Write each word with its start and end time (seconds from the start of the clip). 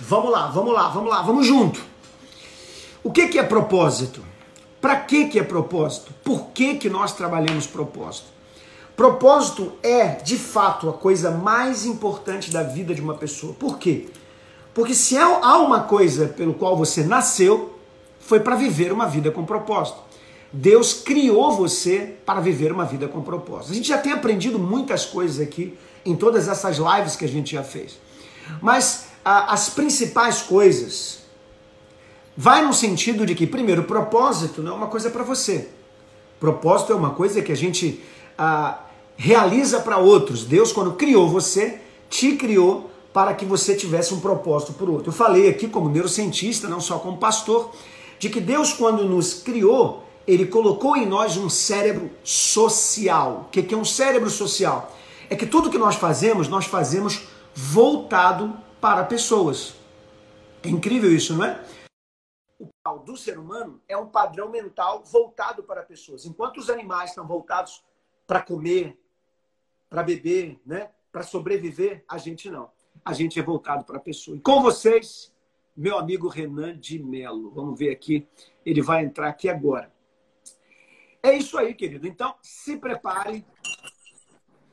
Vamos 0.00 0.30
lá, 0.30 0.48
vamos 0.48 0.74
lá, 0.74 0.88
vamos 0.88 1.10
lá, 1.10 1.22
vamos 1.22 1.46
junto. 1.46 1.80
O 3.02 3.10
que, 3.10 3.28
que 3.28 3.38
é 3.38 3.42
propósito? 3.42 4.22
Para 4.80 4.96
que, 4.96 5.28
que 5.28 5.38
é 5.38 5.42
propósito? 5.42 6.12
Por 6.22 6.48
que, 6.48 6.74
que 6.74 6.90
nós 6.90 7.12
trabalhamos 7.12 7.66
propósito? 7.66 8.26
Propósito 8.96 9.72
é, 9.82 10.08
de 10.08 10.36
fato, 10.38 10.88
a 10.88 10.92
coisa 10.92 11.30
mais 11.30 11.84
importante 11.84 12.50
da 12.50 12.62
vida 12.62 12.94
de 12.94 13.00
uma 13.00 13.14
pessoa. 13.14 13.54
Por 13.54 13.78
quê? 13.78 14.08
Porque 14.74 14.94
se 14.94 15.16
há 15.18 15.58
uma 15.58 15.80
coisa 15.84 16.28
pelo 16.28 16.54
qual 16.54 16.76
você 16.76 17.02
nasceu, 17.02 17.78
foi 18.20 18.40
para 18.40 18.56
viver 18.56 18.92
uma 18.92 19.06
vida 19.06 19.30
com 19.30 19.44
propósito. 19.44 19.98
Deus 20.52 20.94
criou 20.94 21.52
você 21.52 22.16
para 22.24 22.40
viver 22.40 22.72
uma 22.72 22.84
vida 22.84 23.08
com 23.08 23.22
propósito. 23.22 23.72
A 23.72 23.74
gente 23.74 23.88
já 23.88 23.98
tem 23.98 24.12
aprendido 24.12 24.58
muitas 24.58 25.04
coisas 25.04 25.40
aqui 25.40 25.76
em 26.04 26.14
todas 26.16 26.48
essas 26.48 26.78
lives 26.78 27.16
que 27.16 27.24
a 27.24 27.28
gente 27.28 27.52
já 27.52 27.62
fez. 27.62 27.98
Mas 28.60 29.05
as 29.28 29.68
principais 29.68 30.40
coisas 30.40 31.18
vai 32.36 32.64
no 32.64 32.72
sentido 32.72 33.26
de 33.26 33.34
que, 33.34 33.44
primeiro, 33.44 33.82
propósito 33.82 34.62
não 34.62 34.72
é 34.72 34.74
uma 34.76 34.86
coisa 34.86 35.10
para 35.10 35.24
você. 35.24 35.68
Propósito 36.38 36.92
é 36.92 36.94
uma 36.94 37.10
coisa 37.10 37.42
que 37.42 37.50
a 37.50 37.56
gente 37.56 38.00
ah, 38.38 38.78
realiza 39.16 39.80
para 39.80 39.98
outros. 39.98 40.44
Deus, 40.44 40.70
quando 40.70 40.92
criou 40.92 41.28
você, 41.28 41.80
te 42.08 42.36
criou 42.36 42.88
para 43.12 43.34
que 43.34 43.44
você 43.44 43.74
tivesse 43.74 44.14
um 44.14 44.20
propósito 44.20 44.74
para 44.74 44.86
o 44.86 44.92
outro. 44.92 45.08
Eu 45.08 45.12
falei 45.12 45.48
aqui 45.48 45.66
como 45.66 45.88
neurocientista, 45.88 46.68
não 46.68 46.80
só 46.80 47.00
como 47.00 47.16
pastor, 47.16 47.72
de 48.20 48.28
que 48.28 48.40
Deus, 48.40 48.72
quando 48.72 49.04
nos 49.04 49.34
criou, 49.34 50.04
ele 50.24 50.46
colocou 50.46 50.96
em 50.96 51.04
nós 51.04 51.36
um 51.36 51.48
cérebro 51.48 52.10
social. 52.22 53.48
O 53.48 53.50
que 53.50 53.74
é 53.74 53.76
um 53.76 53.84
cérebro 53.84 54.30
social? 54.30 54.94
É 55.28 55.34
que 55.34 55.46
tudo 55.46 55.68
que 55.68 55.78
nós 55.78 55.96
fazemos, 55.96 56.46
nós 56.46 56.66
fazemos 56.66 57.22
voltado 57.52 58.54
para 58.86 59.04
pessoas. 59.04 59.74
É 60.62 60.68
incrível 60.68 61.12
isso, 61.12 61.36
não 61.36 61.44
é? 61.44 61.60
O 62.56 62.68
padrão 62.84 63.04
do 63.04 63.16
ser 63.16 63.36
humano 63.36 63.82
é 63.88 63.96
um 63.96 64.06
padrão 64.06 64.48
mental 64.48 65.02
voltado 65.02 65.64
para 65.64 65.82
pessoas. 65.82 66.24
Enquanto 66.24 66.58
os 66.58 66.70
animais 66.70 67.10
estão 67.10 67.26
voltados 67.26 67.84
para 68.28 68.40
comer, 68.40 68.96
para 69.90 70.04
beber, 70.04 70.60
né? 70.64 70.90
para 71.10 71.24
sobreviver, 71.24 72.04
a 72.08 72.16
gente 72.16 72.48
não. 72.48 72.70
A 73.04 73.12
gente 73.12 73.40
é 73.40 73.42
voltado 73.42 73.84
para 73.84 73.96
a 73.96 74.00
pessoa. 74.00 74.36
E 74.36 74.40
com 74.40 74.62
vocês, 74.62 75.34
meu 75.76 75.98
amigo 75.98 76.28
Renan 76.28 76.78
de 76.78 77.02
Melo. 77.02 77.50
Vamos 77.50 77.76
ver 77.76 77.90
aqui, 77.90 78.24
ele 78.64 78.82
vai 78.82 79.04
entrar 79.04 79.26
aqui 79.26 79.48
agora. 79.48 79.92
É 81.24 81.32
isso 81.32 81.58
aí, 81.58 81.74
querido. 81.74 82.06
Então, 82.06 82.36
se 82.40 82.76
prepare. 82.76 83.44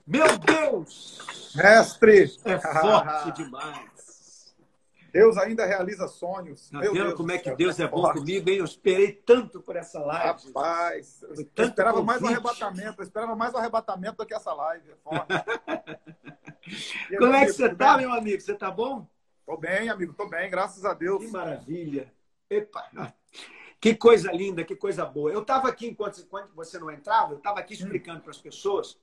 Meu 0.06 0.38
Deus! 0.38 1.18
Mestre! 1.56 2.32
É 2.46 2.60
forte 2.60 3.32
demais. 3.42 3.93
Deus 5.14 5.38
ainda 5.38 5.64
realiza 5.64 6.08
sonhos. 6.08 6.72
Tá 6.72 6.80
vendo 6.80 6.94
Deus 6.94 7.14
como 7.14 7.32
é 7.32 7.38
que 7.38 7.56
Deus 7.56 7.80
é 7.80 7.88
bom 7.88 8.02
forte. 8.02 8.18
comigo, 8.18 8.50
hein? 8.50 8.58
Eu 8.58 8.66
esperei 8.66 9.12
tanto 9.12 9.62
por 9.62 9.76
essa 9.76 10.00
live. 10.00 10.48
Rapaz, 10.48 11.22
eu 11.22 11.66
esperava 11.66 12.00
convite. 12.00 12.08
mais 12.08 12.22
um 12.24 12.28
arrebatamento. 12.28 13.00
Eu 13.00 13.04
esperava 13.04 13.36
mais 13.36 13.54
um 13.54 13.58
arrebatamento 13.58 14.18
do 14.18 14.26
que 14.26 14.34
essa 14.34 14.52
live. 14.52 14.90
É 14.90 14.96
como 17.18 17.36
é 17.36 17.46
que 17.46 17.54
você 17.54 17.76
tá, 17.76 17.96
meu 17.96 18.12
amigo? 18.12 18.42
Você 18.42 18.56
tá 18.56 18.72
bom? 18.72 19.08
Tô 19.46 19.56
bem, 19.56 19.88
amigo. 19.88 20.14
Tô 20.14 20.28
bem, 20.28 20.50
graças 20.50 20.84
a 20.84 20.96
Deus. 20.96 21.24
Que 21.24 21.32
maravilha. 21.32 22.12
Epa. 22.50 23.14
Que 23.80 23.94
coisa 23.94 24.32
linda, 24.32 24.64
que 24.64 24.76
coisa 24.76 25.06
boa. 25.06 25.32
Eu 25.32 25.42
estava 25.42 25.68
aqui, 25.68 25.86
enquanto, 25.86 26.22
enquanto 26.22 26.56
você 26.56 26.80
não 26.80 26.90
entrava, 26.90 27.34
eu 27.34 27.38
estava 27.38 27.60
aqui 27.60 27.76
explicando 27.76 28.22
para 28.22 28.32
as 28.32 28.40
pessoas 28.40 28.98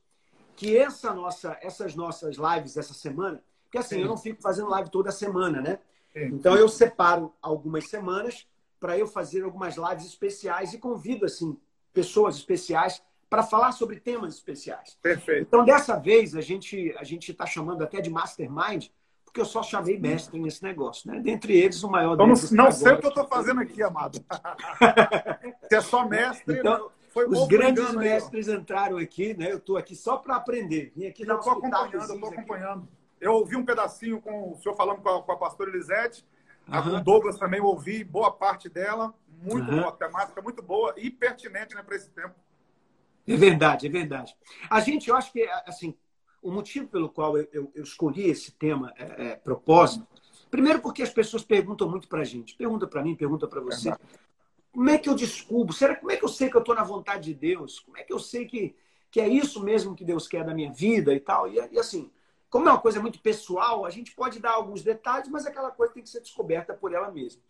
que 0.56 0.76
essa 0.76 1.14
nossa, 1.14 1.56
essas 1.62 1.94
nossas 1.94 2.36
lives 2.36 2.76
essa 2.76 2.94
semana, 2.94 3.40
que 3.70 3.78
assim, 3.78 3.96
Sim. 3.96 4.02
eu 4.02 4.08
não 4.08 4.16
fico 4.16 4.42
fazendo 4.42 4.68
live 4.70 4.90
toda 4.90 5.12
semana, 5.12 5.60
né? 5.60 5.78
Então 6.14 6.56
eu 6.56 6.68
separo 6.68 7.32
algumas 7.40 7.88
semanas 7.88 8.46
para 8.78 8.98
eu 8.98 9.06
fazer 9.06 9.44
algumas 9.44 9.76
lives 9.76 10.06
especiais 10.06 10.72
e 10.72 10.78
convido 10.78 11.24
assim 11.24 11.56
pessoas 11.92 12.36
especiais 12.36 13.02
para 13.28 13.42
falar 13.42 13.72
sobre 13.72 14.00
temas 14.00 14.34
especiais. 14.34 14.98
Perfeito. 15.02 15.46
Então 15.46 15.64
dessa 15.64 15.96
vez 15.96 16.34
a 16.34 16.40
gente 16.40 16.94
a 16.98 17.04
gente 17.04 17.30
está 17.30 17.46
chamando 17.46 17.82
até 17.82 18.00
de 18.00 18.10
mastermind 18.10 18.88
porque 19.30 19.40
eu 19.40 19.44
só 19.44 19.62
chamei 19.62 19.96
mestre 19.96 20.40
nesse 20.40 20.60
negócio, 20.62 21.08
né? 21.08 21.20
Dentre 21.20 21.56
eles 21.56 21.84
o 21.84 21.88
maior. 21.88 22.14
Então, 22.14 22.26
deles, 22.26 22.50
não 22.50 22.72
sei 22.72 22.94
o 22.94 22.98
que 22.98 23.06
eu 23.06 23.10
estou 23.10 23.28
fazendo 23.28 23.60
aqui, 23.60 23.80
amado. 23.80 24.18
Se 25.68 25.76
é 25.76 25.80
só 25.80 26.04
mestre. 26.04 26.58
Então, 26.58 26.90
foi 27.10 27.28
os 27.28 27.46
grandes 27.46 27.92
mestres 27.94 28.48
aí, 28.48 28.56
entraram 28.56 28.96
aqui, 28.96 29.34
né? 29.34 29.52
Eu 29.52 29.58
estou 29.58 29.76
aqui 29.76 29.94
só 29.94 30.16
para 30.16 30.34
aprender. 30.36 30.92
Vim 30.96 31.06
aqui 31.06 31.24
eu 31.26 31.36
estou 31.36 31.52
acompanhando, 31.52 31.94
eu 31.94 32.00
estou 32.00 32.28
acompanhando. 32.28 32.82
Aqui. 32.82 32.99
Eu 33.20 33.34
ouvi 33.34 33.56
um 33.56 33.64
pedacinho 33.64 34.20
com 34.20 34.52
o 34.52 34.56
senhor 34.56 34.74
falando 34.74 35.02
com 35.02 35.08
a, 35.08 35.22
com 35.22 35.32
a 35.32 35.36
pastora 35.36 35.70
Elisete. 35.70 36.24
Uhum. 36.66 36.82
Com 36.82 36.88
o 36.88 37.00
Douglas 37.02 37.38
também 37.38 37.60
ouvi 37.60 38.02
boa 38.02 38.32
parte 38.32 38.68
dela. 38.68 39.12
Muito 39.42 39.70
uhum. 39.70 39.80
boa, 39.80 39.92
temática 39.92 40.40
muito 40.40 40.62
boa 40.62 40.94
e 40.96 41.10
pertinente 41.10 41.74
né, 41.74 41.82
para 41.82 41.96
esse 41.96 42.10
tempo. 42.10 42.34
É 43.26 43.36
verdade, 43.36 43.86
é 43.86 43.90
verdade. 43.90 44.36
A 44.68 44.80
gente, 44.80 45.08
eu 45.08 45.16
acho 45.16 45.32
que, 45.32 45.46
assim, 45.66 45.94
o 46.42 46.50
motivo 46.50 46.88
pelo 46.88 47.08
qual 47.08 47.36
eu, 47.36 47.48
eu, 47.52 47.72
eu 47.74 47.82
escolhi 47.82 48.28
esse 48.28 48.52
tema, 48.52 48.92
é, 48.96 49.28
é, 49.28 49.36
propósito, 49.36 50.06
primeiro 50.50 50.80
porque 50.80 51.02
as 51.02 51.10
pessoas 51.10 51.44
perguntam 51.44 51.88
muito 51.88 52.08
para 52.08 52.20
a 52.20 52.24
gente. 52.24 52.56
Pergunta 52.56 52.86
para 52.86 53.02
mim, 53.02 53.14
pergunta 53.14 53.46
para 53.46 53.60
você. 53.60 53.94
Como 54.72 54.88
é 54.88 54.98
que 54.98 55.08
eu 55.08 55.14
descubro? 55.14 55.74
Será, 55.74 55.96
como 55.96 56.10
é 56.10 56.16
que 56.16 56.24
eu 56.24 56.28
sei 56.28 56.48
que 56.48 56.56
eu 56.56 56.60
estou 56.60 56.74
na 56.74 56.84
vontade 56.84 57.24
de 57.24 57.34
Deus? 57.34 57.80
Como 57.80 57.96
é 57.96 58.02
que 58.02 58.12
eu 58.12 58.18
sei 58.18 58.46
que, 58.46 58.74
que 59.10 59.20
é 59.20 59.28
isso 59.28 59.62
mesmo 59.62 59.94
que 59.94 60.04
Deus 60.04 60.26
quer 60.26 60.44
da 60.44 60.54
minha 60.54 60.72
vida 60.72 61.12
e 61.12 61.20
tal? 61.20 61.48
E, 61.48 61.56
e 61.72 61.78
assim, 61.78 62.10
como 62.50 62.68
é 62.68 62.72
uma 62.72 62.80
coisa 62.80 63.00
muito 63.00 63.20
pessoal, 63.20 63.86
a 63.86 63.90
gente 63.90 64.12
pode 64.12 64.40
dar 64.40 64.50
alguns 64.50 64.82
detalhes, 64.82 65.28
mas 65.28 65.46
aquela 65.46 65.70
coisa 65.70 65.94
tem 65.94 66.02
que 66.02 66.10
ser 66.10 66.20
descoberta 66.20 66.74
por 66.74 66.92
ela 66.92 67.10
mesma. 67.10 67.40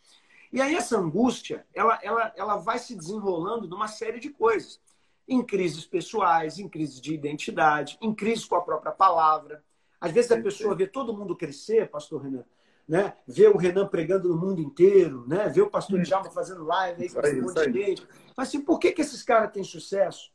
E 0.52 0.60
aí 0.60 0.74
essa 0.74 0.98
angústia, 0.98 1.66
ela, 1.72 1.98
ela, 2.02 2.32
ela 2.36 2.56
vai 2.56 2.78
se 2.78 2.94
desenrolando 2.94 3.66
numa 3.66 3.88
série 3.88 4.20
de 4.20 4.28
coisas. 4.28 4.78
Em 5.26 5.42
crises 5.42 5.86
pessoais, 5.86 6.58
em 6.58 6.68
crises 6.68 7.00
de 7.00 7.14
identidade, 7.14 7.96
em 8.00 8.14
crises 8.14 8.44
com 8.44 8.56
a 8.56 8.60
própria 8.60 8.92
palavra. 8.92 9.64
Às 10.00 10.12
vezes 10.12 10.30
a 10.32 10.40
pessoa 10.40 10.74
vê 10.74 10.86
todo 10.86 11.16
mundo 11.16 11.36
crescer, 11.36 11.88
pastor 11.88 12.22
Renan, 12.22 12.44
né? 12.86 13.14
Vê 13.26 13.46
o 13.46 13.56
Renan 13.56 13.86
pregando 13.86 14.28
no 14.28 14.36
mundo 14.36 14.60
inteiro, 14.60 15.24
né? 15.28 15.48
Vê 15.48 15.62
o 15.62 15.70
pastor 15.70 16.02
Djalma 16.02 16.30
fazendo 16.30 16.64
live 16.64 17.04
aí 17.04 17.08
com 17.08 17.20
um 17.20 17.42
monte 17.42 17.70
de 17.70 17.84
gente. 17.84 18.08
Mas 18.36 18.48
assim, 18.48 18.60
por 18.60 18.78
que, 18.80 18.90
que 18.90 19.00
esses 19.00 19.22
caras 19.22 19.52
têm 19.52 19.62
sucesso? 19.62 20.32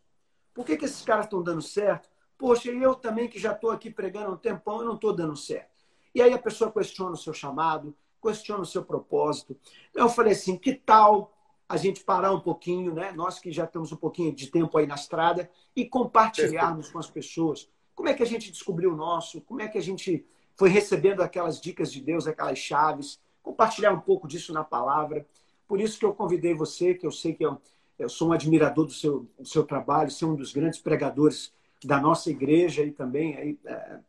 Por 0.54 0.66
que, 0.66 0.78
que 0.78 0.86
esses 0.86 1.04
caras 1.04 1.26
estão 1.26 1.44
dando 1.44 1.62
certo? 1.62 2.10
Poxa, 2.46 2.70
eu 2.70 2.94
também 2.94 3.28
que 3.28 3.40
já 3.40 3.54
estou 3.54 3.72
aqui 3.72 3.90
pregando 3.90 4.32
um 4.32 4.38
tempão, 4.38 4.78
eu 4.78 4.86
não 4.86 4.94
estou 4.94 5.12
dando 5.12 5.36
certo. 5.36 5.84
E 6.14 6.22
aí 6.22 6.32
a 6.32 6.38
pessoa 6.38 6.72
questiona 6.72 7.14
o 7.14 7.18
seu 7.18 7.34
chamado, 7.34 7.96
questiona 8.22 8.62
o 8.62 8.66
seu 8.68 8.84
propósito. 8.84 9.58
Eu 9.96 10.08
falei 10.08 10.34
assim, 10.34 10.56
que 10.56 10.76
tal 10.76 11.36
a 11.68 11.76
gente 11.76 12.04
parar 12.04 12.32
um 12.32 12.40
pouquinho, 12.40 12.94
né? 12.94 13.12
Nós 13.14 13.40
que 13.40 13.52
já 13.52 13.66
temos 13.66 13.92
um 13.92 13.96
pouquinho 13.96 14.32
de 14.32 14.46
tempo 14.52 14.78
aí 14.78 14.86
na 14.86 14.94
estrada 14.94 15.50
e 15.76 15.86
compartilharmos 15.86 16.92
com 16.92 17.00
as 17.00 17.10
pessoas 17.10 17.68
como 17.96 18.10
é 18.10 18.14
que 18.14 18.22
a 18.22 18.28
gente 18.28 18.52
descobriu 18.52 18.94
o 18.94 18.96
nosso, 18.96 19.42
como 19.42 19.64
é 19.64 19.68
que 19.68 19.80
a 19.80 19.82
gente 19.82 20.24
foi 20.56 20.70
recebendo 20.70 21.24
aquelas 21.24 21.60
dicas 21.60 21.92
de 21.92 22.00
Deus, 22.00 22.28
aquelas 22.28 22.60
chaves, 22.60 23.20
compartilhar 23.42 23.92
um 23.92 24.02
pouco 24.02 24.28
disso 24.28 24.54
na 24.54 24.64
palavra. 24.64 25.26
Por 25.68 25.82
isso 25.82 25.98
que 25.98 26.06
eu 26.06 26.14
convidei 26.14 26.54
você, 26.54 26.94
que 26.94 27.08
eu 27.08 27.12
sei 27.12 27.34
que 27.34 27.44
eu, 27.44 27.60
eu 27.98 28.08
sou 28.08 28.30
um 28.30 28.34
admirador 28.34 28.86
do 28.86 28.94
seu, 28.94 29.28
do 29.40 29.48
seu 29.48 29.64
trabalho, 29.64 30.12
ser 30.12 30.26
um 30.26 30.36
dos 30.36 30.54
grandes 30.54 30.80
pregadores 30.80 31.52
da 31.86 32.00
nossa 32.00 32.30
igreja 32.30 32.84
e 32.84 32.92
também 32.92 33.38
aí, 33.38 33.60
é, 33.66 34.00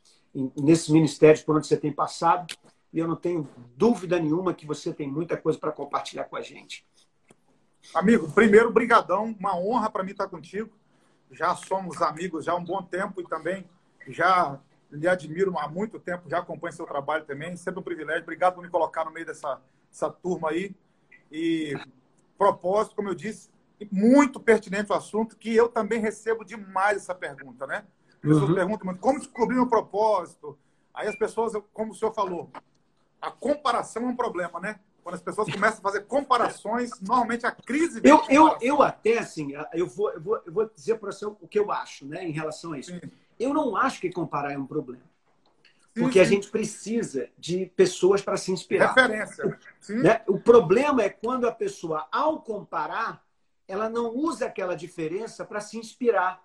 nesses 0.56 0.88
ministérios 0.88 1.42
por 1.42 1.56
onde 1.56 1.66
você 1.66 1.76
tem 1.76 1.92
passado. 1.92 2.54
E 2.92 2.98
eu 2.98 3.06
não 3.06 3.16
tenho 3.16 3.48
dúvida 3.76 4.18
nenhuma 4.18 4.54
que 4.54 4.66
você 4.66 4.92
tem 4.92 5.08
muita 5.08 5.36
coisa 5.36 5.58
para 5.58 5.72
compartilhar 5.72 6.24
com 6.24 6.36
a 6.36 6.40
gente. 6.40 6.86
Amigo, 7.94 8.30
primeiro, 8.32 8.72
brigadão. 8.72 9.36
Uma 9.38 9.56
honra 9.56 9.90
para 9.90 10.02
mim 10.02 10.12
estar 10.12 10.28
contigo. 10.28 10.70
Já 11.30 11.54
somos 11.54 12.00
amigos 12.00 12.44
já 12.44 12.52
há 12.52 12.56
um 12.56 12.64
bom 12.64 12.82
tempo 12.82 13.20
e 13.20 13.24
também 13.24 13.64
já 14.08 14.58
lhe 14.90 15.08
admiro 15.08 15.58
há 15.58 15.68
muito 15.68 15.98
tempo, 15.98 16.30
já 16.30 16.38
acompanho 16.38 16.72
seu 16.72 16.86
trabalho 16.86 17.24
também. 17.24 17.56
Sempre 17.56 17.80
um 17.80 17.82
privilégio. 17.82 18.22
Obrigado 18.22 18.54
por 18.54 18.62
me 18.62 18.70
colocar 18.70 19.04
no 19.04 19.10
meio 19.10 19.26
dessa, 19.26 19.60
dessa 19.90 20.10
turma 20.10 20.50
aí. 20.50 20.74
E 21.30 21.74
propósito, 22.38 22.94
como 22.96 23.08
eu 23.08 23.14
disse, 23.14 23.50
muito 23.90 24.40
pertinente 24.40 24.90
o 24.90 24.94
assunto, 24.94 25.36
que 25.36 25.54
eu 25.54 25.68
também 25.68 26.00
recebo 26.00 26.44
demais 26.44 26.98
essa 26.98 27.14
pergunta, 27.14 27.66
né? 27.66 27.84
As 28.08 28.14
pessoas 28.16 28.48
uhum. 28.48 28.54
perguntam 28.54 28.86
muito, 28.86 29.00
como 29.00 29.18
descobrir 29.18 29.56
meu 29.56 29.66
propósito? 29.66 30.58
Aí 30.94 31.06
as 31.08 31.16
pessoas, 31.16 31.52
como 31.72 31.92
o 31.92 31.94
senhor 31.94 32.12
falou, 32.12 32.50
a 33.20 33.30
comparação 33.30 34.04
é 34.04 34.06
um 34.06 34.16
problema, 34.16 34.58
né? 34.58 34.80
Quando 35.02 35.14
as 35.14 35.22
pessoas 35.22 35.48
começam 35.52 35.78
a 35.78 35.82
fazer 35.82 36.00
comparações, 36.06 36.90
normalmente 37.00 37.46
a 37.46 37.52
crise. 37.52 38.00
Eu, 38.02 38.24
eu, 38.28 38.56
eu 38.60 38.82
até, 38.82 39.18
assim, 39.18 39.52
eu 39.72 39.86
vou, 39.86 40.10
eu 40.10 40.20
vou, 40.20 40.42
eu 40.44 40.52
vou 40.52 40.70
dizer 40.74 40.96
para 40.96 41.12
você 41.12 41.24
o 41.26 41.46
que 41.48 41.58
eu 41.58 41.70
acho, 41.70 42.06
né, 42.06 42.26
em 42.26 42.32
relação 42.32 42.72
a 42.72 42.78
isso. 42.78 42.92
Sim. 42.92 43.00
Eu 43.38 43.54
não 43.54 43.76
acho 43.76 44.00
que 44.00 44.10
comparar 44.10 44.52
é 44.52 44.58
um 44.58 44.66
problema. 44.66 45.04
Porque 45.94 46.18
sim, 46.18 46.18
sim. 46.18 46.20
a 46.20 46.24
gente 46.24 46.50
precisa 46.50 47.28
de 47.38 47.66
pessoas 47.76 48.20
para 48.20 48.36
se 48.36 48.50
inspirar. 48.50 48.88
Referência. 48.88 49.58
Né? 49.88 50.22
O 50.26 50.40
problema 50.40 51.02
é 51.02 51.08
quando 51.08 51.46
a 51.46 51.52
pessoa, 51.52 52.06
ao 52.10 52.40
comparar, 52.40 53.24
ela 53.68 53.88
não 53.88 54.14
usa 54.14 54.46
aquela 54.46 54.74
diferença 54.74 55.44
para 55.44 55.60
se 55.60 55.78
inspirar. 55.78 56.44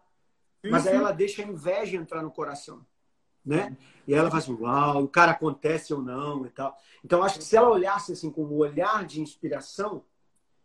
Mas 0.63 0.85
aí 0.85 0.95
ela 0.95 1.11
deixa 1.11 1.41
a 1.41 1.45
inveja 1.45 1.97
entrar 1.97 2.21
no 2.21 2.31
coração 2.31 2.85
né? 3.45 3.75
E 4.07 4.13
ela 4.13 4.29
fala 4.29 4.41
assim, 4.41 4.57
uau, 4.59 5.03
o 5.03 5.07
cara 5.07 5.31
acontece 5.31 5.93
ou 5.93 6.01
não 6.01 6.45
e 6.45 6.49
tal. 6.49 6.77
Então, 7.03 7.23
acho 7.23 7.39
que 7.39 7.43
se 7.43 7.55
ela 7.55 7.69
olhasse 7.69 8.13
assim 8.13 8.31
com 8.31 8.43
um 8.43 8.55
olhar 8.55 9.05
de 9.05 9.21
inspiração, 9.21 10.03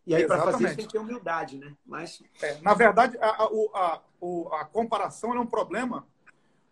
e 0.05 0.15
aí 0.15 0.25
para 0.25 0.41
fazer 0.41 0.65
isso 0.65 0.75
tem 0.75 0.85
que 0.85 0.93
ter 0.93 0.99
humildade, 0.99 1.57
né? 1.57 1.75
Mas... 1.85 2.23
É, 2.41 2.59
na 2.61 2.73
verdade, 2.73 3.17
a, 3.19 3.29
a, 3.29 3.49
a, 3.73 4.61
a 4.61 4.65
comparação 4.65 5.33
é 5.33 5.39
um 5.39 5.45
problema 5.45 6.07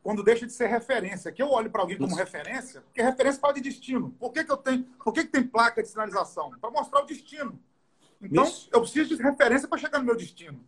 quando 0.02 0.24
deixa 0.24 0.46
de 0.46 0.54
ser 0.54 0.68
referência. 0.68 1.32
Que 1.32 1.42
eu 1.42 1.50
olho 1.50 1.70
para 1.70 1.82
alguém 1.82 1.98
como 1.98 2.10
isso. 2.10 2.18
referência, 2.18 2.82
porque 2.82 3.02
referência 3.02 3.42
fala 3.42 3.54
de 3.54 3.62
destino. 3.62 4.12
Por 4.20 4.32
que, 4.32 4.44
que 4.44 4.52
eu 4.52 4.58
tenho, 4.58 4.84
por 5.04 5.14
que, 5.14 5.24
que 5.24 5.32
tem 5.32 5.44
placa 5.44 5.82
de 5.82 5.90
sinalização? 5.90 6.52
Para 6.52 6.72
mostrar 6.72 7.02
o 7.02 7.06
destino. 7.06 7.60
Então, 8.22 8.44
isso. 8.44 8.70
eu 8.72 8.82
preciso 8.82 9.16
de 9.16 9.22
referência 9.22 9.68
para 9.68 9.78
chegar 9.78 10.00
no 10.00 10.06
meu 10.06 10.16
destino. 10.16 10.60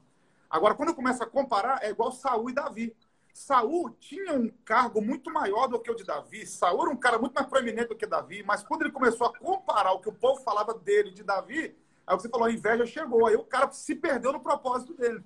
Agora, 0.49 0.75
quando 0.75 0.89
eu 0.89 0.95
começo 0.95 1.21
a 1.21 1.25
comparar, 1.25 1.83
é 1.83 1.89
igual 1.89 2.11
Saul 2.11 2.49
e 2.49 2.53
Davi. 2.53 2.95
Saul 3.33 3.91
tinha 3.99 4.33
um 4.33 4.49
cargo 4.65 5.01
muito 5.01 5.31
maior 5.31 5.67
do 5.67 5.79
que 5.79 5.91
o 5.91 5.95
de 5.95 6.03
Davi. 6.03 6.45
Saul 6.45 6.81
era 6.81 6.89
um 6.89 6.97
cara 6.97 7.19
muito 7.19 7.33
mais 7.33 7.47
proeminente 7.47 7.89
do 7.89 7.95
que 7.95 8.07
Davi, 8.07 8.43
mas 8.43 8.63
quando 8.63 8.81
ele 8.81 8.91
começou 8.91 9.27
a 9.27 9.37
comparar 9.37 9.91
o 9.91 9.99
que 9.99 10.09
o 10.09 10.13
povo 10.13 10.41
falava 10.41 10.73
dele 10.73 11.11
de 11.11 11.23
Davi, 11.23 11.75
aí 12.05 12.15
você 12.15 12.27
falou, 12.29 12.47
a 12.47 12.51
inveja 12.51 12.85
chegou. 12.85 13.27
Aí 13.27 13.35
o 13.35 13.43
cara 13.43 13.71
se 13.71 13.93
perdeu 13.95 14.33
no 14.33 14.39
propósito 14.39 14.93
dele. 14.93 15.23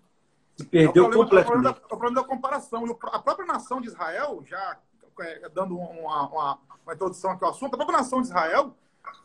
Se 0.58 0.66
perdeu 0.66 1.06
é 1.06 1.08
o 1.08 1.10
problema, 1.10 1.46
completamente. 1.46 1.82
É 1.82 1.86
o 1.86 1.88
problema, 1.88 2.22
da, 2.22 2.28
comparação. 2.28 2.86
E 2.86 2.92
a 3.04 3.20
própria 3.20 3.46
nação 3.46 3.80
de 3.80 3.88
Israel, 3.88 4.44
já 4.46 4.78
é, 5.22 5.50
dando 5.50 5.78
uma, 5.78 6.28
uma, 6.28 6.60
uma 6.84 6.94
introdução 6.94 7.32
aqui 7.32 7.46
ao 7.46 7.52
assunto, 7.52 7.76
a 7.76 7.78
própria 7.78 8.00
nação 8.00 8.22
de 8.22 8.28
Israel, 8.28 8.76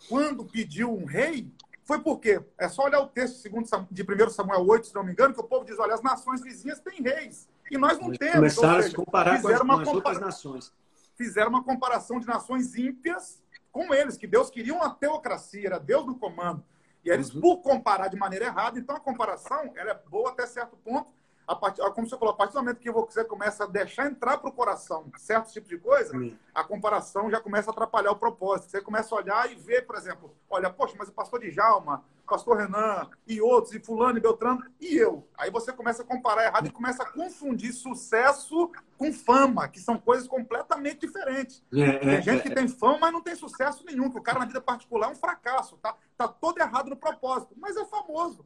quando 0.09 0.45
pediu 0.45 0.93
um 0.93 1.05
rei, 1.05 1.51
foi 1.87 2.01
por 2.01 2.19
quê? 2.19 2.43
É 2.59 2.69
só 2.69 2.83
olhar 2.83 3.01
o 3.01 3.07
texto 3.07 3.37
segundo, 3.37 3.69
de 3.93 4.03
1 4.03 4.31
Samuel 4.31 4.67
8, 4.67 4.89
se 4.89 4.95
não 4.95 5.05
me 5.05 5.13
engano, 5.13 5.33
que 5.33 5.41
o 5.41 5.45
povo 5.45 5.65
diz, 5.65 5.79
olha, 5.79 5.95
as 5.95 6.03
nações 6.03 6.43
vizinhas 6.43 6.81
têm 6.81 7.01
reis. 7.01 7.49
E 7.71 7.79
nós 7.79 7.97
não 8.01 8.11
temos. 8.11 8.35
Começaram 8.35 8.75
seja, 8.75 8.87
a 8.87 8.91
se 8.91 8.97
comparar 8.97 9.41
com 9.41 9.49
as, 9.49 9.61
com 9.61 9.73
as 9.73 9.89
outras 9.89 10.21
nações. 10.21 10.73
Fizeram 11.15 11.49
uma 11.49 11.63
comparação 11.63 12.19
de 12.19 12.27
nações 12.27 12.75
ímpias 12.75 13.41
com 13.71 13.95
eles, 13.95 14.17
que 14.17 14.27
Deus 14.27 14.51
queria 14.51 14.75
uma 14.75 14.91
teocracia, 14.91 15.65
era 15.65 15.79
Deus 15.79 16.05
no 16.05 16.17
comando. 16.17 16.65
E 17.05 17.11
eles, 17.11 17.33
uhum. 17.33 17.41
por 17.41 17.59
comparar 17.59 18.09
de 18.09 18.17
maneira 18.17 18.47
errada, 18.47 18.81
então 18.81 18.97
a 18.97 19.01
comparação 19.01 19.73
ela 19.77 19.93
é 19.93 20.01
boa 20.11 20.31
até 20.31 20.45
certo 20.45 20.77
ponto, 20.79 21.13
a 21.47 21.55
partir, 21.55 21.81
como 21.93 22.09
você 22.09 22.19
falou, 22.19 22.35
a 22.35 22.37
partir 22.37 22.55
do 22.55 22.59
momento 22.59 22.81
que 22.81 22.91
você 22.91 23.25
começa 23.25 23.65
a 23.65 23.67
deixar 23.67 24.07
entrar 24.07 24.39
para 24.39 24.51
o 24.51 24.53
coração 24.53 25.11
certo 25.17 25.53
tipo 25.53 25.69
de 25.69 25.79
coisa, 25.79 26.11
Sim. 26.19 26.37
a 26.55 26.65
comparação 26.65 27.31
já 27.31 27.41
começa 27.41 27.71
a 27.71 27.73
atrapalhar 27.73 28.11
o 28.11 28.17
propósito. 28.17 28.71
Você 28.71 28.81
começa 28.81 29.15
a 29.15 29.19
olhar 29.19 29.51
e 29.51 29.55
ver, 29.55 29.87
por 29.87 29.97
exemplo, 29.97 30.35
olha, 30.51 30.69
poxa, 30.71 30.95
mas 30.99 31.09
o 31.09 31.13
pastor 31.13 31.41
de 31.41 31.51
Jalma, 31.53 32.05
o 32.25 32.29
pastor 32.29 32.57
Renan 32.57 33.09
e 33.27 33.41
outros, 33.41 33.73
e 33.75 33.79
fulano 33.79 34.19
e 34.19 34.21
Beltrano, 34.21 34.61
e 34.81 34.97
eu. 34.97 35.29
Aí 35.39 35.51
você 35.51 35.73
começa 35.73 36.03
a 36.03 36.07
comparar 36.07 36.47
errado 36.47 36.67
e 36.67 36.71
começa 36.71 37.05
a 37.05 37.13
confundir 37.13 37.73
sucesso 37.73 38.73
com 38.99 39.13
fama, 39.13 39.69
que 39.69 39.79
são 39.79 39.97
coisas 39.99 40.27
completamente 40.27 41.07
diferentes. 41.07 41.63
É, 41.73 41.99
tem 41.99 42.09
é, 42.11 42.23
gente 42.23 42.41
é, 42.41 42.43
que 42.43 42.51
tem 42.51 42.67
fama, 42.67 42.99
mas 43.03 43.13
não 43.13 43.21
tem 43.21 43.37
sucesso 43.37 43.85
nenhum, 43.87 44.11
que 44.11 44.19
o 44.19 44.23
cara 44.23 44.41
na 44.41 44.47
vida 44.47 44.61
particular 44.61 45.09
é 45.09 45.13
um 45.13 45.17
fracasso, 45.17 45.77
tá, 45.77 45.95
tá 46.17 46.27
todo 46.27 46.59
errado 46.59 46.91
no 46.91 46.97
propósito, 46.97 47.55
mas 47.57 47.77
é 47.77 47.85
famoso. 47.85 48.45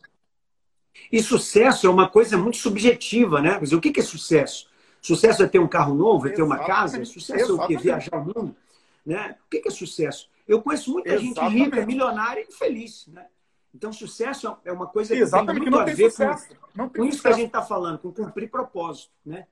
E 1.11 1.23
sucesso 1.23 1.87
é 1.87 1.91
uma 1.91 2.09
coisa 2.09 2.37
muito 2.37 2.59
subjetiva, 2.59 3.41
né? 3.41 3.59
Mas 3.61 3.73
o 3.73 3.81
que 3.81 3.99
é 3.99 4.03
sucesso? 4.03 4.69
Sucesso 5.01 5.43
é 5.43 5.49
ter 5.49 5.59
um 5.59 5.69
carro 5.69 5.95
novo, 5.95 6.29
é 6.29 6.31
ter 6.31 6.43
uma 6.43 6.59
casa? 6.59 7.05
Sucesso 7.05 7.53
Exatamente. 7.53 7.61
é 7.61 7.77
o 7.77 7.79
quê? 7.79 7.85
Viajar 7.85 8.17
o 8.17 8.25
mundo? 8.25 8.57
Né? 9.05 9.37
O 9.47 9.51
que 9.51 9.63
é 9.67 9.71
sucesso? 9.71 10.29
Eu 10.47 10.61
conheço 10.61 10.93
muita 10.93 11.15
Exatamente. 11.15 11.53
gente 11.53 11.65
rica, 11.65 11.87
milionária 11.87 12.41
e 12.41 12.45
infeliz, 12.45 13.07
né? 13.07 13.27
Então, 13.75 13.93
sucesso 13.93 14.57
é 14.65 14.73
uma 14.73 14.87
coisa 14.87 15.15
que 15.15 15.21
Exatamente, 15.21 15.63
tem 15.63 15.71
muito 15.71 15.79
a 15.79 15.85
ver 15.85 16.13
com, 16.77 16.89
com 16.89 17.05
isso 17.05 17.23
que 17.23 17.29
a 17.29 17.33
gente 17.33 17.47
está 17.47 17.63
falando, 17.63 17.99
com 17.99 18.13
cumprir 18.13 18.51
propósito, 18.51 19.13
né? 19.25 19.47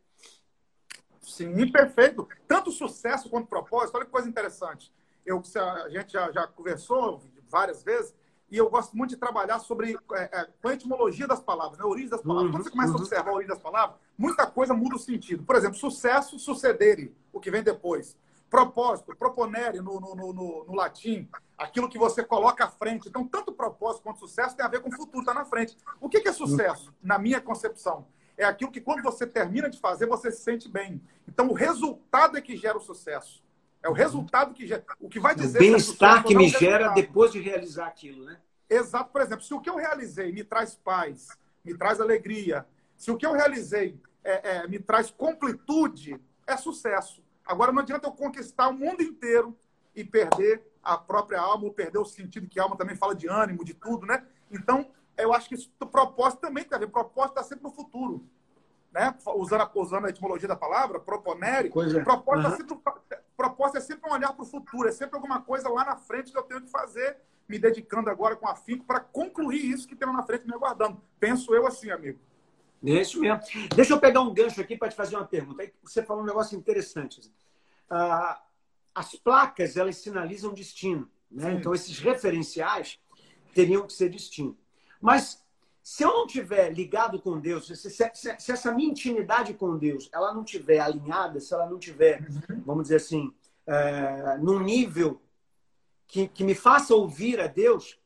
Sim, 1.22 1.70
perfeito. 1.70 2.26
Tanto 2.46 2.72
sucesso 2.72 3.28
quanto 3.28 3.46
propósito. 3.46 3.94
Olha 3.94 4.06
que 4.06 4.10
coisa 4.10 4.28
interessante. 4.28 4.92
Eu, 5.24 5.42
a 5.56 5.88
gente 5.90 6.12
já, 6.12 6.32
já 6.32 6.46
conversou 6.46 7.22
várias 7.48 7.82
vezes 7.82 8.14
e 8.50 8.56
eu 8.56 8.68
gosto 8.70 8.96
muito 8.96 9.10
de 9.10 9.16
trabalhar 9.16 9.58
sobre 9.58 9.98
é, 10.12 10.22
é, 10.22 10.48
a 10.64 10.72
etimologia 10.72 11.26
das 11.26 11.40
palavras, 11.40 11.78
né? 11.78 11.84
a 11.84 11.88
origem 11.88 12.08
das 12.08 12.22
palavras. 12.22 12.46
Uhum, 12.46 12.52
Quando 12.52 12.64
você 12.64 12.70
começa 12.70 12.92
uhum. 12.92 12.98
a 12.98 13.00
observar 13.00 13.30
a 13.30 13.34
origem 13.34 13.48
das 13.48 13.58
palavras, 13.58 13.96
muita 14.16 14.46
coisa 14.46 14.72
muda 14.72 14.96
o 14.96 14.98
sentido. 14.98 15.42
Por 15.42 15.54
exemplo, 15.54 15.76
sucesso, 15.76 16.38
sucedere, 16.38 17.14
o 17.32 17.40
que 17.40 17.50
vem 17.50 17.62
depois. 17.62 18.16
Propósito, 18.48 19.14
proponere 19.14 19.80
no, 19.80 20.00
no, 20.00 20.14
no, 20.14 20.64
no, 20.64 20.74
latim, 20.74 21.28
aquilo 21.58 21.88
que 21.88 21.98
você 21.98 22.24
coloca 22.24 22.64
à 22.64 22.70
frente. 22.70 23.08
Então, 23.08 23.26
tanto 23.28 23.52
propósito 23.52 24.02
quanto 24.02 24.20
sucesso 24.20 24.56
tem 24.56 24.64
a 24.64 24.68
ver 24.68 24.80
com 24.80 24.88
o 24.88 24.96
futuro, 24.96 25.20
está 25.20 25.34
na 25.34 25.44
frente. 25.44 25.76
O 26.00 26.08
que, 26.08 26.20
que 26.20 26.28
é 26.28 26.32
sucesso, 26.32 26.94
na 27.02 27.18
minha 27.18 27.42
concepção? 27.42 28.06
É 28.38 28.44
aquilo 28.44 28.70
que 28.70 28.80
quando 28.80 29.02
você 29.02 29.26
termina 29.26 29.68
de 29.68 29.78
fazer, 29.78 30.06
você 30.06 30.30
se 30.30 30.42
sente 30.42 30.68
bem. 30.68 31.02
Então, 31.26 31.48
o 31.48 31.52
resultado 31.52 32.38
é 32.38 32.40
que 32.40 32.56
gera 32.56 32.78
o 32.78 32.80
sucesso. 32.80 33.42
É 33.82 33.88
o 33.88 33.92
resultado 33.92 34.54
que 34.54 34.66
gera. 34.66 34.84
O 35.00 35.08
que 35.08 35.20
vai 35.20 35.34
dizer. 35.34 35.58
O 35.58 35.60
bem-estar 35.60 36.24
que, 36.24 36.34
me 36.34 36.48
gera 36.48 36.88
depois 36.88 37.32
de 37.32 37.40
realizar 37.40 37.86
aquilo, 37.86 38.24
né? 38.24 38.38
Exato. 38.68 39.10
Por 39.10 39.20
exemplo, 39.20 39.44
se 39.44 39.54
o 39.54 39.60
que 39.60 39.70
eu 39.70 39.76
realizei 39.76 40.32
me 40.32 40.44
traz 40.44 40.74
paz, 40.74 41.28
me 41.64 41.76
traz 41.76 42.00
alegria, 42.00 42.66
se 42.96 43.10
o 43.10 43.16
que 43.16 43.24
eu 43.24 43.32
realizei 43.32 44.00
é, 44.24 44.56
é, 44.56 44.68
me 44.68 44.78
traz 44.78 45.10
completude, 45.10 46.20
é 46.46 46.56
sucesso. 46.56 47.22
Agora, 47.46 47.72
não 47.72 47.80
adianta 47.80 48.08
eu 48.08 48.12
conquistar 48.12 48.68
o 48.68 48.74
mundo 48.74 49.02
inteiro 49.02 49.56
e 49.94 50.04
perder 50.04 50.62
a 50.82 50.98
própria 50.98 51.40
alma, 51.40 51.64
ou 51.64 51.72
perder 51.72 51.98
o 51.98 52.04
sentido 52.04 52.48
que 52.48 52.60
a 52.60 52.64
alma 52.64 52.76
também 52.76 52.96
fala 52.96 53.14
de 53.14 53.28
ânimo, 53.28 53.64
de 53.64 53.74
tudo, 53.74 54.06
né? 54.06 54.26
Então, 54.50 54.90
eu 55.16 55.32
acho 55.32 55.48
que 55.48 55.54
isso, 55.54 55.70
propósito 55.90 56.40
também 56.40 56.64
tem 56.64 56.76
a 56.76 56.78
ver. 56.78 56.86
O 56.86 56.90
propósito 56.90 57.38
está 57.38 57.42
sempre 57.42 57.64
no 57.64 57.70
futuro 57.70 58.28
né? 58.92 59.14
usando, 59.36 59.62
a, 59.62 59.70
usando 59.74 60.06
a 60.06 60.10
etimologia 60.10 60.48
da 60.48 60.56
palavra, 60.56 60.98
proponere, 60.98 61.68
coisa... 61.68 62.02
proposta, 62.02 62.48
uhum. 62.48 62.54
é 62.54 62.56
sempre, 62.56 62.78
proposta 63.38 63.78
é 63.78 63.80
sempre 63.80 64.10
um 64.10 64.12
olhar 64.12 64.32
para 64.32 64.42
o 64.42 64.44
futuro, 64.46 64.88
é 64.88 64.92
sempre 64.92 65.14
alguma 65.14 65.40
coisa 65.40 65.68
lá 65.68 65.84
na 65.84 65.96
frente 65.96 66.32
que 66.32 66.36
eu 66.36 66.42
tenho 66.42 66.60
que 66.60 66.68
fazer, 66.68 67.16
me 67.48 67.56
dedicando 67.56 68.10
agora 68.10 68.34
com 68.34 68.48
afinco 68.48 68.84
para 68.84 68.98
concluir 68.98 69.64
isso 69.64 69.86
que 69.86 69.94
tem 69.94 70.08
lá 70.08 70.12
na 70.12 70.24
frente 70.24 70.44
me 70.44 70.52
aguardando. 70.52 71.00
Penso 71.20 71.54
eu 71.54 71.64
assim, 71.64 71.88
amigo. 71.88 72.18
É 72.84 73.00
isso 73.00 73.20
mesmo. 73.20 73.40
Deixa 73.74 73.92
eu 73.92 74.00
pegar 74.00 74.22
um 74.22 74.34
gancho 74.34 74.60
aqui 74.60 74.76
para 74.76 74.88
te 74.88 74.96
fazer 74.96 75.14
uma 75.14 75.24
pergunta. 75.24 75.70
Você 75.84 76.02
falou 76.02 76.24
um 76.24 76.26
negócio 76.26 76.58
interessante. 76.58 77.32
Ah, 77.88 78.42
as 78.92 79.14
placas, 79.14 79.76
elas 79.76 79.96
sinalizam 79.96 80.52
destino. 80.52 81.08
Né? 81.30 81.54
Então, 81.54 81.72
esses 81.72 81.98
referenciais 82.00 82.98
teriam 83.54 83.86
que 83.86 83.92
ser 83.92 84.08
destino. 84.08 84.58
Mas 85.00 85.44
se 85.88 86.04
eu 86.04 86.12
não 86.12 86.26
tiver 86.26 86.70
ligado 86.70 87.18
com 87.18 87.40
Deus, 87.40 87.66
se, 87.66 87.74
se, 87.74 88.10
se, 88.14 88.52
essa 88.52 88.70
minha 88.70 88.90
intimidade 88.90 89.54
com 89.54 89.78
Deus 89.78 90.10
ela 90.12 90.34
não 90.34 90.44
tiver 90.44 90.80
alinhada, 90.80 91.40
se 91.40 91.54
ela 91.54 91.66
não 91.66 91.78
tiver, 91.78 92.20
uhum. 92.20 92.62
vamos 92.66 92.82
dizer 92.82 92.96
assim, 92.96 93.32
é, 93.66 94.36
num 94.36 94.60
nível 94.60 95.18
que, 96.06 96.28
que 96.28 96.44
me 96.44 96.54
faça 96.54 96.94
ouvir 96.94 97.40
a 97.40 97.46
Deus, 97.46 97.98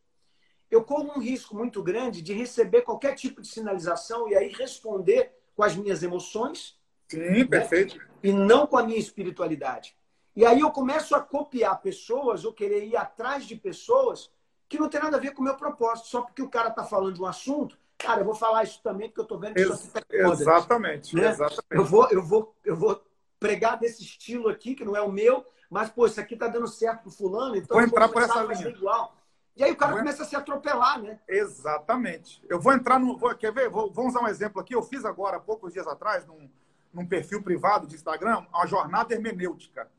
eu 0.70 0.84
corro 0.84 1.10
um 1.16 1.20
risco 1.20 1.56
muito 1.56 1.82
grande 1.82 2.22
de 2.22 2.32
receber 2.32 2.82
qualquer 2.82 3.16
tipo 3.16 3.42
de 3.42 3.48
sinalização 3.48 4.28
e 4.28 4.36
aí 4.36 4.52
responder 4.52 5.32
com 5.56 5.64
as 5.64 5.74
minhas 5.74 6.04
emoções. 6.04 6.78
Sim, 7.08 7.18
né? 7.18 7.44
perfeito. 7.44 8.00
E 8.22 8.32
não 8.32 8.64
com 8.64 8.78
a 8.78 8.84
minha 8.84 8.98
espiritualidade. 8.98 9.96
E 10.36 10.46
aí 10.46 10.60
eu 10.60 10.70
começo 10.70 11.16
a 11.16 11.20
copiar 11.20 11.82
pessoas 11.82 12.44
ou 12.44 12.52
querer 12.52 12.84
ir 12.84 12.96
atrás 12.96 13.44
de 13.44 13.56
pessoas 13.56 14.30
que 14.72 14.78
não 14.78 14.88
tem 14.88 15.02
nada 15.02 15.18
a 15.18 15.20
ver 15.20 15.32
com 15.32 15.42
o 15.42 15.44
meu 15.44 15.54
propósito. 15.54 16.08
Só 16.08 16.22
porque 16.22 16.40
o 16.40 16.48
cara 16.48 16.70
está 16.70 16.82
falando 16.82 17.12
de 17.12 17.20
um 17.20 17.26
assunto, 17.26 17.76
cara, 17.98 18.22
eu 18.22 18.24
vou 18.24 18.34
falar 18.34 18.62
isso 18.62 18.80
também, 18.82 19.08
porque 19.08 19.20
eu 19.20 19.24
estou 19.24 19.38
vendo 19.38 19.52
que 19.52 19.60
isso 19.60 19.90
aqui 19.94 20.16
tá 20.16 20.28
Exatamente, 20.30 21.14
né? 21.14 21.28
exatamente. 21.28 21.66
Eu 21.70 21.84
vou, 21.84 22.08
eu, 22.10 22.22
vou, 22.22 22.56
eu 22.64 22.74
vou 22.74 23.04
pregar 23.38 23.78
desse 23.78 24.02
estilo 24.02 24.48
aqui, 24.48 24.74
que 24.74 24.82
não 24.82 24.96
é 24.96 25.02
o 25.02 25.12
meu, 25.12 25.44
mas, 25.68 25.90
pô, 25.90 26.06
isso 26.06 26.18
aqui 26.18 26.32
está 26.32 26.48
dando 26.48 26.66
certo 26.66 27.02
pro 27.02 27.10
fulano, 27.10 27.54
então 27.54 27.76
vou 27.76 27.86
entrar 27.86 28.08
por 28.08 28.22
essa 28.22 28.42
linha. 28.44 28.68
igual. 28.68 29.14
E 29.54 29.62
aí 29.62 29.72
o 29.72 29.76
cara 29.76 29.98
começa 29.98 30.22
a 30.22 30.26
se 30.26 30.34
atropelar, 30.34 31.02
né? 31.02 31.20
Exatamente. 31.28 32.42
Eu 32.48 32.58
vou 32.58 32.72
entrar 32.72 32.98
no. 32.98 33.18
Vou, 33.18 33.34
quer 33.34 33.52
ver? 33.52 33.68
Vou, 33.68 33.92
vou 33.92 34.08
usar 34.08 34.22
um 34.22 34.28
exemplo 34.28 34.58
aqui. 34.58 34.74
Eu 34.74 34.82
fiz 34.82 35.04
agora, 35.04 35.38
poucos 35.38 35.74
dias 35.74 35.86
atrás, 35.86 36.24
num, 36.24 36.48
num 36.94 37.06
perfil 37.06 37.42
privado 37.42 37.86
de 37.86 37.94
Instagram, 37.94 38.46
uma 38.50 38.66
jornada 38.66 39.12
hermenêutica. 39.12 39.90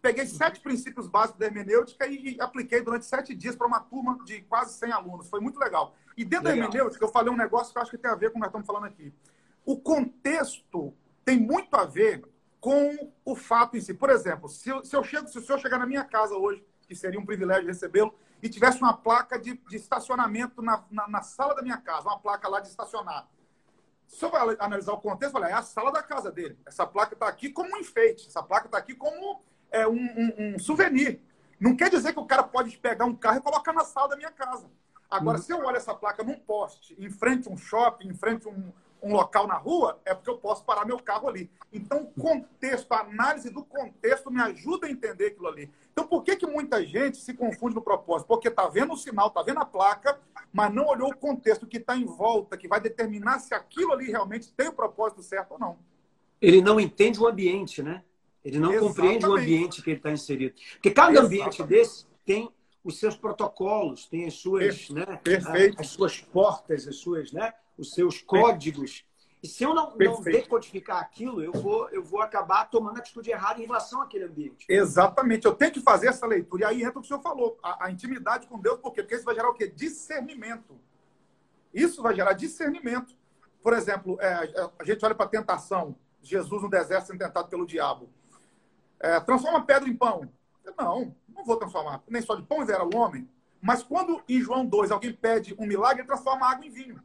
Peguei 0.00 0.26
sete 0.26 0.60
princípios 0.60 1.08
básicos 1.08 1.38
da 1.38 1.46
hermenêutica 1.46 2.06
e, 2.06 2.36
e 2.36 2.40
apliquei 2.40 2.80
durante 2.80 3.04
sete 3.04 3.34
dias 3.34 3.56
para 3.56 3.66
uma 3.66 3.80
turma 3.80 4.18
de 4.24 4.42
quase 4.42 4.78
100 4.78 4.92
alunos. 4.92 5.28
Foi 5.28 5.40
muito 5.40 5.58
legal. 5.58 5.94
E 6.16 6.24
dentro 6.24 6.46
legal. 6.46 6.60
da 6.60 6.66
hermenêutica, 6.66 7.04
eu 7.04 7.08
falei 7.08 7.32
um 7.32 7.36
negócio 7.36 7.72
que 7.72 7.78
eu 7.78 7.82
acho 7.82 7.90
que 7.90 7.98
tem 7.98 8.10
a 8.10 8.14
ver 8.14 8.30
com 8.30 8.32
o 8.32 8.34
que 8.34 8.40
nós 8.40 8.48
estamos 8.48 8.66
falando 8.66 8.84
aqui. 8.84 9.12
O 9.64 9.76
contexto 9.76 10.94
tem 11.24 11.38
muito 11.38 11.74
a 11.74 11.84
ver 11.84 12.24
com 12.60 13.12
o 13.24 13.34
fato 13.34 13.76
em 13.76 13.80
si. 13.80 13.92
Por 13.92 14.10
exemplo, 14.10 14.48
se 14.48 14.68
eu, 14.68 14.84
se 14.84 14.94
eu 14.94 15.02
chego, 15.02 15.28
se 15.28 15.38
o 15.38 15.42
senhor 15.42 15.58
chegar 15.58 15.78
na 15.78 15.86
minha 15.86 16.04
casa 16.04 16.34
hoje 16.34 16.64
que 16.88 16.96
seria 16.96 17.20
um 17.20 17.26
privilégio 17.26 17.66
recebê-lo, 17.66 18.14
e 18.42 18.48
tivesse 18.48 18.78
uma 18.78 18.96
placa 18.96 19.38
de, 19.38 19.54
de 19.54 19.76
estacionamento 19.76 20.62
na, 20.62 20.82
na, 20.90 21.06
na, 21.06 21.22
sala 21.22 21.54
da 21.54 21.62
minha 21.62 21.76
casa, 21.76 22.08
uma 22.08 22.18
placa 22.18 22.48
lá 22.48 22.60
de 22.60 22.68
estacionar. 22.68 23.28
Se 24.06 24.24
eu 24.24 24.34
analisar 24.58 24.92
o 24.92 25.00
contexto, 25.00 25.34
eu 25.34 25.40
falei, 25.40 25.50
é 25.50 25.56
a 25.56 25.62
sala 25.62 25.92
da 25.92 26.02
casa 26.02 26.32
dele. 26.32 26.58
Essa 26.64 26.86
placa 26.86 27.12
está 27.12 27.28
aqui 27.28 27.50
como 27.50 27.74
um 27.74 27.78
enfeite, 27.78 28.26
essa 28.26 28.42
placa 28.42 28.66
está 28.66 28.78
aqui 28.78 28.94
como 28.94 29.42
é, 29.70 29.86
um, 29.86 29.94
um, 29.94 30.32
um, 30.38 30.58
souvenir. 30.58 31.20
Não 31.58 31.76
quer 31.76 31.90
dizer 31.90 32.12
que 32.12 32.20
o 32.20 32.26
cara 32.26 32.42
pode 32.42 32.76
pegar 32.78 33.04
um 33.04 33.14
carro 33.14 33.38
e 33.38 33.42
colocar 33.42 33.72
na 33.72 33.84
sala 33.84 34.08
da 34.08 34.16
minha 34.16 34.30
casa. 34.30 34.66
Agora, 35.10 35.38
uhum. 35.38 35.42
se 35.42 35.52
eu 35.52 35.58
olho 35.64 35.76
essa 35.76 35.94
placa 35.94 36.22
num 36.22 36.38
poste, 36.38 36.94
em 36.98 37.10
frente 37.10 37.48
a 37.48 37.52
um 37.52 37.56
shopping, 37.56 38.08
em 38.08 38.14
frente 38.14 38.46
a 38.46 38.50
um, 38.50 38.72
um 39.02 39.12
local 39.12 39.46
na 39.46 39.56
rua, 39.56 40.00
é 40.04 40.14
porque 40.14 40.30
eu 40.30 40.38
posso 40.38 40.64
parar 40.64 40.84
meu 40.84 40.98
carro 40.98 41.28
ali. 41.28 41.50
Então, 41.72 42.10
o 42.16 42.20
contexto, 42.20 42.92
a 42.92 43.00
análise 43.00 43.50
do 43.50 43.64
contexto 43.64 44.30
me 44.30 44.40
ajuda 44.40 44.86
a 44.86 44.90
entender 44.90 45.26
aquilo 45.26 45.48
ali. 45.48 45.70
Então, 45.92 46.06
por 46.06 46.22
que, 46.22 46.36
que 46.36 46.46
muita 46.46 46.84
gente 46.84 47.18
se 47.18 47.34
confunde 47.34 47.74
no 47.74 47.82
propósito? 47.82 48.28
Porque 48.28 48.48
está 48.48 48.68
vendo 48.68 48.92
o 48.92 48.96
sinal, 48.96 49.28
está 49.28 49.42
vendo 49.42 49.60
a 49.60 49.66
placa, 49.66 50.18
mas 50.52 50.72
não 50.72 50.86
olhou 50.86 51.10
o 51.10 51.16
contexto 51.16 51.66
que 51.66 51.78
está 51.78 51.96
em 51.96 52.04
volta, 52.04 52.56
que 52.56 52.68
vai 52.68 52.80
determinar 52.80 53.38
se 53.38 53.54
aquilo 53.54 53.92
ali 53.92 54.10
realmente 54.10 54.52
tem 54.52 54.68
o 54.68 54.72
propósito 54.72 55.22
certo 55.22 55.52
ou 55.52 55.58
não. 55.58 55.78
Ele 56.40 56.62
não 56.62 56.78
entende 56.78 57.20
o 57.20 57.26
ambiente, 57.26 57.82
né? 57.82 58.02
Ele 58.44 58.58
não 58.58 58.70
Exatamente. 58.70 58.96
compreende 58.96 59.26
o 59.26 59.36
ambiente 59.36 59.82
que 59.82 59.90
ele 59.90 59.96
está 59.98 60.10
inserido. 60.10 60.54
Porque 60.72 60.90
cada 60.90 61.12
Exatamente. 61.12 61.40
ambiente 61.42 61.62
desse 61.64 62.06
tem 62.24 62.50
os 62.84 62.98
seus 62.98 63.16
protocolos, 63.16 64.06
tem 64.06 64.26
as 64.26 64.34
suas, 64.34 64.88
né, 64.90 65.20
as 65.76 65.88
suas 65.88 66.20
portas, 66.20 66.86
as 66.86 66.96
suas, 66.96 67.32
né, 67.32 67.52
os 67.76 67.92
seus 67.92 68.22
códigos. 68.22 69.04
E 69.42 69.46
se 69.46 69.62
eu 69.62 69.72
não, 69.72 69.96
não, 69.96 70.22
decodificar 70.22 70.98
aquilo, 70.98 71.42
eu 71.42 71.52
vou, 71.52 71.88
eu 71.90 72.02
vou 72.02 72.20
acabar 72.20 72.64
tomando 72.64 72.98
atitude 72.98 73.30
errada 73.30 73.60
em 73.60 73.66
relação 73.66 74.02
àquele 74.02 74.24
ambiente. 74.24 74.66
Exatamente. 74.68 75.46
Eu 75.46 75.54
tenho 75.54 75.70
que 75.70 75.80
fazer 75.80 76.08
essa 76.08 76.26
leitura. 76.26 76.62
E 76.62 76.64
aí 76.64 76.82
entra 76.82 76.98
o 76.98 77.02
que 77.02 77.06
o 77.06 77.08
senhor 77.08 77.20
falou, 77.20 77.56
a, 77.62 77.86
a 77.86 77.90
intimidade 77.90 78.48
com 78.48 78.58
Deus, 78.58 78.80
por 78.80 78.92
quê? 78.92 79.02
Porque 79.02 79.14
isso 79.14 79.24
vai 79.24 79.36
gerar 79.36 79.50
o 79.50 79.54
quê? 79.54 79.68
Discernimento. 79.68 80.76
Isso 81.72 82.02
vai 82.02 82.14
gerar 82.16 82.32
discernimento. 82.32 83.14
Por 83.62 83.74
exemplo, 83.74 84.18
é, 84.20 84.70
a 84.78 84.84
gente 84.84 85.04
olha 85.04 85.14
para 85.14 85.26
a 85.26 85.28
tentação. 85.28 85.94
Jesus 86.20 86.62
no 86.62 86.68
deserto 86.68 87.06
sendo 87.06 87.18
tentado 87.18 87.48
pelo 87.48 87.64
diabo. 87.64 88.10
É, 89.00 89.20
transforma 89.20 89.64
pedra 89.64 89.88
em 89.88 89.96
pão. 89.96 90.28
Não, 90.76 91.14
não 91.28 91.44
vou 91.44 91.56
transformar. 91.56 92.02
Nem 92.08 92.22
só 92.22 92.34
de 92.34 92.42
pão 92.42 92.62
era 92.62 92.84
o 92.84 92.96
homem. 92.96 93.28
Mas 93.60 93.82
quando 93.82 94.22
em 94.28 94.40
João 94.40 94.64
2 94.64 94.90
alguém 94.90 95.12
pede 95.12 95.54
um 95.58 95.66
milagre, 95.66 96.00
ele 96.00 96.08
transforma 96.08 96.46
água 96.46 96.64
em 96.64 96.70
vinho. 96.70 97.02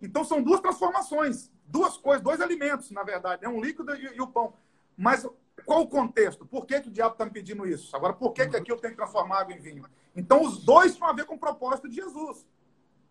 Então 0.00 0.24
são 0.24 0.42
duas 0.42 0.60
transformações, 0.60 1.50
duas 1.66 1.96
coisas, 1.96 2.22
dois 2.22 2.40
alimentos, 2.40 2.90
na 2.90 3.02
verdade, 3.02 3.44
é 3.44 3.48
um 3.48 3.60
líquido 3.60 3.94
e, 3.94 4.16
e 4.16 4.20
o 4.20 4.26
pão. 4.26 4.54
Mas 4.96 5.26
qual 5.64 5.82
o 5.82 5.88
contexto? 5.88 6.46
Por 6.46 6.66
que, 6.66 6.80
que 6.80 6.88
o 6.88 6.92
diabo 6.92 7.12
está 7.12 7.24
me 7.24 7.30
pedindo 7.30 7.66
isso? 7.66 7.94
Agora, 7.94 8.12
por 8.12 8.32
que, 8.32 8.46
que 8.46 8.56
aqui 8.56 8.72
eu 8.72 8.76
tenho 8.76 8.92
que 8.92 8.98
transformar 8.98 9.40
água 9.40 9.54
em 9.54 9.60
vinho? 9.60 9.84
Então, 10.14 10.42
os 10.42 10.64
dois 10.64 10.96
têm 10.96 11.06
a 11.06 11.12
ver 11.12 11.24
com 11.26 11.34
o 11.34 11.38
propósito 11.38 11.88
de 11.88 11.96
Jesus. 11.96 12.46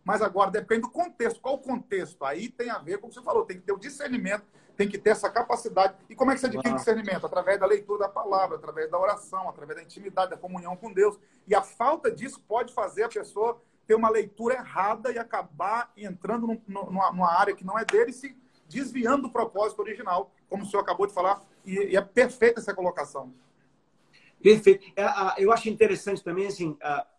Mas 0.04 0.22
agora 0.22 0.52
depende 0.52 0.82
do 0.82 0.90
contexto. 0.90 1.40
Qual 1.40 1.56
o 1.56 1.60
contexto? 1.60 2.24
Aí 2.26 2.50
tem 2.50 2.70
a 2.70 2.80
ver 2.80 2.98
com 2.98 3.08
o 3.08 3.10
que 3.10 3.16
você 3.16 3.22
falou, 3.22 3.46
tem 3.46 3.58
que 3.58 3.64
ter 3.64 3.72
o 3.72 3.78
discernimento, 3.78 4.46
tem 4.80 4.88
que 4.88 4.98
ter 4.98 5.10
essa 5.10 5.30
capacidade. 5.30 5.94
E 6.10 6.16
como 6.16 6.32
é 6.32 6.34
que 6.34 6.40
você 6.40 6.48
adquire 6.48 6.74
discernimento? 6.74 7.26
Através 7.26 7.60
da 7.60 7.66
leitura 7.66 8.00
da 8.00 8.08
palavra, 8.08 8.56
através 8.56 8.90
da 8.90 8.98
oração, 8.98 9.50
através 9.50 9.78
da 9.78 9.84
intimidade, 9.84 10.32
da 10.32 10.38
comunhão 10.38 10.74
com 10.78 10.94
Deus. 10.94 11.20
E 11.46 11.54
a 11.54 11.62
falta 11.62 12.10
disso 12.10 12.42
pode 12.48 12.74
fazer 12.74 13.04
a 13.04 13.10
pessoa 13.10 13.62
ter 13.86 13.94
uma 13.94 14.10
leitura 14.10 14.54
errada 14.56 15.12
e 15.12 15.18
acabar 15.18 15.92
entrando 15.98 16.48
num, 16.48 16.62
numa, 16.66 17.12
numa, 17.12 17.30
área 17.30 17.54
que 17.54 17.66
não 17.66 17.78
é 17.78 17.84
dele 17.84 18.12
e 18.12 18.14
se 18.14 18.38
desviando 18.70 19.24
do 19.24 19.30
propósito 19.30 19.82
original, 19.82 20.32
como 20.48 20.64
o 20.64 20.66
senhor 20.66 20.82
acabou 20.82 21.06
de 21.06 21.14
falar, 21.14 21.42
e, 21.66 21.74
e 21.74 21.98
é 21.98 22.02
perfeita 22.02 22.62
essa 22.62 22.74
colocação. 22.74 23.34
Perfeito. 24.42 24.94
É, 24.96 25.44
eu 25.44 25.52
acho 25.52 25.68
interessante 25.68 26.24
também, 26.24 26.48
assim, 26.48 26.78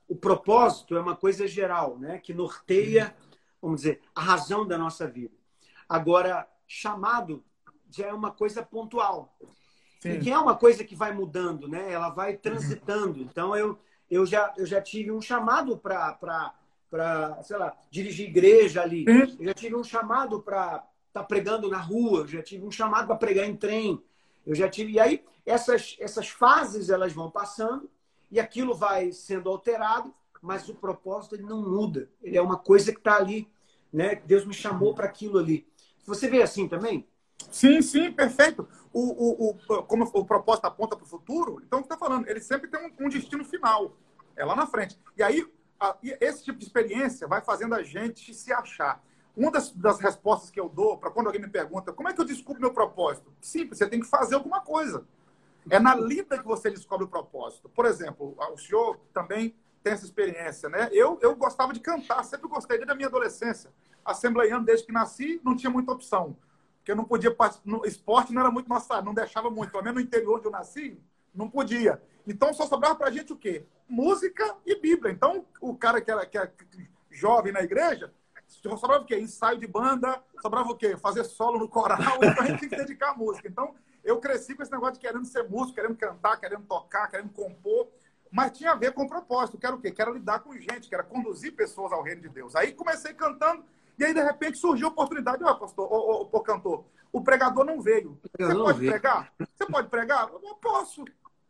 o 0.08 0.16
propósito 0.16 0.96
é 0.96 1.00
uma 1.02 1.14
coisa 1.14 1.46
geral, 1.46 1.98
né, 1.98 2.18
que 2.20 2.32
norteia, 2.32 3.14
vamos 3.60 3.82
dizer, 3.82 4.00
a 4.14 4.22
razão 4.22 4.66
da 4.66 4.78
nossa 4.78 5.06
vida. 5.06 5.34
Agora, 5.86 6.48
chamado 6.66 7.44
já 7.90 8.06
é 8.06 8.12
uma 8.12 8.30
coisa 8.30 8.62
pontual. 8.62 9.36
Sim. 10.00 10.12
E 10.12 10.18
que 10.20 10.30
é 10.30 10.38
uma 10.38 10.56
coisa 10.56 10.82
que 10.84 10.94
vai 10.94 11.12
mudando, 11.12 11.68
né? 11.68 11.92
Ela 11.92 12.08
vai 12.08 12.36
transitando. 12.36 13.20
Então, 13.20 13.54
eu, 13.54 13.78
eu, 14.10 14.24
já, 14.24 14.52
eu 14.56 14.64
já 14.64 14.80
tive 14.80 15.12
um 15.12 15.20
chamado 15.20 15.76
para 15.76 16.54
para, 16.90 17.40
sei 17.44 17.56
lá, 17.56 17.72
dirigir 17.88 18.28
igreja 18.28 18.82
ali. 18.82 19.04
Eu 19.38 19.44
já 19.44 19.54
tive 19.54 19.76
um 19.76 19.84
chamado 19.84 20.42
para 20.42 20.84
estar 21.06 21.20
tá 21.20 21.22
pregando 21.22 21.68
na 21.68 21.78
rua, 21.78 22.20
eu 22.20 22.28
já 22.28 22.42
tive 22.42 22.66
um 22.66 22.70
chamado 22.70 23.06
para 23.06 23.16
pregar 23.16 23.48
em 23.48 23.56
trem. 23.56 24.02
Eu 24.44 24.54
já 24.54 24.68
tive. 24.68 24.92
E 24.94 25.00
aí, 25.00 25.24
essas, 25.46 25.96
essas 26.00 26.28
fases 26.28 26.90
elas 26.90 27.12
vão 27.12 27.30
passando 27.30 27.88
e 28.30 28.40
aquilo 28.40 28.74
vai 28.74 29.12
sendo 29.12 29.48
alterado, 29.48 30.12
mas 30.42 30.68
o 30.68 30.74
propósito 30.74 31.36
ele 31.36 31.44
não 31.44 31.62
muda. 31.62 32.10
Ele 32.22 32.36
é 32.36 32.42
uma 32.42 32.58
coisa 32.58 32.92
que 32.92 32.98
está 32.98 33.16
ali. 33.16 33.48
Né? 33.92 34.16
Deus 34.26 34.44
me 34.44 34.54
chamou 34.54 34.94
para 34.94 35.06
aquilo 35.06 35.38
ali. 35.38 35.66
Você 36.04 36.28
vê 36.28 36.42
assim 36.42 36.66
também? 36.66 37.06
Sim, 37.50 37.80
sim, 37.82 38.12
perfeito. 38.12 38.68
O, 38.92 39.00
o, 39.00 39.50
o, 39.50 39.82
como 39.84 40.04
o 40.12 40.24
propósito 40.24 40.64
aponta 40.64 40.96
para 40.96 41.04
o 41.04 41.08
futuro, 41.08 41.62
então 41.64 41.80
está 41.80 41.96
falando? 41.96 42.28
Ele 42.28 42.40
sempre 42.40 42.68
tem 42.68 42.80
um, 42.80 43.06
um 43.06 43.08
destino 43.08 43.44
final. 43.44 43.96
É 44.36 44.44
lá 44.44 44.56
na 44.56 44.66
frente. 44.66 44.98
E 45.16 45.22
aí, 45.22 45.46
a, 45.78 45.96
esse 46.02 46.44
tipo 46.44 46.58
de 46.58 46.64
experiência 46.64 47.26
vai 47.26 47.40
fazendo 47.40 47.74
a 47.74 47.82
gente 47.82 48.34
se 48.34 48.52
achar. 48.52 49.02
Uma 49.36 49.50
das, 49.50 49.70
das 49.70 50.00
respostas 50.00 50.50
que 50.50 50.58
eu 50.58 50.68
dou 50.68 50.98
para 50.98 51.10
quando 51.10 51.26
alguém 51.26 51.40
me 51.40 51.48
pergunta 51.48 51.92
como 51.92 52.08
é 52.08 52.12
que 52.12 52.20
eu 52.20 52.24
descubro 52.24 52.60
meu 52.60 52.72
propósito? 52.72 53.32
Simples, 53.40 53.78
você 53.78 53.86
tem 53.86 54.00
que 54.00 54.06
fazer 54.06 54.34
alguma 54.34 54.60
coisa. 54.60 55.06
É 55.68 55.78
na 55.78 55.94
lida 55.94 56.38
que 56.38 56.44
você 56.44 56.70
descobre 56.70 57.04
o 57.04 57.08
propósito. 57.08 57.68
Por 57.68 57.84
exemplo, 57.86 58.36
o 58.38 58.58
senhor 58.58 58.98
também 59.12 59.54
tem 59.82 59.92
essa 59.92 60.04
experiência, 60.04 60.68
né? 60.68 60.88
Eu, 60.92 61.18
eu 61.22 61.34
gostava 61.36 61.72
de 61.72 61.80
cantar, 61.80 62.22
sempre 62.24 62.48
gostei 62.48 62.76
desde 62.76 62.92
a 62.92 62.94
minha 62.94 63.08
adolescência. 63.08 63.70
Assembleiano, 64.04 64.64
desde 64.64 64.86
que 64.86 64.92
nasci, 64.92 65.40
não 65.44 65.54
tinha 65.54 65.70
muita 65.70 65.92
opção. 65.92 66.36
Porque 66.80 66.92
eu 66.92 66.96
não 66.96 67.04
podia 67.04 67.30
participar. 67.30 67.86
Esporte 67.86 68.32
não 68.32 68.40
era 68.40 68.50
muito 68.50 68.68
nossa, 68.68 69.00
não 69.02 69.14
deixava 69.14 69.50
muito. 69.50 69.70
Pelo 69.70 69.84
menos 69.84 70.00
no 70.00 70.06
interior 70.06 70.38
onde 70.38 70.46
eu 70.46 70.50
nasci, 70.50 70.98
não 71.34 71.48
podia. 71.48 72.02
Então 72.26 72.52
só 72.52 72.66
sobrava 72.66 72.94
pra 72.94 73.10
gente 73.10 73.32
o 73.32 73.36
quê? 73.36 73.64
Música 73.88 74.56
e 74.66 74.74
Bíblia. 74.74 75.12
Então 75.12 75.44
o 75.60 75.76
cara 75.76 76.00
que 76.00 76.10
era, 76.10 76.26
que 76.26 76.38
era 76.38 76.52
jovem 77.10 77.52
na 77.52 77.62
igreja, 77.62 78.12
sobrava 78.46 79.02
o 79.02 79.06
quê? 79.06 79.18
Ensaio 79.18 79.58
de 79.58 79.66
banda, 79.66 80.22
sobrava 80.40 80.70
o 80.70 80.76
quê? 80.76 80.96
Fazer 80.96 81.24
solo 81.24 81.58
no 81.58 81.68
coral, 81.68 81.98
então 82.22 82.44
a 82.44 82.46
gente 82.46 82.60
tinha 82.60 82.70
que 82.70 82.76
dedicar 82.76 83.10
a 83.10 83.14
música. 83.14 83.48
Então 83.48 83.74
eu 84.02 84.18
cresci 84.18 84.54
com 84.54 84.62
esse 84.62 84.72
negócio 84.72 84.94
de 84.94 85.00
querendo 85.00 85.26
ser 85.26 85.48
músico, 85.48 85.74
querendo 85.74 85.96
cantar, 85.96 86.38
querendo 86.38 86.64
tocar, 86.64 87.08
querendo 87.08 87.30
compor, 87.30 87.88
mas 88.30 88.56
tinha 88.56 88.72
a 88.72 88.76
ver 88.76 88.92
com 88.92 89.02
o 89.02 89.08
propósito. 89.08 89.58
Quero 89.58 89.76
o 89.76 89.80
quê? 89.80 89.90
Quero 89.90 90.14
lidar 90.14 90.40
com 90.40 90.56
gente, 90.56 90.88
quero 90.88 91.04
conduzir 91.04 91.54
pessoas 91.54 91.92
ao 91.92 92.02
reino 92.02 92.22
de 92.22 92.28
Deus. 92.28 92.56
Aí 92.56 92.72
comecei 92.72 93.12
cantando, 93.12 93.64
e 93.98 94.04
aí 94.04 94.14
de 94.14 94.22
repente 94.22 94.58
surgiu 94.58 94.88
a 94.88 94.90
oportunidade, 94.90 95.42
ó, 95.44 95.54
pastor, 95.54 95.90
ô, 95.90 95.96
ô, 95.96 96.28
ô, 96.30 96.40
cantor, 96.40 96.84
o 97.12 97.20
pregador 97.20 97.64
não 97.64 97.80
veio. 97.80 98.18
Você 98.38 98.54
pode 98.54 98.86
pregar? 98.86 99.32
Você 99.38 99.66
pode 99.66 99.88
pregar? 99.88 100.30
Eu 100.30 100.54
posso. 100.56 101.04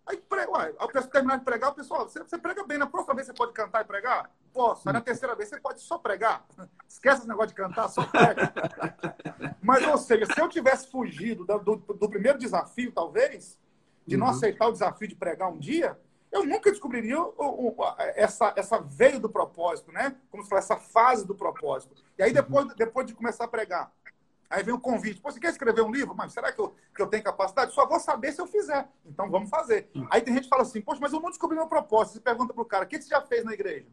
Aí, 0.06 0.16
prega, 0.16 0.50
uai, 0.50 0.74
ao 0.78 0.88
terminar 0.88 1.38
de 1.38 1.44
pregar, 1.44 1.70
o 1.70 1.74
pessoal, 1.74 2.08
você, 2.08 2.18
você, 2.20 2.36
prega 2.36 2.64
bem, 2.64 2.78
na 2.78 2.86
próxima 2.86 3.14
vez 3.14 3.26
você 3.26 3.32
pode 3.32 3.52
cantar 3.52 3.82
e 3.82 3.84
pregar? 3.84 4.28
Posso. 4.52 4.88
Aí 4.88 4.92
na 4.92 5.00
terceira 5.00 5.36
vez 5.36 5.48
você 5.48 5.60
pode 5.60 5.80
só 5.80 5.98
pregar. 5.98 6.44
Esquece 6.88 7.18
esse 7.18 7.28
negócio 7.28 7.50
de 7.50 7.54
cantar, 7.54 7.88
só 7.88 8.04
prega. 8.04 8.52
Mas, 9.62 9.86
ou 9.86 9.96
seja, 9.98 10.26
se 10.26 10.40
eu 10.40 10.48
tivesse 10.48 10.90
fugido 10.90 11.44
do, 11.44 11.58
do, 11.58 11.76
do 11.76 12.08
primeiro 12.08 12.38
desafio, 12.38 12.90
talvez, 12.90 13.56
de 14.04 14.16
não 14.16 14.26
uhum. 14.26 14.32
aceitar 14.32 14.66
o 14.66 14.72
desafio 14.72 15.06
de 15.06 15.14
pregar 15.14 15.48
um 15.48 15.58
dia, 15.58 15.96
eu 16.32 16.44
nunca 16.46 16.70
descobriria 16.70 17.20
o, 17.20 17.34
o, 17.38 17.76
essa, 18.14 18.52
essa 18.56 18.78
veia 18.78 19.18
do 19.18 19.28
propósito, 19.28 19.90
né? 19.92 20.16
Como 20.30 20.42
se 20.42 20.48
fala, 20.48 20.60
essa 20.60 20.76
fase 20.76 21.26
do 21.26 21.34
propósito. 21.34 21.94
E 22.18 22.22
aí, 22.22 22.32
depois, 22.32 22.66
uhum. 22.66 22.74
depois 22.76 23.06
de 23.06 23.14
começar 23.14 23.44
a 23.44 23.48
pregar, 23.48 23.92
Aí 24.50 24.64
vem 24.64 24.74
o 24.74 24.80
convite. 24.80 25.20
Pô, 25.20 25.30
você 25.30 25.38
quer 25.38 25.50
escrever 25.50 25.80
um 25.80 25.92
livro? 25.92 26.12
Mas 26.12 26.32
será 26.32 26.50
que 26.50 26.60
eu, 26.60 26.74
que 26.92 27.00
eu 27.00 27.06
tenho 27.06 27.22
capacidade? 27.22 27.72
Só 27.72 27.86
vou 27.86 28.00
saber 28.00 28.32
se 28.32 28.40
eu 28.40 28.48
fizer. 28.48 28.88
Então 29.06 29.30
vamos 29.30 29.48
fazer. 29.48 29.88
Hum. 29.94 30.04
Aí 30.10 30.20
tem 30.20 30.34
gente 30.34 30.42
que 30.44 30.48
fala 30.48 30.62
assim, 30.62 30.80
poxa, 30.80 30.98
mas 31.00 31.12
eu 31.12 31.20
não 31.20 31.30
descobri 31.30 31.56
meu 31.56 31.68
propósito. 31.68 32.14
Você 32.14 32.20
pergunta 32.20 32.52
pro 32.52 32.64
cara, 32.64 32.84
o 32.84 32.88
que 32.88 33.00
você 33.00 33.08
já 33.08 33.22
fez 33.22 33.44
na 33.44 33.52
igreja? 33.52 33.86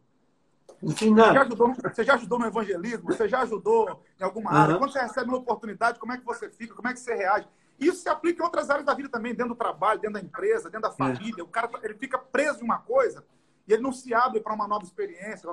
Você 0.81 1.09
já, 1.15 1.41
ajudou, 1.41 1.73
você 1.73 2.03
já 2.03 2.13
ajudou 2.15 2.39
no 2.39 2.47
evangelismo? 2.47 3.05
Você 3.05 3.27
já 3.27 3.41
ajudou 3.41 4.03
em 4.19 4.23
alguma 4.23 4.51
área? 4.51 4.73
Uhum. 4.73 4.79
Quando 4.79 4.93
você 4.93 4.99
recebe 4.99 5.29
uma 5.29 5.37
oportunidade, 5.37 5.99
como 5.99 6.13
é 6.13 6.17
que 6.17 6.25
você 6.25 6.49
fica? 6.49 6.73
Como 6.73 6.87
é 6.87 6.93
que 6.93 6.99
você 6.99 7.13
reage? 7.13 7.47
Isso 7.79 8.01
se 8.01 8.09
aplica 8.09 8.41
em 8.41 8.45
outras 8.45 8.69
áreas 8.69 8.85
da 8.85 8.93
vida 8.93 9.09
também, 9.09 9.33
dentro 9.33 9.53
do 9.53 9.57
trabalho, 9.57 9.99
dentro 9.99 10.19
da 10.19 10.25
empresa, 10.25 10.69
dentro 10.69 10.89
da 10.89 10.93
é. 10.93 10.97
família. 10.97 11.43
O 11.43 11.47
cara 11.47 11.69
ele 11.83 11.93
fica 11.95 12.17
preso 12.17 12.61
em 12.61 12.63
uma 12.63 12.79
coisa 12.79 13.23
e 13.67 13.73
ele 13.73 13.83
não 13.83 13.91
se 13.91 14.13
abre 14.13 14.39
para 14.39 14.53
uma 14.53 14.67
nova 14.67 14.83
experiência, 14.83 15.49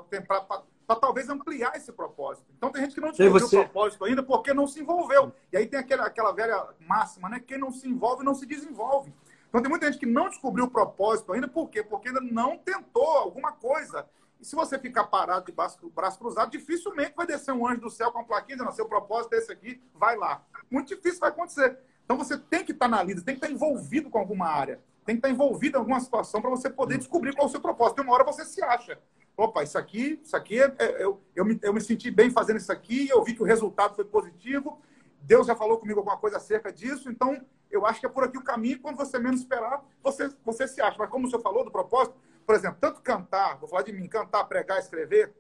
para 0.86 0.96
talvez 1.00 1.28
ampliar 1.28 1.76
esse 1.76 1.92
propósito. 1.92 2.46
Então 2.56 2.70
tem 2.70 2.82
gente 2.82 2.94
que 2.94 3.00
não 3.00 3.08
descobriu 3.10 3.32
você... 3.32 3.58
o 3.58 3.64
propósito 3.64 4.04
ainda 4.04 4.22
porque 4.22 4.54
não 4.54 4.66
se 4.66 4.80
envolveu. 4.80 5.32
E 5.52 5.56
aí 5.56 5.66
tem 5.66 5.80
aquela, 5.80 6.06
aquela 6.06 6.32
velha 6.32 6.68
máxima, 6.80 7.28
né? 7.28 7.40
Quem 7.40 7.58
não 7.58 7.72
se 7.72 7.88
envolve 7.88 8.24
não 8.24 8.34
se 8.34 8.46
desenvolve. 8.46 9.12
Então 9.48 9.60
tem 9.60 9.70
muita 9.70 9.86
gente 9.86 9.98
que 9.98 10.06
não 10.06 10.28
descobriu 10.28 10.64
o 10.64 10.70
propósito 10.70 11.32
ainda, 11.32 11.48
por 11.48 11.68
quê? 11.68 11.82
Porque 11.82 12.08
ainda 12.08 12.20
não 12.20 12.56
tentou 12.56 13.06
alguma 13.06 13.52
coisa. 13.52 14.08
E 14.40 14.44
se 14.44 14.54
você 14.54 14.78
ficar 14.78 15.04
parado 15.04 15.46
de 15.46 15.52
braço, 15.52 15.78
braço 15.90 16.18
cruzado, 16.18 16.50
dificilmente 16.50 17.14
vai 17.16 17.26
descer 17.26 17.52
um 17.52 17.66
anjo 17.66 17.80
do 17.80 17.90
céu 17.90 18.12
com 18.12 18.18
uma 18.18 18.24
plaquinha 18.24 18.56
dizendo, 18.56 18.74
seu 18.74 18.86
propósito 18.86 19.34
é 19.34 19.38
esse 19.38 19.52
aqui, 19.52 19.80
vai 19.94 20.16
lá. 20.16 20.44
Muito 20.70 20.88
difícil 20.94 21.20
vai 21.20 21.30
acontecer. 21.30 21.78
Então 22.04 22.16
você 22.16 22.36
tem 22.36 22.64
que 22.64 22.72
estar 22.72 22.88
na 22.88 23.02
lida, 23.02 23.22
tem 23.22 23.34
que 23.34 23.44
estar 23.44 23.52
envolvido 23.52 24.10
com 24.10 24.18
alguma 24.18 24.46
área. 24.46 24.80
tem 25.06 25.16
que 25.16 25.18
estar 25.18 25.30
envolvido 25.30 25.76
em 25.76 25.80
alguma 25.80 26.00
situação 26.00 26.40
para 26.40 26.50
você 26.50 26.70
poder 26.70 26.96
descobrir 26.98 27.34
qual 27.34 27.46
é 27.46 27.48
o 27.48 27.50
seu 27.50 27.60
propósito. 27.60 27.96
Tem 27.96 28.04
uma 28.04 28.14
hora 28.14 28.24
você 28.24 28.44
se 28.44 28.62
acha. 28.62 28.98
Opa, 29.36 29.62
isso 29.62 29.76
aqui, 29.76 30.20
isso 30.22 30.36
aqui, 30.36 30.60
é, 30.60 30.72
é, 30.78 31.04
eu, 31.04 31.20
eu, 31.34 31.44
me, 31.44 31.58
eu 31.62 31.74
me 31.74 31.80
senti 31.80 32.10
bem 32.10 32.30
fazendo 32.30 32.56
isso 32.56 32.70
aqui, 32.70 33.08
eu 33.08 33.22
vi 33.24 33.34
que 33.34 33.42
o 33.42 33.44
resultado 33.44 33.96
foi 33.96 34.04
positivo, 34.04 34.80
Deus 35.20 35.46
já 35.46 35.56
falou 35.56 35.78
comigo 35.78 35.98
alguma 35.98 36.16
coisa 36.16 36.36
acerca 36.36 36.72
disso, 36.72 37.10
então 37.10 37.44
eu 37.70 37.84
acho 37.84 37.98
que 37.98 38.06
é 38.06 38.08
por 38.08 38.22
aqui 38.22 38.38
o 38.38 38.44
caminho. 38.44 38.78
Quando 38.80 38.96
você 38.96 39.18
menos 39.18 39.40
esperar, 39.40 39.82
você, 40.02 40.30
você 40.44 40.68
se 40.68 40.80
acha. 40.80 40.96
Mas 40.98 41.10
como 41.10 41.26
o 41.26 41.30
senhor 41.30 41.42
falou 41.42 41.64
do 41.64 41.70
propósito, 41.70 42.16
por 42.46 42.54
exemplo, 42.54 42.78
tanto 42.80 43.02
cantar, 43.02 43.58
vou 43.58 43.68
falar 43.68 43.82
de 43.82 43.92
mim, 43.92 44.06
cantar, 44.06 44.44
pregar, 44.44 44.78
escrever, 44.78 45.34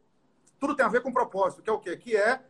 tudo 0.58 0.74
tem 0.74 0.84
a 0.84 0.88
ver 0.88 1.02
com 1.02 1.12
propósito, 1.12 1.62
que 1.62 1.70
é 1.70 1.72
o 1.72 1.78
quê? 1.78 1.96
Que 1.96 2.16
é 2.16 2.40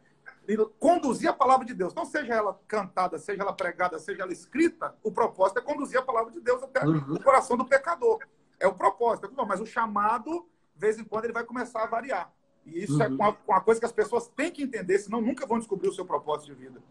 conduzir 0.79 1.29
a 1.29 1.33
palavra 1.33 1.65
de 1.65 1.75
Deus. 1.75 1.95
Não 1.95 2.05
seja 2.05 2.35
ela 2.35 2.61
cantada, 2.67 3.19
seja 3.19 3.43
ela 3.43 3.53
pregada, 3.53 3.99
seja 3.99 4.23
ela 4.23 4.33
escrita, 4.33 4.95
o 5.03 5.11
propósito 5.11 5.59
é 5.59 5.63
conduzir 5.63 5.99
a 5.99 6.03
palavra 6.03 6.33
de 6.33 6.41
Deus 6.41 6.63
até 6.63 6.85
uhum. 6.85 7.15
o 7.15 7.23
coração 7.23 7.57
do 7.57 7.65
pecador. 7.65 8.19
É 8.61 8.67
o 8.67 8.75
propósito. 8.75 9.31
Mas 9.47 9.61
o 9.61 9.67
chamado, 9.67 10.47
de 10.75 10.81
vez 10.81 10.99
em 10.99 11.05
quando, 11.05 11.25
ele 11.25 11.33
vai 11.33 11.45
começar 11.45 11.83
a 11.83 11.87
variar. 11.87 12.33
E 12.67 12.83
isso 12.83 13.03
é 13.03 13.09
uhum. 13.09 13.13
é 13.13 13.17
uma, 13.17 13.39
uma 13.47 13.61
coisa 13.61 13.81
que 13.81 13.87
as 13.87 13.93
pessoas 13.93 14.29
têm 14.29 14.51
que 14.51 14.63
entender, 14.63 14.99
senão 14.99 15.21
nunca 15.21 15.47
vão 15.47 15.59
descobrir 15.59 15.89
o 15.89 15.93
seu 15.93 16.05
propósito 16.05 16.55
de 16.55 16.55
vida. 16.55 16.83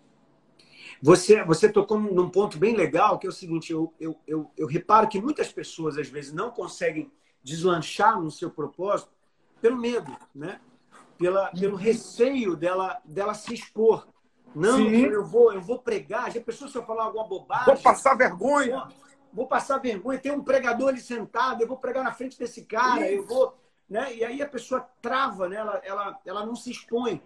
Você, 1.01 1.43
você 1.43 1.69
tocou 1.69 1.99
num 1.99 2.29
ponto 2.29 2.57
bem 2.57 2.75
legal, 2.75 3.19
que 3.19 3.27
é 3.27 3.29
o 3.29 3.33
seguinte: 3.33 3.71
eu, 3.71 3.93
eu, 3.99 4.17
eu, 4.27 4.51
eu 4.57 4.67
reparo 4.67 5.07
que 5.07 5.21
muitas 5.21 5.51
pessoas, 5.51 5.97
às 5.97 6.07
vezes, 6.07 6.31
não 6.31 6.49
conseguem 6.51 7.11
deslanchar 7.43 8.21
no 8.21 8.31
seu 8.31 8.49
propósito 8.49 9.11
pelo 9.61 9.77
medo, 9.77 10.15
né? 10.33 10.61
Pela, 11.17 11.47
pelo 11.51 11.75
receio 11.75 12.55
dela, 12.55 12.99
dela 13.05 13.33
se 13.33 13.53
expor. 13.53 14.07
Não, 14.55 14.77
Sim. 14.77 15.05
eu 15.05 15.25
vou, 15.25 15.53
eu 15.53 15.61
vou 15.61 15.79
pregar. 15.79 16.31
Já 16.31 16.41
pensou 16.41 16.67
se 16.67 16.77
eu 16.77 16.85
falar 16.85 17.05
alguma 17.05 17.27
bobagem? 17.27 17.73
Vou 17.73 17.83
passar 17.83 18.15
vergonha. 18.15 18.77
Vou, 18.77 18.87
vou 19.33 19.47
passar 19.47 19.77
vergonha. 19.79 20.19
Tem 20.19 20.31
um 20.31 20.43
pregador 20.43 20.89
ali 20.89 21.01
sentado, 21.01 21.61
eu 21.61 21.67
vou 21.67 21.77
pregar 21.77 22.03
na 22.03 22.11
frente 22.11 22.37
desse 22.37 22.63
cara, 22.65 23.09
Isso. 23.09 23.21
eu 23.21 23.25
vou. 23.25 23.57
Né? 23.89 24.15
E 24.15 24.23
aí 24.23 24.41
a 24.41 24.47
pessoa 24.47 24.87
trava, 25.01 25.49
né? 25.49 25.57
ela, 25.57 25.81
ela, 25.83 26.19
ela 26.25 26.45
não 26.45 26.55
se 26.55 26.71
expõe. 26.71 27.21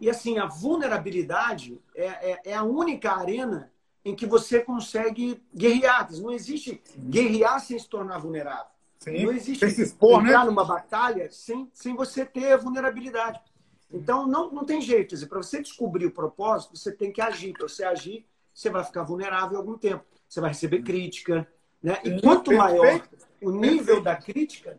E 0.00 0.10
assim, 0.10 0.38
a 0.38 0.46
vulnerabilidade 0.46 1.80
é, 1.94 2.32
é, 2.32 2.40
é 2.46 2.54
a 2.54 2.62
única 2.62 3.12
arena 3.12 3.72
em 4.04 4.14
que 4.14 4.26
você 4.26 4.60
consegue 4.60 5.42
guerrear. 5.54 6.08
Não 6.12 6.30
existe 6.30 6.82
guerrear 6.96 7.60
sem 7.60 7.78
se 7.78 7.88
tornar 7.88 8.18
vulnerável. 8.18 8.75
Sim, 9.06 9.24
não 9.24 9.32
existe 9.32 9.70
se 9.70 9.82
expor, 9.82 10.20
entrar 10.20 10.40
né? 10.40 10.46
numa 10.46 10.64
batalha 10.64 11.30
sem, 11.30 11.70
sem 11.72 11.94
você 11.94 12.24
ter 12.24 12.58
vulnerabilidade. 12.58 13.40
Então, 13.88 14.26
não, 14.26 14.50
não 14.50 14.64
tem 14.64 14.80
jeito. 14.80 15.14
Para 15.28 15.42
você 15.42 15.62
descobrir 15.62 16.06
o 16.06 16.10
propósito, 16.10 16.76
você 16.76 16.90
tem 16.90 17.12
que 17.12 17.20
agir. 17.20 17.52
Para 17.52 17.68
você 17.68 17.84
agir, 17.84 18.26
você 18.52 18.68
vai 18.68 18.82
ficar 18.82 19.04
vulnerável 19.04 19.56
algum 19.58 19.78
tempo. 19.78 20.04
Você 20.28 20.40
vai 20.40 20.50
receber 20.50 20.82
crítica. 20.82 21.46
Né? 21.80 21.96
E 22.04 22.20
quanto 22.20 22.52
maior 22.52 23.08
o 23.40 23.52
nível 23.52 24.00
da 24.00 24.16
crítica, 24.16 24.76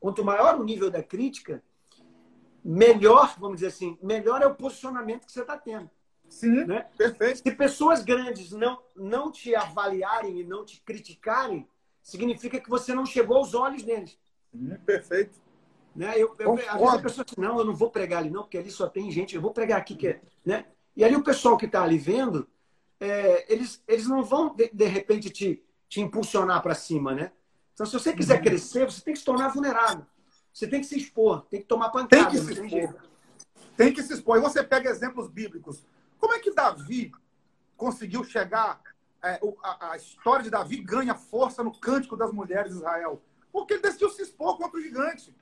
quanto 0.00 0.24
maior 0.24 0.58
o 0.58 0.64
nível 0.64 0.90
da 0.90 1.02
crítica, 1.02 1.62
melhor, 2.64 3.36
vamos 3.38 3.58
dizer 3.58 3.68
assim, 3.68 3.96
melhor 4.02 4.42
é 4.42 4.46
o 4.46 4.54
posicionamento 4.54 5.26
que 5.26 5.32
você 5.32 5.42
está 5.42 5.56
tendo. 5.56 5.88
Sim, 6.28 6.64
né? 6.64 6.86
perfeito. 6.98 7.38
Se 7.38 7.54
pessoas 7.54 8.02
grandes 8.02 8.50
não, 8.50 8.80
não 8.96 9.30
te 9.30 9.54
avaliarem 9.54 10.40
e 10.40 10.44
não 10.44 10.64
te 10.64 10.80
criticarem, 10.80 11.68
significa 12.10 12.60
que 12.60 12.68
você 12.68 12.94
não 12.94 13.06
chegou 13.06 13.36
aos 13.36 13.54
olhos 13.54 13.82
deles. 13.82 14.18
Sim, 14.52 14.76
perfeito. 14.84 15.38
Né? 15.94 16.14
Eu, 16.16 16.34
eu, 16.38 16.52
às 16.54 16.80
vezes 16.80 16.94
a 16.94 16.98
pessoa 16.98 17.24
diz, 17.24 17.36
não, 17.36 17.58
eu 17.58 17.64
não 17.64 17.74
vou 17.74 17.90
pregar 17.90 18.20
ali 18.20 18.30
não, 18.30 18.42
porque 18.42 18.58
ali 18.58 18.70
só 18.70 18.88
tem 18.88 19.10
gente, 19.10 19.34
eu 19.34 19.42
vou 19.42 19.52
pregar 19.52 19.78
aqui. 19.78 19.94
Que 19.94 20.08
é, 20.08 20.20
né? 20.44 20.66
E 20.96 21.04
ali 21.04 21.16
o 21.16 21.22
pessoal 21.22 21.56
que 21.56 21.66
está 21.66 21.82
ali 21.82 21.98
vendo, 21.98 22.48
é, 22.98 23.52
eles, 23.52 23.82
eles 23.86 24.06
não 24.06 24.22
vão, 24.22 24.54
de, 24.54 24.70
de 24.72 24.84
repente, 24.86 25.30
te, 25.30 25.62
te 25.88 26.00
impulsionar 26.00 26.62
para 26.62 26.74
cima, 26.74 27.14
né? 27.14 27.32
Então, 27.72 27.86
se 27.86 27.92
você 27.92 28.12
quiser 28.12 28.38
uhum. 28.38 28.44
crescer, 28.44 28.84
você 28.84 29.00
tem 29.00 29.14
que 29.14 29.20
se 29.20 29.24
tornar 29.24 29.48
vulnerável. 29.48 30.04
Você 30.52 30.66
tem 30.66 30.80
que 30.80 30.86
se 30.86 30.98
expor, 30.98 31.46
tem 31.46 31.60
que 31.60 31.66
tomar 31.66 31.90
pancada. 31.90 32.26
Tem 32.26 32.26
que 32.26 32.38
se 32.38 32.52
expor. 32.52 32.94
Tem 33.76 33.92
que 33.92 34.02
se 34.02 34.12
expor. 34.12 34.36
E 34.36 34.40
você 34.40 34.62
pega 34.62 34.90
exemplos 34.90 35.28
bíblicos. 35.28 35.86
Como 36.18 36.34
é 36.34 36.38
que 36.38 36.52
Davi 36.52 37.10
conseguiu 37.76 38.22
chegar? 38.24 38.80
É, 39.22 39.40
a, 39.62 39.92
a, 39.92 39.96
história 39.96 40.42
de 40.42 40.50
Davi 40.50 40.76
ganha 40.78 41.14
força 41.14 41.62
no 41.62 41.78
cântico 41.78 42.16
das 42.16 42.32
mulheres 42.32 42.72
de 42.72 42.78
Israel. 42.78 43.22
Porque 43.52 43.74
ele 43.74 43.82
decidiu 43.82 44.08
se 44.10 44.22
expor 44.22 44.56
contra 44.56 44.78
o 44.78 44.82
gigante. 44.82 45.34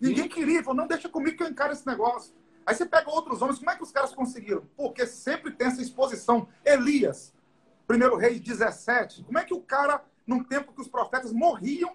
Ninguém 0.00 0.28
queria, 0.28 0.62
falou, 0.62 0.76
não, 0.76 0.86
deixa 0.86 1.08
comigo 1.08 1.36
que 1.36 1.42
eu 1.42 1.48
encaro 1.48 1.72
esse 1.72 1.86
negócio. 1.86 2.34
Aí 2.66 2.74
você 2.74 2.86
pega 2.86 3.10
outros 3.10 3.42
homens, 3.42 3.58
como 3.58 3.70
é 3.70 3.76
que 3.76 3.82
os 3.82 3.90
caras 3.90 4.14
conseguiram? 4.14 4.64
Porque 4.76 5.06
sempre 5.06 5.50
tem 5.52 5.66
essa 5.66 5.82
exposição. 5.82 6.48
Elias, 6.64 7.34
primeiro 7.86 8.16
rei 8.16 8.38
17, 8.38 9.24
como 9.24 9.38
é 9.38 9.44
que 9.44 9.52
o 9.52 9.60
cara, 9.60 10.02
num 10.26 10.42
tempo 10.42 10.72
que 10.72 10.80
os 10.80 10.88
profetas 10.88 11.32
morriam, 11.32 11.94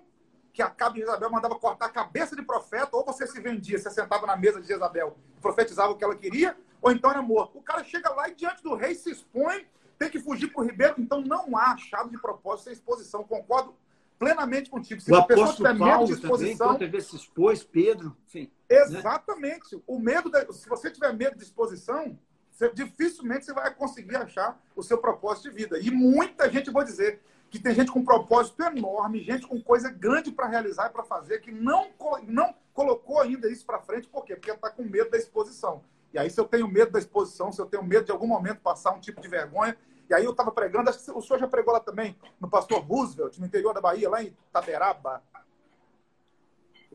que 0.54 0.62
a 0.62 0.70
cabo 0.70 0.96
de 0.96 1.02
Jezabel 1.02 1.32
mandava 1.32 1.56
cortar 1.56 1.86
a 1.86 1.90
cabeça 1.90 2.36
de 2.36 2.42
profeta, 2.42 2.96
ou 2.96 3.06
você 3.06 3.26
se 3.26 3.40
vendia, 3.40 3.80
você 3.80 3.90
sentava 3.90 4.28
na 4.28 4.36
mesa 4.36 4.62
de 4.62 4.68
Jezabel 4.68 5.18
e 5.38 5.42
profetizava 5.42 5.92
o 5.92 5.96
que 5.96 6.04
ela 6.04 6.16
queria, 6.16 6.56
ou 6.82 6.92
então 6.92 7.10
era 7.10 7.22
morto. 7.22 7.58
O 7.58 7.62
cara 7.62 7.84
chega 7.84 8.10
lá 8.12 8.30
e 8.30 8.36
diante 8.36 8.62
do 8.62 8.76
rei 8.76 8.94
se 8.94 9.12
expõe, 9.12 9.68
tem 10.00 10.10
que 10.10 10.20
fugir 10.20 10.48
para 10.48 10.64
o 10.64 10.66
ribeiro. 10.66 10.96
Então 10.98 11.22
não 11.22 11.56
há 11.58 11.78
chave 11.78 12.10
de 12.10 12.18
propósito 12.18 12.66
sem 12.66 12.74
exposição. 12.74 13.24
Concordo 13.24 13.76
plenamente 14.18 14.70
contigo. 14.70 15.02
Se 15.02 15.12
o 15.12 15.16
a 15.16 15.24
pessoa 15.26 15.54
tiver 15.54 15.74
medo 15.74 16.06
de 16.06 16.14
exposição. 16.14 16.74
Também, 16.74 16.90
quando 16.90 17.02
se 17.02 17.16
expôs, 17.18 17.64
Pedro, 17.64 18.16
enfim. 18.26 18.52
Né? 18.70 18.78
Exatamente. 18.78 19.76
Né? 19.76 19.82
O 19.86 20.00
medo, 20.00 20.32
de, 20.32 20.54
se 20.54 20.68
você 20.70 20.90
tiver 20.90 21.14
medo 21.14 21.38
de 21.38 21.44
exposição, 21.44 22.18
você, 22.50 22.72
dificilmente 22.74 23.46
você 23.46 23.54
vai 23.54 23.74
conseguir 23.76 24.16
achar 24.16 24.60
o 24.76 24.82
seu 24.82 24.98
propósito 24.98 25.50
de 25.50 25.56
vida. 25.56 25.78
E 25.80 25.92
muita 25.92 26.50
gente, 26.50 26.72
vou 26.72 26.84
dizer, 26.84 27.22
que 27.50 27.60
tem 27.60 27.76
gente 27.76 27.92
com 27.92 28.04
propósito 28.04 28.64
enorme, 28.64 29.24
gente 29.24 29.48
com 29.48 29.62
coisa 29.62 29.90
grande 29.90 30.32
para 30.32 30.48
realizar 30.48 30.88
e 30.88 30.94
para 30.94 31.04
fazer, 31.04 31.40
que 31.40 31.52
não, 31.52 31.88
não 32.28 32.54
colocou 32.74 33.20
ainda 33.20 33.50
isso 33.50 33.66
para 33.66 33.80
frente, 33.80 34.08
por 34.08 34.24
quê? 34.24 34.36
Porque 34.36 34.52
está 34.52 34.70
com 34.70 34.84
medo 34.84 35.10
da 35.10 35.18
exposição. 35.18 35.84
E 36.14 36.18
aí, 36.18 36.30
se 36.30 36.40
eu 36.40 36.46
tenho 36.46 36.68
medo 36.68 36.92
da 36.92 37.00
exposição, 37.00 37.52
se 37.52 37.62
eu 37.62 37.66
tenho 37.66 37.84
medo 37.84 38.06
de 38.06 38.12
algum 38.12 38.28
momento 38.28 38.62
passar 38.62 38.92
um 38.92 39.00
tipo 39.00 39.22
de 39.22 39.28
vergonha, 39.28 39.78
e 40.10 40.14
aí 40.14 40.26
eu 40.26 40.32
estava 40.32 40.52
pregando, 40.52 40.90
acho 40.90 41.04
que 41.04 41.12
o 41.12 41.22
senhor 41.22 41.40
já 41.40 41.48
pregou 41.48 41.74
lá 41.74 41.80
também, 41.80 42.18
no 42.40 42.50
pastor 42.50 42.82
Roosevelt, 42.82 43.38
no 43.38 43.46
interior 43.46 43.74
da 43.74 43.82
Bahia, 43.82 44.10
lá 44.10 44.24
em 44.24 44.36
Taberaba. 44.52 45.22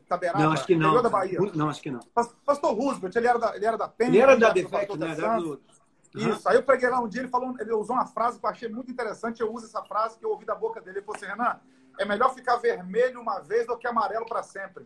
Taberaba, 0.07 0.43
não, 0.43 0.51
acho 0.51 0.65
que 0.65 0.75
não. 0.75 1.01
Da 1.01 1.09
Bahia. 1.09 1.39
Não, 1.53 1.69
acho 1.69 1.81
que 1.81 1.89
não. 1.89 1.99
Pastor 2.45 2.73
Roosevelt, 2.73 3.15
ele 3.15 3.27
era 3.27 3.39
da, 3.39 3.55
ele 3.55 3.65
era 3.65 3.77
da 3.77 3.87
PEN. 3.87 4.07
Ele 4.07 4.19
era 4.19 4.37
da 4.37 4.49
Defect, 4.51 4.97
né? 4.97 5.11
Era 5.11 5.37
do... 5.37 5.61
Isso. 6.13 6.47
Aí 6.47 6.55
eu 6.55 6.63
preguei 6.63 6.89
lá 6.89 6.99
um 6.99 7.07
dia, 7.07 7.21
ele 7.21 7.29
falou, 7.29 7.53
ele 7.59 7.73
usou 7.73 7.95
uma 7.95 8.05
frase 8.05 8.39
que 8.39 8.45
eu 8.45 8.49
achei 8.49 8.69
muito 8.69 8.91
interessante. 8.91 9.41
Eu 9.41 9.51
uso 9.51 9.65
essa 9.65 9.83
frase 9.83 10.17
que 10.17 10.25
eu 10.25 10.29
ouvi 10.29 10.45
da 10.45 10.55
boca 10.55 10.79
dele. 10.79 10.99
Ele 10.99 11.05
falou 11.05 11.17
assim: 11.17 11.25
Renan, 11.25 11.59
é 11.99 12.05
melhor 12.05 12.33
ficar 12.33 12.57
vermelho 12.57 13.19
uma 13.19 13.39
vez 13.39 13.67
do 13.67 13.77
que 13.77 13.87
amarelo 13.87 14.25
para 14.25 14.43
sempre. 14.43 14.85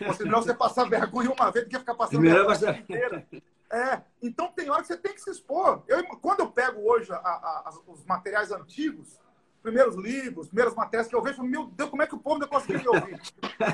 Ou 0.00 0.12
seja, 0.12 0.24
melhor 0.24 0.42
você 0.42 0.54
passar 0.54 0.88
vergonha 0.88 1.30
uma 1.30 1.50
vez 1.50 1.64
do 1.64 1.70
que 1.70 1.78
ficar 1.78 1.94
passando 1.94 2.20
vergonha 2.20 2.78
inteira. 2.78 3.26
É, 3.70 4.00
então 4.22 4.48
tem 4.52 4.70
hora 4.70 4.80
que 4.80 4.88
você 4.88 4.96
tem 4.96 5.14
que 5.14 5.20
se 5.20 5.30
expor. 5.30 5.82
Eu, 5.88 6.04
quando 6.18 6.40
eu 6.40 6.50
pego 6.50 6.80
hoje 6.88 7.12
a, 7.12 7.16
a, 7.16 7.74
os 7.88 8.04
materiais 8.04 8.52
antigos, 8.52 9.18
primeiros 9.66 9.96
livros, 9.96 10.46
primeiras 10.46 10.74
matérias 10.74 11.08
que 11.08 11.16
eu 11.16 11.20
vejo, 11.20 11.42
meu 11.42 11.66
Deus, 11.66 11.90
como 11.90 12.02
é 12.02 12.06
que 12.06 12.14
o 12.14 12.18
povo 12.18 12.36
ainda 12.36 12.46
conseguiu 12.46 12.80
me 12.80 12.88
ouvir? 12.88 13.20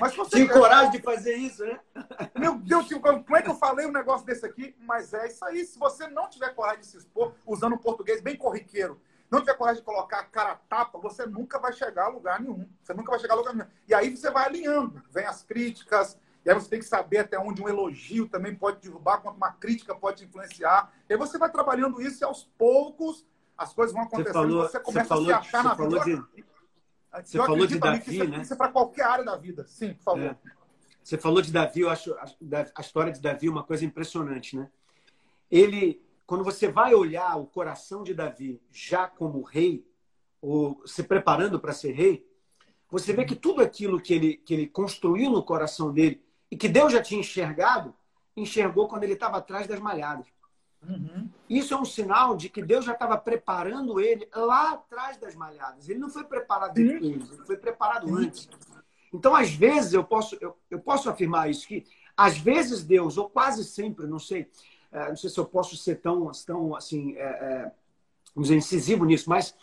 Mas 0.01 0.17
você 0.17 0.37
Tinha 0.37 0.49
coragem 0.49 0.91
de 0.91 1.03
fazer 1.03 1.35
isso, 1.35 1.63
né? 1.65 1.79
Meu 2.35 2.55
Deus, 2.55 2.89
como 2.91 3.37
é 3.37 3.43
que 3.43 3.51
eu 3.51 3.55
falei 3.55 3.87
um 3.87 3.93
negócio 3.93 4.27
desse 4.27 4.47
aqui? 4.47 4.75
Mas 4.81 5.13
é 5.13 5.27
isso 5.27 5.45
aí. 5.45 5.65
Se 5.67 5.79
você 5.79 6.09
não 6.09 6.31
tiver 6.31 6.55
coragem 6.55 6.81
de 6.81 6.87
se 6.87 6.97
expor, 6.97 7.35
usando 7.47 7.75
um 7.75 7.79
português 7.79 8.23
bem 8.23 8.37
corriqueiro, 8.37 8.99
não 9.31 9.41
tiver 9.41 9.55
coragem 9.55 9.81
de 9.81 9.87
colocar 9.87 10.21
a 10.21 10.25
cara 10.25 10.53
a 10.53 10.57
tapa, 10.57 10.99
você 10.99 11.27
nunca 11.27 11.59
vai 11.59 11.75
chegar 11.75 12.05
a 12.05 12.09
lugar 12.09 12.41
nenhum. 12.41 12.67
Você 12.83 12.95
nunca 12.95 13.11
vai 13.11 13.21
chegar 13.21 13.35
a 13.35 13.37
lugar 13.37 13.55
nenhum. 13.55 13.69
E 13.87 13.93
aí 13.93 14.17
você 14.17 14.31
vai 14.31 14.47
alinhando. 14.47 15.03
Vem 15.11 15.27
as 15.27 15.43
críticas, 15.43 16.19
e 16.45 16.51
aí 16.51 16.55
você 16.55 16.69
tem 16.69 16.79
que 16.81 16.85
saber 16.85 17.19
até 17.19 17.39
onde 17.39 17.63
um 17.63 17.69
elogio 17.69 18.29
também 18.29 18.55
pode 18.55 18.81
derrubar, 18.81 19.19
quanto 19.19 19.37
uma 19.37 19.53
crítica 19.53 19.95
pode 19.95 20.25
influenciar. 20.25 20.93
E 21.09 21.13
aí 21.13 21.19
você 21.19 21.39
vai 21.39 21.51
trabalhando 21.51 22.03
isso 22.03 22.23
e 22.23 22.25
aos 22.25 22.45
poucos 22.59 23.25
as 23.57 23.73
coisas 23.73 23.95
vão 23.95 24.03
acontecendo, 24.03 24.33
você, 24.33 24.33
falou, 24.33 24.69
você 24.69 24.81
começa 24.81 25.03
você 25.05 25.09
falou, 25.09 25.25
a 25.25 25.43
se 25.43 25.49
achar 25.49 25.65
na 25.65 25.75
vida. 25.75 26.05
De, 26.05 26.45
você 27.23 27.39
falou 27.39 27.67
de 27.67 27.79
Davi, 27.79 28.17
isso, 28.17 28.29
né? 28.29 28.43
Isso 28.43 28.53
é 28.55 28.57
para 28.57 28.69
qualquer 28.71 29.05
área 29.05 29.25
da 29.25 29.37
vida. 29.37 29.65
Sim, 29.67 29.95
por 29.95 30.03
favor. 30.03 30.23
É. 30.23 30.37
Você 31.03 31.19
falou 31.19 31.43
de 31.43 31.53
Davi, 31.53 31.81
eu 31.81 31.91
acho 31.91 32.13
a, 32.15 32.25
a 32.75 32.81
história 32.81 33.13
de 33.13 33.21
Davi 33.21 33.49
uma 33.49 33.63
coisa 33.63 33.85
impressionante, 33.85 34.57
né? 34.57 34.69
Ele, 35.51 36.03
quando 36.27 36.43
você 36.43 36.69
vai 36.69 36.95
olhar 36.95 37.37
o 37.37 37.47
coração 37.47 38.03
de 38.03 38.15
Davi 38.15 38.61
já 38.71 39.07
como 39.07 39.43
rei, 39.43 39.87
ou 40.41 40.83
se 40.87 41.03
preparando 41.05 41.61
para 41.61 41.73
ser 41.73 41.93
rei, 41.93 42.27
você 42.91 43.13
vê 43.13 43.25
que 43.25 43.37
tudo 43.37 43.63
aquilo 43.63 44.01
que 44.01 44.13
ele, 44.13 44.37
que 44.39 44.55
ele 44.55 44.67
construiu 44.67 45.31
no 45.31 45.43
coração 45.43 45.93
dele 45.93 46.23
e 46.53 46.57
que 46.57 46.69
Deus 46.69 46.93
já 46.93 47.01
tinha 47.01 47.19
enxergado, 47.19 47.95
enxergou 48.37 48.87
quando 48.87 49.05
ele 49.05 49.15
estava 49.15 49.39
atrás 49.39 49.67
das 49.67 49.81
malhadas. 49.81 50.27
Uhum. 50.87 51.31
Isso 51.49 51.73
é 51.73 51.79
um 51.79 51.85
sinal 51.85 52.37
de 52.37 52.51
que 52.51 52.63
Deus 52.63 52.85
já 52.85 52.93
estava 52.93 53.17
preparando 53.17 53.99
ele 53.99 54.29
lá 54.35 54.73
atrás 54.73 55.17
das 55.17 55.35
malhadas. 55.35 55.89
Ele 55.89 55.99
não 55.99 56.11
foi 56.11 56.25
preparado 56.25 56.75
depois, 56.75 57.33
ele 57.33 57.47
foi 57.47 57.57
preparado 57.57 58.15
antes. 58.15 58.51
Então, 59.15 59.35
às 59.35 59.55
vezes, 59.55 59.95
eu 59.95 60.05
posso, 60.05 60.37
eu, 60.43 60.55
eu 60.71 60.79
posso 60.79 61.09
afirmar 61.09 61.49
isso, 61.49 61.67
que 61.67 61.87
às 62.15 62.37
vezes 62.37 62.85
Deus, 62.85 63.17
ou 63.17 63.31
quase 63.31 63.65
sempre, 63.65 64.07
não 64.07 64.19
sei, 64.19 64.47
é, 64.93 65.09
não 65.09 65.17
sei 65.17 65.31
se 65.31 65.41
eu 65.41 65.47
posso 65.47 65.75
ser 65.75 66.03
tão, 66.03 66.31
tão 66.45 66.77
assim, 66.77 67.17
é, 67.17 67.23
é, 67.23 67.73
vamos 68.35 68.49
dizer, 68.49 68.57
incisivo 68.57 69.07
nisso, 69.07 69.31
mas 69.31 69.55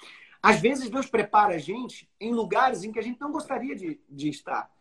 Às 0.42 0.60
vezes 0.60 0.90
Deus 0.90 1.06
prepara 1.06 1.54
a 1.54 1.60
gente 1.60 2.10
em 2.20 2.34
lugares 2.34 2.84
em 2.84 2.92
que 2.92 2.98
a 2.98 3.04
gente 3.04 3.20
não 3.20 3.32
gostaria 3.32 3.76
de, 3.76 4.00
de 4.10 4.30
estar. 4.30 4.72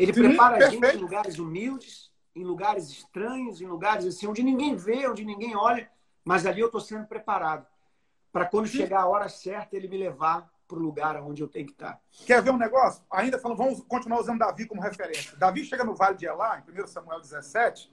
Ele 0.00 0.14
Sim, 0.14 0.22
prepara 0.22 0.56
perfeito. 0.56 0.82
a 0.82 0.88
gente 0.88 0.96
em 0.96 1.02
lugares 1.02 1.38
humildes, 1.38 2.10
em 2.34 2.42
lugares 2.42 2.88
estranhos, 2.88 3.60
em 3.60 3.66
lugares 3.66 4.06
assim 4.06 4.26
onde 4.26 4.42
ninguém 4.42 4.74
vê, 4.74 5.06
onde 5.06 5.26
ninguém 5.26 5.54
olha, 5.54 5.90
mas 6.24 6.46
ali 6.46 6.62
eu 6.62 6.68
estou 6.68 6.80
sendo 6.80 7.06
preparado 7.06 7.66
para 8.32 8.46
quando 8.46 8.66
Sim. 8.66 8.78
chegar 8.78 9.02
a 9.02 9.06
hora 9.06 9.28
certa 9.28 9.76
ele 9.76 9.88
me 9.88 9.98
levar 9.98 10.50
para 10.66 10.78
o 10.78 10.80
lugar 10.80 11.20
onde 11.20 11.42
eu 11.42 11.48
tenho 11.48 11.66
que 11.66 11.72
estar. 11.72 12.00
Quer 12.24 12.40
ver 12.42 12.50
um 12.50 12.56
negócio? 12.56 13.04
Ainda 13.10 13.38
falando, 13.38 13.58
vamos 13.58 13.82
continuar 13.82 14.20
usando 14.20 14.38
Davi 14.38 14.66
como 14.66 14.80
referência. 14.80 15.36
Davi 15.36 15.64
chega 15.66 15.84
no 15.84 15.94
Vale 15.94 16.16
de 16.16 16.24
Elá, 16.24 16.62
em 16.66 16.82
1 16.82 16.86
Samuel 16.86 17.20
17. 17.20 17.92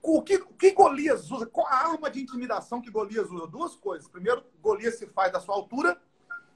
O 0.00 0.22
que, 0.22 0.36
o 0.36 0.54
que 0.54 0.70
Golias 0.70 1.32
usa? 1.32 1.46
Qual 1.46 1.66
a 1.66 1.90
arma 1.90 2.08
de 2.08 2.22
intimidação 2.22 2.80
que 2.80 2.92
Golias 2.92 3.28
usa? 3.28 3.48
Duas 3.48 3.74
coisas. 3.74 4.06
Primeiro, 4.06 4.44
Golias 4.62 4.98
se 4.98 5.06
faz 5.08 5.32
da 5.32 5.40
sua 5.40 5.56
altura 5.56 6.00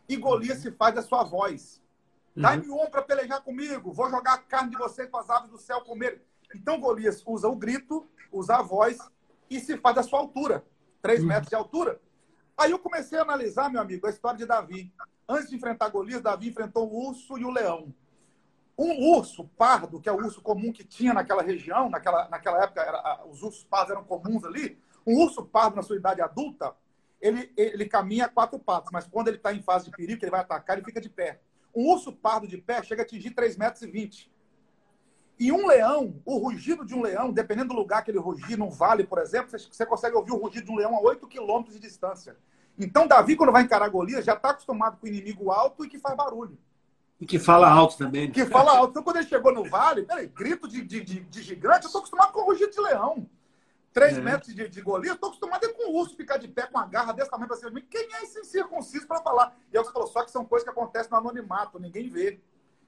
e 0.09 0.14
Golias 0.14 0.59
se 0.59 0.71
faz 0.71 0.95
da 0.95 1.03
sua 1.03 1.25
voz. 1.25 1.83
Uhum. 2.38 2.42
Dá-me 2.42 2.70
um 2.70 2.87
para 2.88 3.03
pelejar 3.03 3.42
comigo, 3.42 3.92
vou 3.92 4.09
jogar 4.09 4.35
a 4.35 4.38
carne 4.38 4.70
de 4.70 4.77
vocês 4.77 5.09
para 5.11 5.20
as 5.20 5.29
aves 5.29 5.51
do 5.51 5.59
céu 5.59 5.81
comer. 5.81 6.22
Então 6.55 6.81
Golias 6.81 7.20
usa 7.27 7.48
o 7.48 7.57
grito, 7.57 8.09
usa 8.31 8.57
a 8.57 8.62
voz 8.62 8.96
e 9.51 9.59
se 9.59 9.77
faz 9.77 9.96
da 9.96 10.05
sua 10.05 10.20
altura, 10.20 10.64
três 11.03 11.20
uhum. 11.20 11.27
metros 11.27 11.48
de 11.48 11.57
altura. 11.57 12.01
Aí 12.57 12.70
eu 12.70 12.79
comecei 12.79 13.18
a 13.18 13.22
analisar, 13.22 13.68
meu 13.68 13.83
amigo, 13.83 14.07
a 14.07 14.11
história 14.11 14.38
de 14.38 14.46
Davi. 14.46 14.92
Antes 15.29 15.51
de 15.51 15.57
enfrentar 15.57 15.88
Golias, 15.88 16.22
Davi 16.22 16.48
enfrentou 16.48 16.88
o 16.88 17.09
urso 17.09 17.37
e 17.38 17.44
o 17.44 17.51
leão. 17.51 17.92
Um 18.79 19.16
urso 19.16 19.44
pardo, 19.57 20.01
que 20.01 20.09
é 20.09 20.12
o 20.12 20.16
urso 20.16 20.40
comum 20.40 20.72
que 20.72 20.85
tinha 20.85 21.12
naquela 21.12 21.42
região, 21.42 21.90
naquela, 21.90 22.29
naquela 22.29 22.62
época, 22.62 22.81
era, 22.81 23.27
os 23.27 23.42
ursos 23.42 23.64
pardos 23.64 23.90
eram 23.90 24.05
comuns 24.05 24.44
ali. 24.44 24.81
Um 25.05 25.24
urso 25.24 25.44
pardo, 25.44 25.74
na 25.74 25.83
sua 25.83 25.96
idade 25.96 26.22
adulta, 26.22 26.72
ele, 27.20 27.53
ele 27.57 27.88
caminha 27.88 28.27
a 28.27 28.29
quatro 28.29 28.61
patas, 28.61 28.90
mas 28.92 29.09
quando 29.09 29.27
ele 29.27 29.38
está 29.38 29.53
em 29.53 29.61
fase 29.61 29.87
de 29.87 29.90
perigo, 29.90 30.20
que 30.20 30.24
ele 30.24 30.31
vai 30.31 30.40
atacar, 30.40 30.77
ele 30.77 30.87
fica 30.87 31.01
de 31.01 31.09
pé. 31.09 31.40
Um 31.74 31.90
urso 31.90 32.12
pardo 32.12 32.46
de 32.46 32.59
pé 32.59 32.83
chega 32.83 33.02
a 33.02 33.04
atingir 33.04 33.31
3,20 33.31 33.59
metros. 33.59 33.83
E, 35.38 35.46
e 35.46 35.52
um 35.52 35.66
leão, 35.66 36.20
o 36.24 36.38
rugido 36.38 36.85
de 36.85 36.94
um 36.94 37.02
leão, 37.02 37.33
dependendo 37.33 37.68
do 37.68 37.78
lugar 37.78 38.02
que 38.02 38.11
ele 38.11 38.18
rugir, 38.18 38.57
num 38.57 38.70
vale, 38.70 39.04
por 39.04 39.18
exemplo, 39.18 39.50
você, 39.50 39.87
consegue 39.87 40.16
ouvir 40.16 40.33
o 40.33 40.37
rugido 40.37 40.66
de 40.66 40.72
um 40.72 40.76
leão 40.76 40.96
a 40.96 41.00
8 41.00 41.26
quilômetros 41.28 41.76
de 41.76 41.81
distância. 41.81 42.37
Então, 42.78 43.07
Davi, 43.07 43.37
quando 43.37 43.52
vai 43.52 43.62
encarar 43.62 43.88
Golias, 43.88 44.24
já 44.24 44.35
está 44.35 44.50
acostumado 44.50 44.96
com 44.98 45.07
o 45.07 45.09
inimigo 45.09 45.50
alto 45.50 45.85
e 45.85 45.88
que 45.88 45.98
faz 45.98 46.16
barulho. 46.16 46.59
E 47.20 47.26
que 47.26 47.38
fala 47.38 47.68
alto 47.68 47.96
também. 47.96 48.31
Que 48.31 48.46
fala 48.46 48.76
alto. 48.76 48.90
Então, 48.90 49.02
quando 49.02 49.16
ele 49.16 49.26
chegou 49.26 49.52
no 49.52 49.64
vale, 49.64 50.02
peraí, 50.02 50.28
grito 50.28 50.68
de, 50.68 50.83
de, 50.83 51.00
de, 51.02 51.20
de 51.20 51.42
gigante, 51.42 51.85
eu 51.85 51.87
estou 51.87 51.98
acostumado 52.00 52.33
com 52.33 52.40
o 52.40 52.44
rugido 52.44 52.70
de 52.70 52.81
leão. 52.81 53.28
Três 53.99 54.17
é. 54.17 54.21
metros 54.21 54.55
de, 54.55 54.69
de 54.69 54.81
Golias, 54.81 55.09
eu 55.09 55.15
estou 55.15 55.29
acostumado 55.29 55.65
a 55.65 55.75
com 55.75 55.91
o 55.91 55.97
urso 55.97 56.17
ficar 56.17 56.37
de 56.37 56.47
pé 56.47 56.69
com 56.69 56.79
a 56.79 56.87
garra 56.87 57.13
desse 57.13 57.29
tamanho 57.29 57.49
para 57.49 57.57
cima 57.57 57.71
de 57.71 57.77
mim. 57.77 57.87
Quem 57.91 58.09
é 58.15 58.23
esse 58.23 58.45
circunciso 58.45 59.09
para 59.09 59.21
falar? 59.21 59.57
E 59.73 59.77
aí 59.77 59.85
você 59.85 59.93
falou, 59.93 60.07
só 60.07 60.25
que 60.25 60.31
são 60.31 60.45
coisas 60.45 60.63
que 60.63 60.71
acontecem 60.71 61.11
no 61.11 61.19
anonimato, 61.19 61.81
ninguém 61.81 62.09
vê. 62.09 62.41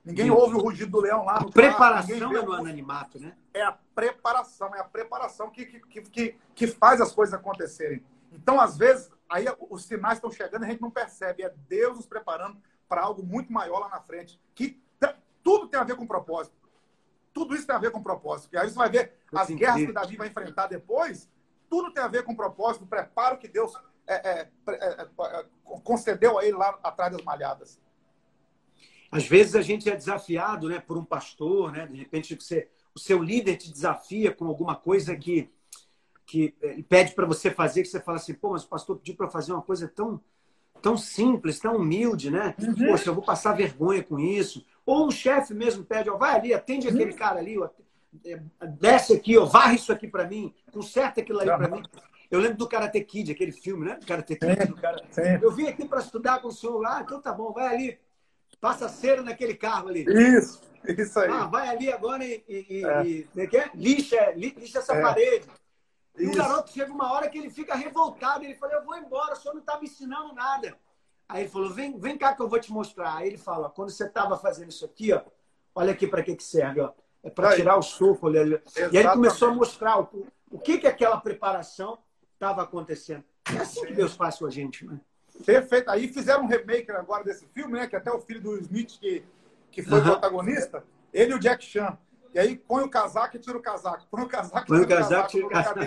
Ninguém 0.04 0.26
Sim. 0.26 0.30
ouve 0.30 0.54
o 0.54 0.60
rugido 0.60 0.92
do 0.92 1.00
leão 1.00 1.24
lá. 1.24 1.38
A 1.38 1.50
preparação 1.50 2.16
é 2.16 2.42
no 2.42 2.52
anonimato, 2.52 3.18
né? 3.18 3.36
É 3.52 3.62
a 3.62 3.72
preparação, 3.94 4.72
é 4.74 4.78
a 4.78 4.84
preparação 4.84 5.50
que, 5.50 5.66
que, 5.66 6.02
que, 6.02 6.38
que 6.54 6.66
faz 6.68 7.00
as 7.00 7.12
coisas 7.12 7.34
acontecerem. 7.34 8.02
Então, 8.32 8.60
às 8.60 8.78
vezes, 8.78 9.10
aí 9.28 9.46
os 9.68 9.84
sinais 9.84 10.18
estão 10.18 10.30
chegando 10.30 10.62
e 10.62 10.66
a 10.66 10.70
gente 10.70 10.80
não 10.80 10.90
percebe. 10.90 11.42
É 11.42 11.52
Deus 11.68 11.96
nos 11.96 12.06
preparando 12.06 12.56
para 12.88 13.02
algo 13.02 13.22
muito 13.22 13.52
maior 13.52 13.80
lá 13.80 13.88
na 13.88 14.00
frente. 14.00 14.40
Que 14.54 14.80
tudo 15.42 15.66
tem 15.66 15.80
a 15.80 15.84
ver 15.84 15.96
com 15.96 16.06
propósito. 16.06 16.54
Tudo 17.32 17.54
isso 17.54 17.66
tem 17.66 17.76
a 17.76 17.78
ver 17.78 17.90
com 17.90 18.02
propósito. 18.02 18.54
E 18.54 18.58
aí 18.58 18.68
você 18.68 18.76
vai 18.76 18.90
ver 18.90 19.12
as 19.32 19.48
guerras 19.50 19.86
que 19.86 19.92
Davi 19.92 20.16
vai 20.16 20.28
enfrentar 20.28 20.66
depois. 20.66 21.30
Tudo 21.68 21.92
tem 21.92 22.02
a 22.02 22.08
ver 22.08 22.24
com 22.24 22.34
propósito, 22.34 22.84
o 22.84 22.88
preparo 22.88 23.38
que 23.38 23.46
Deus 23.46 23.72
é, 24.06 24.14
é, 24.14 24.48
é, 24.68 25.02
é, 25.02 25.06
concedeu 25.84 26.38
a 26.38 26.44
ele 26.44 26.56
lá 26.56 26.78
atrás 26.82 27.12
das 27.12 27.22
malhadas. 27.22 27.80
Às 29.10 29.26
vezes 29.26 29.54
a 29.54 29.62
gente 29.62 29.88
é 29.88 29.96
desafiado 29.96 30.68
né, 30.68 30.80
por 30.80 30.96
um 30.96 31.04
pastor, 31.04 31.72
né? 31.72 31.86
de 31.86 31.96
repente 31.96 32.34
você, 32.34 32.68
o 32.94 32.98
seu 32.98 33.22
líder 33.22 33.56
te 33.56 33.70
desafia 33.70 34.32
com 34.32 34.46
alguma 34.46 34.76
coisa 34.76 35.16
que 35.16 35.50
que 36.30 36.54
ele 36.62 36.84
pede 36.84 37.12
para 37.12 37.26
você 37.26 37.50
fazer, 37.50 37.82
que 37.82 37.88
você 37.88 37.98
fala 37.98 38.16
assim, 38.16 38.32
pô, 38.32 38.50
mas 38.50 38.62
o 38.62 38.68
pastor 38.68 38.96
pediu 38.98 39.16
para 39.16 39.28
fazer 39.28 39.52
uma 39.52 39.62
coisa 39.62 39.88
tão, 39.88 40.20
tão 40.80 40.96
simples, 40.96 41.58
tão 41.58 41.74
humilde, 41.74 42.30
né? 42.30 42.54
Uhum. 42.56 42.86
Poxa, 42.86 43.10
eu 43.10 43.14
vou 43.14 43.24
passar 43.24 43.52
vergonha 43.52 44.00
com 44.00 44.16
isso. 44.16 44.64
Ou 44.84 45.06
um 45.06 45.10
chefe 45.10 45.54
mesmo 45.54 45.84
pede, 45.84 46.10
ó, 46.10 46.16
vai 46.16 46.34
ali, 46.34 46.54
atende 46.54 46.88
uhum. 46.88 46.94
aquele 46.94 47.12
cara 47.12 47.38
ali, 47.38 47.58
ó, 47.58 47.68
é, 48.24 48.40
desce 48.80 49.12
aqui, 49.14 49.38
ó, 49.38 49.44
varre 49.44 49.76
isso 49.76 49.92
aqui 49.92 50.08
para 50.08 50.26
mim, 50.26 50.52
conserta 50.72 51.20
aquilo 51.20 51.40
ali 51.40 51.50
para 51.50 51.68
mim. 51.68 51.82
Eu 52.30 52.38
lembro 52.38 52.58
do 52.58 52.68
Karate 52.68 53.00
Kid, 53.02 53.32
aquele 53.32 53.50
filme, 53.50 53.86
né? 53.86 53.98
Karate 54.06 54.36
Kid. 54.36 54.66
Do 54.66 54.76
cara... 54.76 55.02
Eu 55.42 55.50
vim 55.50 55.66
aqui 55.66 55.84
para 55.84 55.98
estudar 55.98 56.40
com 56.40 56.48
o 56.48 56.52
senhor. 56.52 56.86
Ah, 56.86 57.00
então 57.02 57.20
tá 57.20 57.32
bom, 57.32 57.52
vai 57.52 57.74
ali, 57.74 57.98
passa 58.60 58.88
cera 58.88 59.20
naquele 59.20 59.54
carro 59.54 59.88
ali. 59.88 60.04
Isso, 60.08 60.62
isso 60.86 61.18
aí. 61.18 61.28
Ah, 61.28 61.46
vai 61.46 61.68
ali 61.68 61.92
agora 61.92 62.24
e, 62.24 62.44
e, 62.48 62.84
é. 62.84 63.04
e, 63.04 63.28
e 63.34 63.56
é? 63.56 63.70
lixa, 63.74 64.32
lixa 64.36 64.78
essa 64.78 64.94
é. 64.94 65.02
parede. 65.02 65.46
E 66.18 66.26
o 66.26 66.34
garoto 66.34 66.70
chega 66.70 66.92
uma 66.92 67.12
hora 67.12 67.28
que 67.28 67.38
ele 67.38 67.50
fica 67.50 67.74
revoltado. 67.74 68.44
Ele 68.44 68.54
fala: 68.54 68.74
Eu 68.74 68.84
vou 68.84 68.96
embora, 68.96 69.32
o 69.32 69.36
senhor 69.36 69.54
não 69.54 69.60
está 69.60 69.78
me 69.78 69.86
ensinando 69.86 70.34
nada. 70.34 70.76
Aí 71.30 71.42
ele 71.42 71.48
falou: 71.48 71.70
vem, 71.70 71.96
vem 71.98 72.18
cá 72.18 72.34
que 72.34 72.42
eu 72.42 72.48
vou 72.48 72.58
te 72.58 72.72
mostrar. 72.72 73.16
Aí 73.16 73.28
ele 73.28 73.38
fala: 73.38 73.70
Quando 73.70 73.90
você 73.90 74.04
estava 74.04 74.36
fazendo 74.36 74.68
isso 74.68 74.84
aqui, 74.84 75.12
ó, 75.12 75.22
olha 75.74 75.92
aqui 75.92 76.06
para 76.06 76.22
que, 76.22 76.34
que 76.34 76.42
serve. 76.42 76.80
Ó. 76.80 76.92
É 77.22 77.30
para 77.30 77.54
tirar 77.54 77.76
o 77.76 77.82
soco. 77.82 78.26
Olha 78.26 78.40
ali. 78.40 78.60
E 78.76 78.82
aí 78.82 79.04
ele 79.04 79.10
começou 79.10 79.48
a 79.48 79.54
mostrar 79.54 80.00
o, 80.00 80.26
o 80.50 80.58
que, 80.58 80.78
que 80.78 80.86
aquela 80.86 81.20
preparação 81.20 81.98
estava 82.34 82.62
acontecendo. 82.62 83.22
É 83.54 83.58
assim 83.58 83.86
que 83.86 83.94
Deus 83.94 84.14
faz 84.14 84.38
com 84.38 84.46
a 84.46 84.50
gente, 84.50 84.84
né? 84.84 85.00
Perfeito. 85.44 85.88
Aí 85.90 86.08
fizeram 86.08 86.44
um 86.44 86.48
remake 86.48 86.90
agora 86.90 87.22
desse 87.22 87.46
filme, 87.46 87.74
né? 87.74 87.86
Que 87.86 87.96
até 87.96 88.10
o 88.10 88.20
filho 88.20 88.40
do 88.40 88.58
Smith, 88.58 88.98
que, 88.98 89.24
que 89.70 89.82
foi 89.82 90.00
protagonista, 90.02 90.82
ele 91.12 91.32
e 91.32 91.34
o 91.34 91.38
Jack 91.38 91.64
Chan. 91.64 91.96
E 92.32 92.38
aí 92.38 92.56
põe 92.56 92.84
o 92.84 92.88
casaco 92.88 93.36
e 93.36 93.40
tira 93.40 93.58
o 93.58 93.62
casaco. 93.62 94.06
Põe 94.10 94.22
o 94.22 94.28
casaco 94.28 94.66
põe 94.66 94.80
o 94.80 94.88
casaco, 94.88 95.28
tira 95.28 95.46
o 95.46 95.50
casaco. 95.50 95.80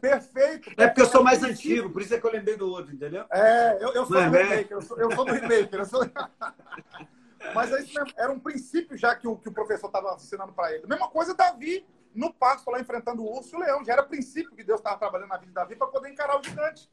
Perfeito. 0.00 0.70
É 0.76 0.86
porque 0.86 1.02
eu 1.02 1.06
sou 1.06 1.22
mais 1.22 1.42
antigo, 1.42 1.90
por 1.90 2.02
isso 2.02 2.14
é 2.14 2.20
que 2.20 2.26
eu 2.26 2.32
lembrei 2.32 2.56
do 2.56 2.68
outro, 2.68 2.94
entendeu? 2.94 3.24
É, 3.30 3.76
eu, 3.80 3.92
eu 3.92 4.06
sou 4.06 4.18
é 4.18 4.28
do 4.28 4.36
remake, 4.36 4.72
eu 4.72 4.82
sou, 4.82 4.98
eu 4.98 5.12
sou 5.12 5.24
do 5.24 5.32
remake. 5.32 5.84
Sou... 5.84 6.00
Mas 7.54 7.72
aí 7.72 7.86
era 8.16 8.32
um 8.32 8.40
princípio 8.40 8.96
já 8.96 9.14
que 9.14 9.28
o, 9.28 9.36
que 9.36 9.48
o 9.48 9.52
professor 9.52 9.86
estava 9.86 10.14
ensinando 10.14 10.52
para 10.52 10.74
ele. 10.74 10.86
Mesma 10.86 11.08
coisa 11.08 11.34
Davi 11.34 11.86
no 12.14 12.32
pasto 12.32 12.70
lá 12.70 12.80
enfrentando 12.80 13.22
o 13.22 13.36
urso 13.36 13.54
e 13.54 13.56
o 13.56 13.60
leão. 13.60 13.84
Já 13.84 13.92
era 13.92 14.02
princípio 14.02 14.56
que 14.56 14.64
Deus 14.64 14.80
estava 14.80 14.98
trabalhando 14.98 15.28
na 15.28 15.36
vida 15.36 15.48
de 15.48 15.54
Davi 15.54 15.76
para 15.76 15.86
poder 15.88 16.10
encarar 16.10 16.40
o 16.40 16.42
gigante. 16.42 16.90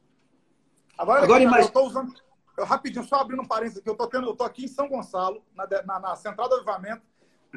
Agora, 0.96 1.24
Agora 1.24 1.42
imagina... 1.42 1.62
eu 1.62 1.66
estou 1.66 1.86
usando. 1.86 2.14
Eu, 2.56 2.64
rapidinho, 2.64 3.04
só 3.04 3.16
abrindo 3.16 3.42
um 3.42 3.48
parênteses 3.48 3.78
aqui, 3.78 3.88
eu 3.88 3.96
tô 4.36 4.44
aqui 4.44 4.64
em 4.64 4.68
São 4.68 4.88
Gonçalo, 4.88 5.44
na, 5.56 5.66
na, 5.84 5.98
na 5.98 6.16
central 6.16 6.48
do 6.48 6.54
avivamento, 6.54 7.02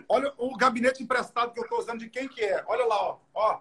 Olha 0.07 0.33
o 0.37 0.55
gabinete 0.55 1.03
emprestado 1.03 1.53
que 1.53 1.59
eu 1.59 1.63
estou 1.63 1.79
usando 1.79 1.99
de 1.99 2.09
quem 2.09 2.27
que 2.27 2.43
é. 2.43 2.63
Olha 2.67 2.85
lá, 2.85 3.03
ó. 3.03 3.17
ó. 3.33 3.59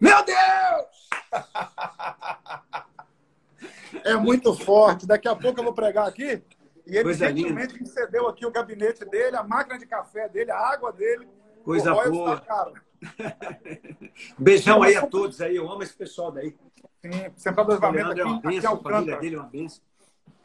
Meu 0.00 0.24
Deus! 0.24 1.08
é 4.04 4.16
muito 4.16 4.54
forte. 4.54 5.06
Daqui 5.06 5.28
a 5.28 5.36
pouco 5.36 5.60
eu 5.60 5.64
vou 5.64 5.74
pregar 5.74 6.08
aqui. 6.08 6.42
E 6.86 6.96
ele 6.96 7.04
Coisa 7.04 7.28
gentilmente 7.28 7.80
me 7.80 7.86
cedeu 7.86 8.28
aqui 8.28 8.44
o 8.44 8.50
gabinete 8.50 9.04
dele, 9.04 9.36
a 9.36 9.42
máquina 9.42 9.78
de 9.78 9.86
café 9.86 10.28
dele, 10.28 10.50
a 10.50 10.58
água 10.58 10.92
dele. 10.92 11.26
Coisa 11.64 11.94
boa. 11.94 12.40
Tá 12.40 12.72
Beijão 14.38 14.82
aí 14.82 14.96
a 14.96 15.06
todos 15.06 15.40
aí. 15.40 15.56
Eu 15.56 15.70
amo 15.70 15.82
esse 15.82 15.94
pessoal 15.94 16.30
daí. 16.30 16.56
Sim, 17.00 17.52
do 17.52 17.60
Avivamento 17.60 18.10
aqui, 18.10 18.20
é 18.20 18.24
uma 18.24 18.40
benção, 18.40 18.74
aqui 18.74 18.88
a 18.88 18.90
família 18.90 19.16
dele 19.18 19.36
é 19.36 19.38
uma 19.38 19.48
benção. 19.48 19.82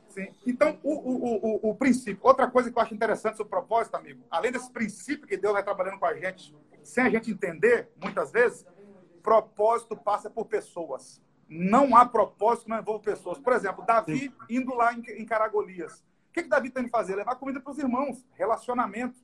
Sim. 0.10 0.28
Então, 0.46 0.78
o, 0.84 0.92
o, 0.92 1.36
o, 1.36 1.70
o, 1.70 1.76
princípio. 1.76 2.20
Outra 2.24 2.50
coisa 2.50 2.72
que 2.72 2.78
eu 2.78 2.82
acho 2.82 2.94
interessante 2.94 3.38
sobre 3.38 3.48
o 3.48 3.50
propósito, 3.50 3.96
amigo, 3.96 4.24
além 4.30 4.52
desse 4.52 4.72
princípio 4.72 5.28
que 5.28 5.38
Deus 5.38 5.54
vai 5.54 5.64
trabalhando 5.64 6.00
com 6.00 6.06
a 6.06 6.14
gente, 6.16 6.56
sem 6.84 7.04
a 7.04 7.10
gente 7.10 7.32
entender, 7.32 7.90
muitas 8.02 8.32
vezes, 8.32 8.66
propósito 9.22 9.96
passa 9.96 10.30
por 10.30 10.46
pessoas. 10.46 11.22
Não 11.48 11.96
há 11.96 12.06
propósito 12.06 12.64
que 12.66 12.70
não 12.70 12.80
envolve 12.80 13.04
pessoas. 13.04 13.38
Por 13.38 13.54
exemplo, 13.54 13.86
Davi 13.86 14.34
indo 14.50 14.74
lá 14.74 14.94
em 14.94 15.26
Caragolias. 15.26 16.04
O 16.30 16.34
que, 16.34 16.44
que 16.44 16.50
Davi 16.50 16.70
tem 16.70 16.84
que 16.84 16.90
fazer? 16.90 17.16
Levar 17.16 17.36
comida 17.36 17.60
para 17.60 17.72
os 17.72 17.80
irmãos, 17.80 18.26
relacionamento. 18.34 19.20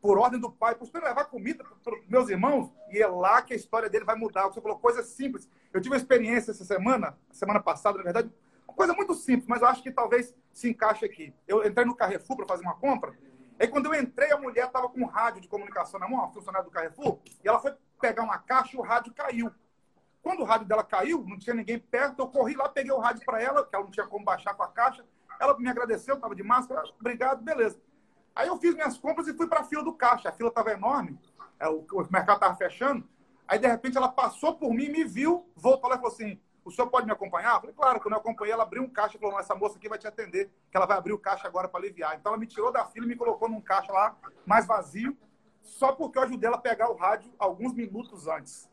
Por 0.00 0.18
ordem 0.18 0.38
do 0.38 0.52
pai, 0.52 0.74
por 0.74 0.86
levar 0.92 1.24
comida 1.24 1.64
para 1.82 1.94
os 1.94 2.06
meus 2.08 2.28
irmãos, 2.28 2.70
e 2.90 3.02
é 3.02 3.06
lá 3.06 3.40
que 3.40 3.54
a 3.54 3.56
história 3.56 3.88
dele 3.88 4.04
vai 4.04 4.14
mudar. 4.14 4.46
Você 4.48 4.60
falou 4.60 4.78
coisa 4.78 5.02
simples. 5.02 5.48
Eu 5.72 5.80
tive 5.80 5.94
uma 5.94 5.98
experiência 5.98 6.50
essa 6.50 6.64
semana, 6.64 7.16
semana 7.32 7.58
passada, 7.58 7.96
na 7.96 8.04
verdade, 8.04 8.30
coisa 8.72 8.94
muito 8.94 9.14
simples, 9.14 9.46
mas 9.46 9.62
eu 9.62 9.68
acho 9.68 9.82
que 9.82 9.90
talvez 9.90 10.34
se 10.52 10.70
encaixe 10.70 11.04
aqui. 11.04 11.34
Eu 11.46 11.66
entrei 11.66 11.84
no 11.84 11.94
Carrefour 11.94 12.36
para 12.36 12.46
fazer 12.46 12.62
uma 12.62 12.74
compra. 12.74 13.16
Aí 13.58 13.68
quando 13.68 13.86
eu 13.86 13.94
entrei, 14.00 14.32
a 14.32 14.38
mulher 14.38 14.66
estava 14.66 14.88
com 14.88 15.00
um 15.00 15.06
rádio 15.06 15.40
de 15.40 15.48
comunicação 15.48 16.00
na 16.00 16.08
mão, 16.08 16.18
uma 16.18 16.32
funcionária 16.32 16.64
do 16.64 16.70
Carrefour, 16.70 17.18
e 17.42 17.48
ela 17.48 17.60
foi 17.60 17.74
pegar 18.00 18.22
uma 18.22 18.38
caixa 18.38 18.76
e 18.76 18.78
o 18.78 18.82
rádio 18.82 19.12
caiu. 19.14 19.50
Quando 20.22 20.40
o 20.40 20.44
rádio 20.44 20.66
dela 20.66 20.82
caiu, 20.82 21.24
não 21.26 21.38
tinha 21.38 21.54
ninguém 21.54 21.78
perto, 21.78 22.20
eu 22.20 22.28
corri 22.28 22.54
lá, 22.54 22.68
peguei 22.68 22.90
o 22.90 22.98
rádio 22.98 23.24
para 23.24 23.42
ela, 23.42 23.64
que 23.64 23.74
ela 23.74 23.84
não 23.84 23.90
tinha 23.90 24.06
como 24.06 24.24
baixar 24.24 24.54
com 24.54 24.62
a 24.62 24.68
caixa. 24.68 25.04
Ela 25.38 25.58
me 25.58 25.68
agradeceu, 25.68 26.14
estava 26.14 26.34
de 26.34 26.42
máscara, 26.42 26.82
obrigado, 26.98 27.42
beleza. 27.42 27.78
Aí 28.34 28.48
eu 28.48 28.56
fiz 28.56 28.74
minhas 28.74 28.96
compras 28.96 29.28
e 29.28 29.34
fui 29.34 29.46
para 29.46 29.60
a 29.60 29.64
fila 29.64 29.84
do 29.84 29.92
caixa. 29.92 30.28
A 30.28 30.32
fila 30.32 30.48
estava 30.48 30.72
enorme, 30.72 31.18
é, 31.60 31.68
o 31.68 31.86
mercado 32.10 32.36
estava 32.36 32.56
fechando. 32.56 33.06
Aí, 33.46 33.58
de 33.58 33.66
repente, 33.66 33.96
ela 33.96 34.08
passou 34.08 34.54
por 34.56 34.72
mim, 34.72 34.88
me 34.88 35.04
viu, 35.04 35.46
voltou 35.54 35.88
lá 35.88 35.96
e 35.96 35.98
falou 35.98 36.12
assim: 36.12 36.40
o 36.64 36.70
senhor 36.70 36.88
pode 36.88 37.06
me 37.06 37.12
acompanhar? 37.12 37.54
Eu 37.54 37.60
falei, 37.60 37.74
claro, 37.74 38.00
quando 38.00 38.14
eu 38.14 38.20
acompanhei, 38.20 38.52
ela 38.52 38.62
abriu 38.62 38.82
um 38.82 38.88
caixa 38.88 39.16
e 39.16 39.20
falou, 39.20 39.38
essa 39.38 39.54
moça 39.54 39.76
aqui 39.76 39.88
vai 39.88 39.98
te 39.98 40.06
atender, 40.06 40.50
que 40.70 40.76
ela 40.76 40.86
vai 40.86 40.96
abrir 40.96 41.12
o 41.12 41.18
caixa 41.18 41.46
agora 41.46 41.68
para 41.68 41.80
aliviar. 41.80 42.16
Então 42.16 42.32
ela 42.32 42.40
me 42.40 42.46
tirou 42.46 42.72
da 42.72 42.84
fila 42.86 43.04
e 43.04 43.08
me 43.08 43.16
colocou 43.16 43.48
num 43.48 43.60
caixa 43.60 43.92
lá, 43.92 44.16
mais 44.46 44.66
vazio, 44.66 45.16
só 45.62 45.92
porque 45.92 46.18
eu 46.18 46.22
ajudei 46.22 46.46
ela 46.46 46.56
a 46.56 46.60
pegar 46.60 46.90
o 46.90 46.96
rádio 46.96 47.30
alguns 47.38 47.74
minutos 47.74 48.26
antes. 48.26 48.70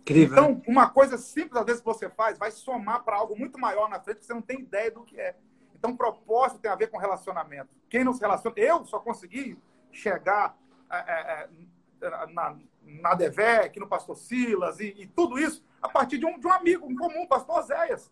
Incrível. 0.00 0.32
Então, 0.32 0.62
uma 0.66 0.88
coisa 0.88 1.18
simples, 1.18 1.60
às 1.60 1.66
vezes, 1.66 1.80
que 1.80 1.86
você 1.86 2.08
faz, 2.08 2.38
vai 2.38 2.50
somar 2.50 3.02
para 3.04 3.16
algo 3.16 3.36
muito 3.38 3.58
maior 3.58 3.88
na 3.90 4.00
frente, 4.00 4.20
que 4.20 4.26
você 4.26 4.34
não 4.34 4.40
tem 4.40 4.60
ideia 4.60 4.90
do 4.90 5.04
que 5.04 5.20
é. 5.20 5.36
Então, 5.74 5.96
propósito 5.96 6.60
tem 6.60 6.70
a 6.70 6.74
ver 6.74 6.88
com 6.88 6.96
relacionamento. 6.96 7.68
Quem 7.90 8.04
não 8.04 8.12
se 8.12 8.20
relaciona... 8.20 8.54
Eu 8.58 8.84
só 8.84 8.98
consegui 8.98 9.58
chegar 9.92 10.56
é, 10.90 10.96
é 10.96 11.48
na, 12.32 12.56
na 12.82 13.14
Devec, 13.14 13.78
no 13.78 13.86
Pastor 13.86 14.16
Silas 14.16 14.80
e, 14.80 14.94
e, 14.96 15.06
tudo 15.06 15.38
isso 15.38 15.64
a 15.82 15.88
partir 15.88 16.18
de 16.18 16.26
um, 16.26 16.38
de 16.38 16.46
um 16.46 16.52
amigo 16.52 16.90
em 16.90 16.96
comum, 16.96 17.26
Pastor 17.26 17.62
Zéias. 17.62 18.10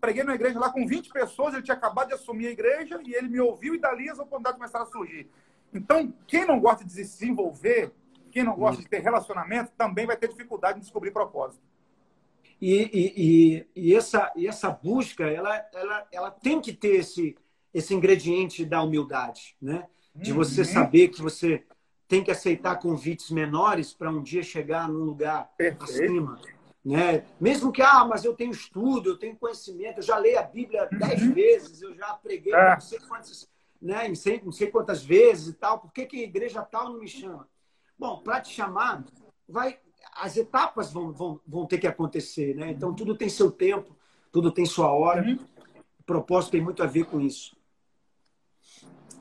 Preguei 0.00 0.22
na 0.22 0.34
igreja 0.34 0.58
lá 0.58 0.70
com 0.70 0.86
20 0.86 1.10
pessoas, 1.10 1.54
ele 1.54 1.62
tinha 1.62 1.76
acabado 1.76 2.08
de 2.08 2.14
assumir 2.14 2.48
a 2.48 2.50
igreja 2.50 3.00
e 3.04 3.14
ele 3.14 3.28
me 3.28 3.40
ouviu 3.40 3.74
e 3.74 3.78
dali 3.78 4.08
as 4.08 4.18
oportunidades 4.18 4.58
começaram 4.58 4.84
a 4.84 4.90
surgir. 4.90 5.30
Então, 5.72 6.12
quem 6.26 6.46
não 6.46 6.60
gosta 6.60 6.84
de 6.84 6.92
se 6.92 7.02
desenvolver, 7.02 7.92
quem 8.30 8.44
não 8.44 8.54
gosta 8.54 8.82
de 8.82 8.88
ter 8.88 9.00
relacionamento, 9.00 9.72
também 9.76 10.06
vai 10.06 10.16
ter 10.16 10.28
dificuldade 10.28 10.78
em 10.78 10.82
descobrir 10.82 11.10
propósito. 11.10 11.62
E, 12.60 12.90
e, 12.92 13.66
e, 13.74 13.94
essa, 13.94 14.32
e 14.36 14.46
essa 14.46 14.70
busca, 14.70 15.24
ela, 15.24 15.66
ela, 15.74 16.08
ela 16.10 16.30
tem 16.30 16.60
que 16.60 16.72
ter 16.72 16.96
esse, 16.96 17.36
esse 17.72 17.94
ingrediente 17.94 18.64
da 18.64 18.82
humildade, 18.82 19.56
né? 19.60 19.86
De 20.14 20.32
você 20.32 20.60
uhum. 20.60 20.66
saber 20.66 21.08
que 21.08 21.20
você 21.20 21.62
tem 22.08 22.24
que 22.24 22.30
aceitar 22.30 22.76
convites 22.76 23.30
menores 23.30 23.92
para 23.92 24.10
um 24.10 24.22
dia 24.22 24.42
chegar 24.42 24.88
num 24.88 25.04
lugar 25.04 25.50
Perfeito. 25.58 25.84
acima. 25.84 26.40
Né? 26.86 27.24
Mesmo 27.40 27.72
que, 27.72 27.82
ah, 27.82 28.04
mas 28.04 28.24
eu 28.24 28.32
tenho 28.32 28.52
estudo, 28.52 29.10
eu 29.10 29.18
tenho 29.18 29.34
conhecimento, 29.36 29.98
eu 29.98 30.04
já 30.04 30.16
leio 30.18 30.38
a 30.38 30.44
Bíblia 30.44 30.88
uhum. 30.92 30.98
dez 31.00 31.20
vezes, 31.20 31.82
eu 31.82 31.92
já 31.92 32.14
preguei 32.14 32.54
é. 32.54 32.74
não, 32.74 32.80
sei 32.80 33.00
quantas, 33.00 33.50
né, 33.82 34.06
não, 34.06 34.14
sei, 34.14 34.40
não 34.44 34.52
sei 34.52 34.70
quantas 34.70 35.04
vezes 35.04 35.48
e 35.48 35.54
tal, 35.54 35.80
por 35.80 35.92
que, 35.92 36.06
que 36.06 36.20
a 36.20 36.22
igreja 36.22 36.62
tal 36.62 36.92
não 36.92 37.00
me 37.00 37.08
chama? 37.08 37.48
Bom, 37.98 38.22
para 38.22 38.40
te 38.40 38.54
chamar, 38.54 39.04
vai, 39.48 39.80
as 40.14 40.36
etapas 40.36 40.92
vão, 40.92 41.12
vão, 41.12 41.40
vão 41.44 41.66
ter 41.66 41.78
que 41.78 41.88
acontecer, 41.88 42.54
né? 42.54 42.70
Então 42.70 42.94
tudo 42.94 43.16
tem 43.16 43.28
seu 43.28 43.50
tempo, 43.50 43.96
tudo 44.30 44.52
tem 44.52 44.64
sua 44.64 44.92
hora. 44.92 45.26
Uhum. 45.26 45.40
O 45.98 46.04
propósito 46.04 46.52
tem 46.52 46.62
muito 46.62 46.84
a 46.84 46.86
ver 46.86 47.06
com 47.06 47.20
isso. 47.20 47.56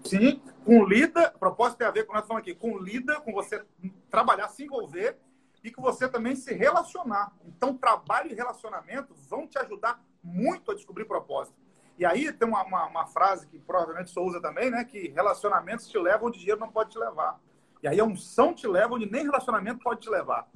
Sim, 0.03 0.39
com 0.63 0.85
lida, 0.85 1.31
propósito 1.31 1.79
tem 1.79 1.87
a 1.87 1.91
ver 1.91 2.05
com 2.05 2.13
nós 2.13 2.21
estamos 2.21 2.41
aqui, 2.41 2.53
com 2.53 2.77
lida, 2.77 3.19
com 3.21 3.33
você 3.33 3.65
trabalhar, 4.11 4.49
se 4.49 4.65
envolver 4.65 5.17
e 5.65 5.71
que 5.71 5.81
você 5.81 6.07
também 6.07 6.35
se 6.35 6.53
relacionar. 6.53 7.33
Então, 7.43 7.75
trabalho 7.75 8.31
e 8.31 8.35
relacionamento 8.35 9.15
vão 9.27 9.47
te 9.47 9.57
ajudar 9.57 9.99
muito 10.23 10.71
a 10.71 10.75
descobrir 10.75 11.05
propósito. 11.05 11.57
E 11.97 12.05
aí 12.05 12.31
tem 12.31 12.47
uma, 12.47 12.63
uma, 12.63 12.85
uma 12.85 13.07
frase 13.07 13.47
que 13.47 13.57
provavelmente 13.57 14.11
você 14.11 14.19
usa 14.19 14.39
também, 14.39 14.69
né? 14.69 14.85
Que 14.85 15.07
relacionamentos 15.09 15.87
te 15.87 15.97
levam 15.97 16.27
onde 16.27 16.37
dinheiro 16.37 16.59
não 16.59 16.69
pode 16.69 16.91
te 16.91 16.99
levar. 16.99 17.39
E 17.81 17.87
aí 17.87 17.99
a 17.99 18.03
unção 18.03 18.53
te 18.53 18.67
leva 18.67 18.93
onde 18.93 19.09
nem 19.09 19.23
relacionamento 19.23 19.79
pode 19.79 20.01
te 20.01 20.09
levar. 20.09 20.47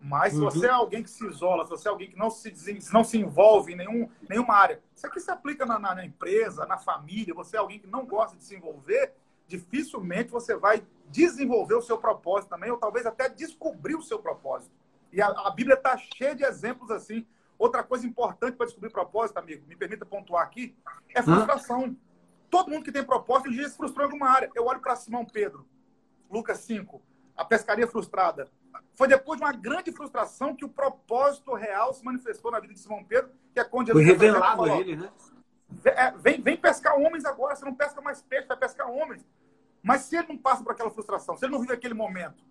Mas 0.00 0.34
se 0.34 0.40
você 0.40 0.66
é 0.66 0.70
alguém 0.70 1.02
que 1.02 1.10
se 1.10 1.26
isola, 1.26 1.64
se 1.64 1.70
você 1.70 1.88
é 1.88 1.90
alguém 1.90 2.10
que 2.10 2.16
não 2.16 2.30
se, 2.30 2.52
não 2.92 3.02
se 3.02 3.18
envolve 3.18 3.72
em 3.72 3.76
nenhum, 3.76 4.08
nenhuma 4.28 4.54
área, 4.54 4.80
isso 4.94 5.06
aqui 5.06 5.18
se 5.18 5.30
aplica 5.30 5.64
na, 5.64 5.78
na, 5.78 5.94
na 5.94 6.04
empresa, 6.04 6.66
na 6.66 6.76
família, 6.76 7.34
você 7.34 7.56
é 7.56 7.58
alguém 7.58 7.80
que 7.80 7.86
não 7.86 8.04
gosta 8.04 8.36
de 8.36 8.44
se 8.44 8.54
envolver, 8.54 9.14
dificilmente 9.48 10.30
você 10.30 10.54
vai 10.54 10.84
desenvolver 11.10 11.74
o 11.74 11.82
seu 11.82 11.98
propósito 11.98 12.50
também, 12.50 12.70
ou 12.70 12.76
talvez 12.76 13.06
até 13.06 13.28
descobrir 13.28 13.96
o 13.96 14.02
seu 14.02 14.18
propósito. 14.18 14.70
E 15.12 15.20
a, 15.20 15.28
a 15.28 15.50
Bíblia 15.50 15.74
está 15.74 15.96
cheia 15.96 16.34
de 16.34 16.44
exemplos 16.44 16.90
assim. 16.90 17.26
Outra 17.58 17.82
coisa 17.82 18.06
importante 18.06 18.56
para 18.56 18.66
descobrir 18.66 18.90
propósito, 18.90 19.38
amigo, 19.38 19.66
me 19.66 19.74
permita 19.74 20.06
pontuar 20.06 20.44
aqui, 20.44 20.76
é 21.12 21.22
frustração. 21.22 21.86
Hã? 21.86 21.96
Todo 22.50 22.70
mundo 22.70 22.84
que 22.84 22.92
tem 22.92 23.02
propósito, 23.02 23.48
um 23.48 23.52
dia 23.52 23.68
se 23.68 23.76
frustrou 23.76 24.06
em 24.06 24.10
alguma 24.10 24.30
área. 24.30 24.50
Eu 24.54 24.66
olho 24.66 24.80
para 24.80 24.94
Simão 24.94 25.24
Pedro, 25.24 25.66
Lucas 26.30 26.58
5, 26.60 27.02
a 27.36 27.44
pescaria 27.44 27.86
frustrada. 27.86 28.48
Foi 28.94 29.08
depois 29.08 29.38
de 29.38 29.44
uma 29.44 29.52
grande 29.52 29.90
frustração 29.92 30.54
que 30.54 30.64
o 30.64 30.68
propósito 30.68 31.54
real 31.54 31.92
se 31.92 32.04
manifestou 32.04 32.50
na 32.50 32.60
vida 32.60 32.74
de 32.74 32.80
Simão 32.80 33.02
Pedro, 33.02 33.30
que 33.52 33.60
é 33.60 33.64
quando 33.64 33.92
Foi 33.92 34.04
revelado 34.04 34.64
a 34.64 34.76
ele, 34.76 34.96
né? 34.96 35.10
É, 35.84 36.10
vem, 36.12 36.40
vem 36.40 36.56
pescar 36.56 36.96
homens 36.96 37.24
agora, 37.24 37.54
você 37.54 37.64
não 37.64 37.74
pesca 37.74 38.00
mais 38.00 38.22
peixe, 38.22 38.46
vai 38.46 38.56
pescar 38.56 38.90
homens. 38.90 39.24
Mas 39.88 40.02
se 40.02 40.18
ele 40.18 40.28
não 40.28 40.36
passa 40.36 40.62
por 40.62 40.72
aquela 40.72 40.90
frustração, 40.90 41.34
se 41.34 41.46
ele 41.46 41.52
não 41.52 41.60
vive 41.62 41.72
aquele 41.72 41.94
momento. 41.94 42.44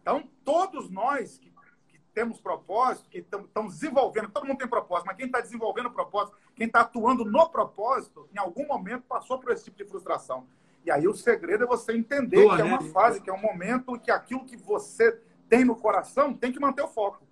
Então, 0.00 0.22
todos 0.44 0.88
nós 0.88 1.36
que, 1.36 1.52
que 1.88 1.98
temos 2.14 2.40
propósito, 2.40 3.10
que 3.10 3.18
estamos 3.18 3.74
desenvolvendo, 3.74 4.30
todo 4.30 4.46
mundo 4.46 4.58
tem 4.58 4.68
propósito, 4.68 5.06
mas 5.08 5.16
quem 5.16 5.26
está 5.26 5.40
desenvolvendo 5.40 5.86
o 5.86 5.90
propósito, 5.90 6.36
quem 6.54 6.68
está 6.68 6.82
atuando 6.82 7.24
no 7.24 7.48
propósito, 7.48 8.28
em 8.32 8.38
algum 8.38 8.68
momento 8.68 9.02
passou 9.08 9.40
por 9.40 9.50
esse 9.50 9.64
tipo 9.64 9.78
de 9.78 9.84
frustração. 9.84 10.46
E 10.86 10.92
aí 10.92 11.08
o 11.08 11.12
segredo 11.12 11.64
é 11.64 11.66
você 11.66 11.92
entender 11.92 12.44
Boa, 12.44 12.54
que 12.54 12.62
é 12.62 12.64
uma 12.64 12.80
né? 12.80 12.88
fase, 12.90 13.20
que 13.20 13.28
é 13.28 13.32
um 13.32 13.42
momento, 13.42 13.98
que 13.98 14.12
aquilo 14.12 14.44
que 14.44 14.56
você 14.56 15.20
tem 15.48 15.64
no 15.64 15.74
coração 15.74 16.32
tem 16.32 16.52
que 16.52 16.60
manter 16.60 16.82
o 16.82 16.88
foco. 16.88 17.26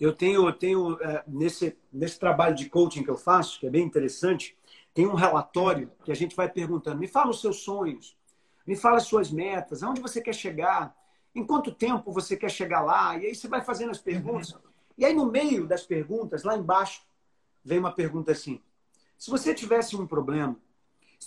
Eu 0.00 0.14
tenho, 0.14 0.48
eu 0.48 0.52
tenho 0.54 0.98
é, 1.02 1.24
nesse, 1.26 1.76
nesse 1.92 2.18
trabalho 2.18 2.54
de 2.54 2.70
coaching 2.70 3.04
que 3.04 3.10
eu 3.10 3.18
faço, 3.18 3.60
que 3.60 3.66
é 3.66 3.70
bem 3.70 3.84
interessante, 3.84 4.56
tem 4.98 5.06
um 5.06 5.14
relatório 5.14 5.92
que 6.04 6.10
a 6.10 6.14
gente 6.16 6.34
vai 6.34 6.48
perguntando: 6.48 6.98
me 6.98 7.06
fala 7.06 7.30
os 7.30 7.40
seus 7.40 7.60
sonhos, 7.60 8.18
me 8.66 8.74
fala 8.74 8.96
as 8.96 9.04
suas 9.04 9.30
metas, 9.30 9.80
aonde 9.80 10.00
você 10.00 10.20
quer 10.20 10.34
chegar, 10.34 10.92
em 11.32 11.46
quanto 11.46 11.72
tempo 11.72 12.10
você 12.10 12.36
quer 12.36 12.50
chegar 12.50 12.80
lá. 12.80 13.16
E 13.16 13.26
aí 13.26 13.32
você 13.32 13.46
vai 13.46 13.62
fazendo 13.62 13.92
as 13.92 14.00
perguntas. 14.00 14.54
Uhum. 14.54 14.60
E 14.98 15.04
aí, 15.04 15.14
no 15.14 15.26
meio 15.26 15.68
das 15.68 15.84
perguntas, 15.84 16.42
lá 16.42 16.56
embaixo, 16.56 17.06
vem 17.64 17.78
uma 17.78 17.92
pergunta 17.92 18.32
assim: 18.32 18.60
se 19.16 19.30
você 19.30 19.54
tivesse 19.54 19.94
um 19.94 20.04
problema, 20.04 20.56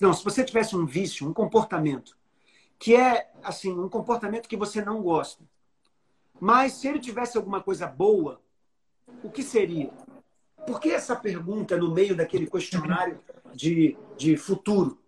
não, 0.02 0.14
se 0.14 0.22
você 0.22 0.44
tivesse 0.44 0.76
um 0.76 0.86
vício, 0.86 1.26
um 1.26 1.32
comportamento, 1.32 2.18
que 2.78 2.94
é 2.94 3.32
assim, 3.42 3.72
um 3.72 3.88
comportamento 3.88 4.50
que 4.50 4.58
você 4.58 4.84
não 4.84 5.02
gosta, 5.02 5.46
mas 6.42 6.74
se 6.74 6.90
ele 6.90 7.00
tivesse 7.00 7.38
alguma 7.38 7.64
coisa 7.64 7.88
boa, 7.88 8.42
o 9.24 9.32
que 9.32 9.42
seria? 9.42 9.94
Por 10.66 10.80
que 10.80 10.90
essa 10.90 11.16
pergunta 11.16 11.78
no 11.78 11.92
meio 11.94 12.16
daquele 12.16 12.48
questionário 12.48 13.20
de, 13.54 13.98
de 14.18 14.38
futuro? 14.38 15.00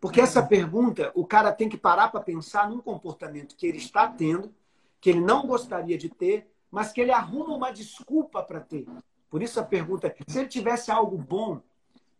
Porque 0.00 0.20
essa 0.20 0.42
pergunta, 0.42 1.12
o 1.14 1.24
cara 1.24 1.52
tem 1.52 1.68
que 1.68 1.76
parar 1.76 2.08
para 2.08 2.20
pensar 2.20 2.68
num 2.68 2.80
comportamento 2.80 3.54
que 3.56 3.66
ele 3.66 3.78
está 3.78 4.08
tendo, 4.08 4.52
que 5.00 5.10
ele 5.10 5.20
não 5.20 5.46
gostaria 5.46 5.96
de 5.96 6.08
ter, 6.08 6.50
mas 6.70 6.92
que 6.92 7.00
ele 7.00 7.12
arruma 7.12 7.54
uma 7.54 7.70
desculpa 7.70 8.42
para 8.42 8.60
ter. 8.60 8.86
Por 9.30 9.42
isso 9.42 9.60
a 9.60 9.62
pergunta, 9.62 10.14
se 10.26 10.38
ele 10.38 10.48
tivesse 10.48 10.90
algo 10.90 11.16
bom 11.16 11.60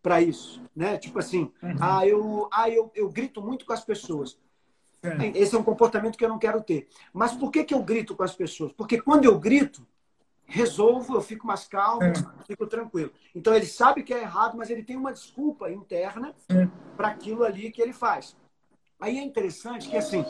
para 0.01 0.21
isso, 0.21 0.61
né? 0.75 0.97
Tipo 0.97 1.19
assim, 1.19 1.51
uhum. 1.61 1.75
ah, 1.79 2.07
eu, 2.07 2.49
ah 2.51 2.69
eu, 2.69 2.91
eu 2.93 3.09
grito 3.09 3.41
muito 3.41 3.65
com 3.65 3.73
as 3.73 3.83
pessoas. 3.83 4.37
É. 5.01 5.37
Esse 5.37 5.55
é 5.55 5.59
um 5.59 5.63
comportamento 5.63 6.17
que 6.17 6.23
eu 6.23 6.29
não 6.29 6.39
quero 6.39 6.61
ter. 6.61 6.87
Mas 7.13 7.33
por 7.33 7.51
que, 7.51 7.63
que 7.63 7.73
eu 7.73 7.83
grito 7.83 8.15
com 8.15 8.23
as 8.23 8.35
pessoas? 8.35 8.71
Porque 8.71 9.01
quando 9.01 9.25
eu 9.25 9.37
grito, 9.37 9.85
resolvo, 10.53 11.15
eu 11.15 11.21
fico 11.21 11.47
mais 11.47 11.65
calmo, 11.65 12.03
é. 12.03 12.13
fico 12.45 12.67
tranquilo. 12.67 13.11
Então 13.33 13.55
ele 13.55 13.65
sabe 13.65 14.03
que 14.03 14.13
é 14.13 14.21
errado, 14.21 14.55
mas 14.55 14.69
ele 14.69 14.83
tem 14.83 14.95
uma 14.95 15.11
desculpa 15.11 15.71
interna 15.71 16.35
é. 16.47 16.67
para 16.95 17.07
aquilo 17.07 17.43
ali 17.43 17.71
que 17.71 17.81
ele 17.81 17.91
faz. 17.91 18.37
Aí 19.01 19.17
é 19.17 19.23
interessante 19.23 19.89
que 19.89 19.97
assim, 19.97 20.23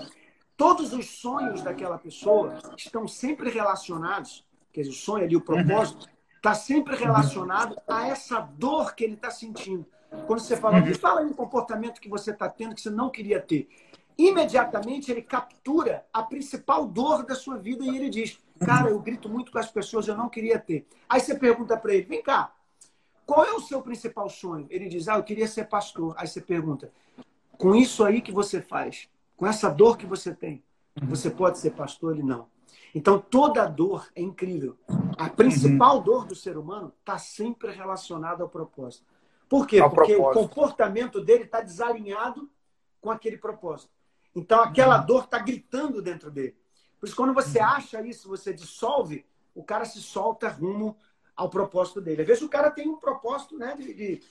todos 0.55 0.93
os 0.93 1.19
sonhos 1.19 1.62
daquela 1.62 1.97
pessoa 1.97 2.57
estão 2.77 3.05
sempre 3.05 3.49
relacionados, 3.49 4.45
quer 4.71 4.81
dizer, 4.81 4.93
o 4.93 4.95
sonho 4.95 5.25
ali, 5.25 5.36
o 5.36 5.41
propósito, 5.41 6.07
está 6.38 6.51
uhum. 6.51 6.55
sempre 6.55 6.95
relacionado 6.95 7.75
a 7.86 8.07
essa 8.07 8.39
dor 8.39 8.95
que 8.95 9.03
ele 9.03 9.15
está 9.15 9.29
sentindo. 9.29 9.86
Quando 10.25 10.39
você 10.39 10.55
fala, 10.55 10.79
uhum. 10.79 10.95
fala 10.95 11.19
aí 11.19 11.25
um 11.25 11.33
comportamento 11.33 11.99
que 11.99 12.07
você 12.07 12.31
está 12.31 12.47
tendo 12.47 12.75
que 12.75 12.81
você 12.81 12.89
não 12.89 13.09
queria 13.09 13.41
ter 13.41 13.67
imediatamente 14.17 15.12
ele 15.12 15.21
captura 15.21 16.05
a 16.13 16.21
principal 16.21 16.86
dor 16.86 17.25
da 17.25 17.36
sua 17.36 17.57
vida 17.57 17.83
e 17.83 17.95
ele 17.95 18.09
diz: 18.09 18.39
Cara, 18.60 18.89
eu 18.89 19.00
grito 19.00 19.28
muito 19.30 19.52
com 19.52 19.58
as 19.58 19.72
pessoas, 19.72 20.08
eu 20.08 20.16
não 20.16 20.30
queria 20.30 20.60
ter. 20.60 20.88
Aí 21.10 21.20
você 21.20 21.36
pergunta 21.36 21.76
para 21.78 21.94
ele: 21.94 22.06
Vem 22.06 22.22
cá, 22.22 22.54
qual 23.26 23.46
é 23.46 23.52
o 23.52 23.60
seu 23.60 23.82
principal 23.82 24.30
sonho? 24.30 24.68
Ele 24.70 24.88
diz: 24.88 25.08
Ah, 25.08 25.16
eu 25.16 25.24
queria 25.24 25.48
ser 25.48 25.66
pastor. 25.66 26.13
Aí 26.18 26.28
você 26.28 26.42
pergunta: 26.42 26.92
Com 27.58 27.76
isso 27.76 28.04
aí 28.04 28.22
que 28.22 28.32
você 28.32 28.62
faz, 28.62 29.10
com 29.36 29.48
essa 29.48 29.70
dor 29.70 29.98
que 29.98 30.06
você 30.06 30.34
tem, 30.34 30.63
você 31.04 31.30
pode 31.30 31.58
ser 31.58 31.72
pastor? 31.72 32.13
Ele 32.13 32.24
não. 32.24 32.48
Então 32.94 33.20
toda 33.20 33.66
dor 33.66 34.10
é 34.16 34.22
incrível. 34.22 34.78
A 35.18 35.30
principal 35.30 35.98
uhum. 35.98 36.04
dor 36.04 36.26
do 36.26 36.36
ser 36.36 36.58
humano 36.58 36.94
está 37.00 37.18
sempre 37.18 37.72
relacionada 37.72 38.44
ao 38.44 38.50
propósito. 38.50 39.06
Por 39.50 39.68
quê? 39.68 39.80
Ao 39.80 39.89
Porque 39.89 40.16
propósito. 40.16 40.39
o 40.39 40.48
comportamento 40.48 41.22
dele 41.22 41.44
está 41.44 41.62
desalinhado 41.62 42.50
com 43.02 43.12
aquele 43.12 43.38
propósito. 43.38 43.92
Então 44.36 44.62
aquela 44.62 45.00
uhum. 45.00 45.06
dor 45.06 45.24
está 45.26 45.39
gritando 45.39 46.02
dentro 46.02 46.32
dele. 46.32 46.56
Por 47.04 47.08
isso, 47.08 47.18
quando 47.18 47.34
você 47.34 47.60
acha 47.60 48.02
isso, 48.08 48.30
você 48.30 48.54
dissolve, 48.54 49.26
o 49.54 49.62
cara 49.62 49.84
se 49.84 50.02
solta 50.02 50.48
rumo 50.48 50.96
ao 51.36 51.50
propósito 51.50 52.00
dele. 52.00 52.22
Às 52.22 52.28
vezes 52.30 52.44
o 52.44 52.48
cara 52.48 52.72
tem 52.72 52.88
um 52.88 52.96
propósito 52.96 53.58
né, 53.58 53.76
de, 53.78 54.22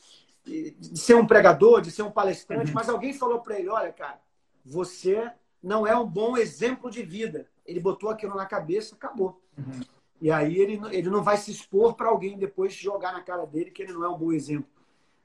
de, 0.43 0.71
de 0.71 0.99
ser 0.99 1.13
um 1.15 1.27
pregador, 1.27 1.83
de 1.83 1.91
ser 1.91 2.01
um 2.01 2.11
palestrante, 2.11 2.69
uhum. 2.69 2.75
mas 2.75 2.89
alguém 2.89 3.13
falou 3.13 3.41
para 3.41 3.59
ele: 3.59 3.69
olha, 3.69 3.93
cara, 3.93 4.19
você 4.65 5.31
não 5.63 5.87
é 5.87 5.95
um 5.95 6.07
bom 6.07 6.35
exemplo 6.35 6.91
de 6.91 7.03
vida. 7.03 7.47
Ele 7.67 7.79
botou 7.79 8.09
aquilo 8.09 8.35
na 8.35 8.47
cabeça, 8.47 8.95
acabou. 8.95 9.39
Uhum. 9.59 9.81
E 10.19 10.31
aí 10.31 10.57
ele, 10.57 10.81
ele 10.93 11.11
não 11.11 11.23
vai 11.23 11.37
se 11.37 11.51
expor 11.51 11.93
para 11.93 12.09
alguém 12.09 12.39
depois 12.39 12.73
jogar 12.73 13.13
na 13.13 13.21
cara 13.21 13.45
dele 13.45 13.71
que 13.71 13.83
ele 13.83 13.93
não 13.93 14.03
é 14.03 14.09
um 14.09 14.17
bom 14.17 14.33
exemplo. 14.33 14.71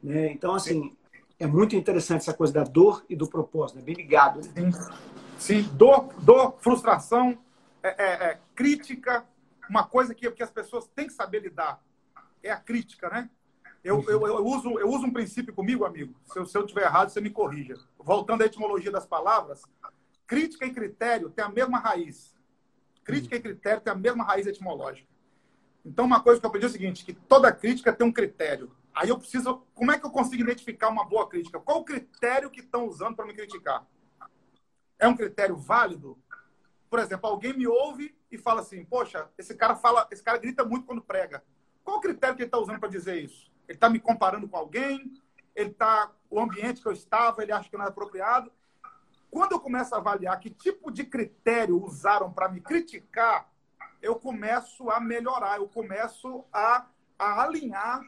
Né? 0.04 0.34
Então, 0.34 0.54
assim, 0.54 0.98
é 1.40 1.48
muito 1.48 1.78
interessante 1.78 2.24
essa 2.24 2.34
coisa 2.34 2.52
da 2.52 2.66
dor 2.66 3.06
e 3.10 3.16
do 3.16 3.26
propósito, 3.26 3.80
é 3.80 3.84
bem 3.84 3.96
ligado. 3.96 4.42
Né? 4.42 4.70
Sim. 5.39 5.63
Dor, 5.73 6.13
dor 6.19 6.58
frustração, 6.60 7.38
é, 7.84 7.89
é, 7.89 8.32
é, 8.32 8.39
crítica, 8.56 9.26
uma 9.69 9.84
coisa 9.84 10.13
que, 10.13 10.30
que 10.32 10.43
as 10.43 10.52
pessoas 10.52 10.88
têm 10.88 11.08
que 11.08 11.13
saber 11.13 11.41
lidar. 11.41 11.82
É 12.43 12.52
a 12.52 12.58
crítica, 12.58 13.10
né? 13.10 13.30
Eu, 13.84 14.04
eu, 14.10 14.26
eu, 14.28 14.45
uso, 14.45 14.80
eu 14.80 14.89
uso 14.89 15.06
um 15.06 15.13
princípio 15.13 15.54
comigo, 15.54 15.86
amigo. 15.86 16.13
Se 16.26 16.39
eu, 16.39 16.45
se 16.45 16.58
eu 16.58 16.65
tiver 16.65 16.84
errado, 16.84 17.10
você 17.10 17.21
me 17.21 17.30
corrija. 17.30 17.78
Voltando 17.97 18.41
à 18.41 18.45
etimologia 18.45 18.91
das 18.91 19.06
palavras, 19.06 19.62
crítica 20.26 20.65
e 20.65 20.73
critério 20.73 21.30
têm 21.30 21.45
a 21.45 21.50
mesma 21.50 21.80
raiz. 21.80 22.36
Crítica 23.04 23.36
e 23.36 23.39
critério 23.39 23.82
têm 23.82 23.93
a 23.93 23.95
mesma 23.95 24.23
raiz 24.23 24.45
etimológica. 24.45 25.08
Então, 25.86 26.06
uma 26.06 26.19
coisa 26.19 26.39
que 26.39 26.45
eu 26.45 26.50
aprendi 26.50 26.65
é 26.65 26.69
o 26.69 26.71
seguinte, 26.71 27.06
que 27.06 27.13
toda 27.13 27.52
crítica 27.52 27.93
tem 27.93 28.06
um 28.06 28.12
critério. 28.12 28.71
Aí 28.93 29.08
eu 29.08 29.17
preciso... 29.17 29.63
Como 29.73 29.91
é 29.91 29.97
que 29.97 30.06
eu 30.06 30.12
consigo 30.12 30.43
identificar 30.43 30.89
uma 30.89 31.06
boa 31.06 31.30
crítica? 31.30 31.60
Qual 31.60 31.80
o 31.80 31.86
critério 31.86 32.50
que 32.50 32.60
estão 32.60 32.86
usando 32.86 33.15
para 33.15 33.26
me 33.26 33.34
criticar? 33.34 33.86
É 35.00 35.08
um 35.08 35.16
critério 35.16 35.56
válido? 35.56 36.18
Por 36.90 37.00
exemplo, 37.00 37.30
alguém 37.30 37.54
me 37.54 37.68
ouve 37.68 38.16
e 38.32 38.38
fala 38.38 38.62
assim, 38.62 38.84
poxa, 38.86 39.30
esse 39.38 39.56
cara 39.56 39.76
fala, 39.76 40.08
esse 40.12 40.24
cara 40.24 40.38
grita 40.38 40.64
muito 40.64 40.86
quando 40.86 41.02
prega. 41.02 41.44
Qual 41.84 41.98
o 41.98 42.02
critério 42.02 42.36
que 42.36 42.42
ele 42.42 42.48
está 42.48 42.58
usando 42.58 42.80
para 42.80 42.90
dizer 42.90 43.22
isso? 43.24 43.52
Ele 43.68 43.76
está 43.78 43.90
me 43.90 44.00
comparando 44.00 44.48
com 44.48 44.58
alguém? 44.58 45.22
Ele 45.56 45.70
está 45.70 46.12
o 46.30 46.40
ambiente 46.40 46.82
que 46.82 46.88
eu 46.88 46.94
estava, 46.94 47.42
ele 47.42 47.52
acha 47.52 47.70
que 47.70 47.78
não 47.78 47.86
é 47.86 47.88
apropriado. 47.88 48.52
Quando 49.30 49.54
eu 49.54 49.60
começo 49.60 49.94
a 49.94 49.98
avaliar 49.98 50.40
que 50.40 50.50
tipo 50.50 50.92
de 50.92 51.04
critério 51.04 51.82
usaram 51.84 52.32
para 52.32 52.50
me 52.50 52.62
criticar, 52.62 53.50
eu 54.02 54.16
começo 54.16 54.90
a 54.90 55.00
melhorar, 55.00 55.58
eu 55.58 55.68
começo 55.68 56.46
a, 56.52 56.86
a 57.18 57.44
alinhar 57.44 58.02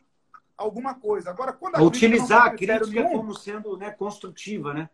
alguma 0.58 0.93
coisa. 0.93 1.30
Agora, 1.30 1.54
quando 1.54 1.75
a 1.75 1.82
utilizar 1.82 2.47
a 2.47 2.49
crítica 2.52 2.86
nenhum, 2.86 3.12
como 3.12 3.36
sendo 3.36 3.78
né, 3.78 3.91
construtiva, 3.91 4.73
né? 4.73 4.89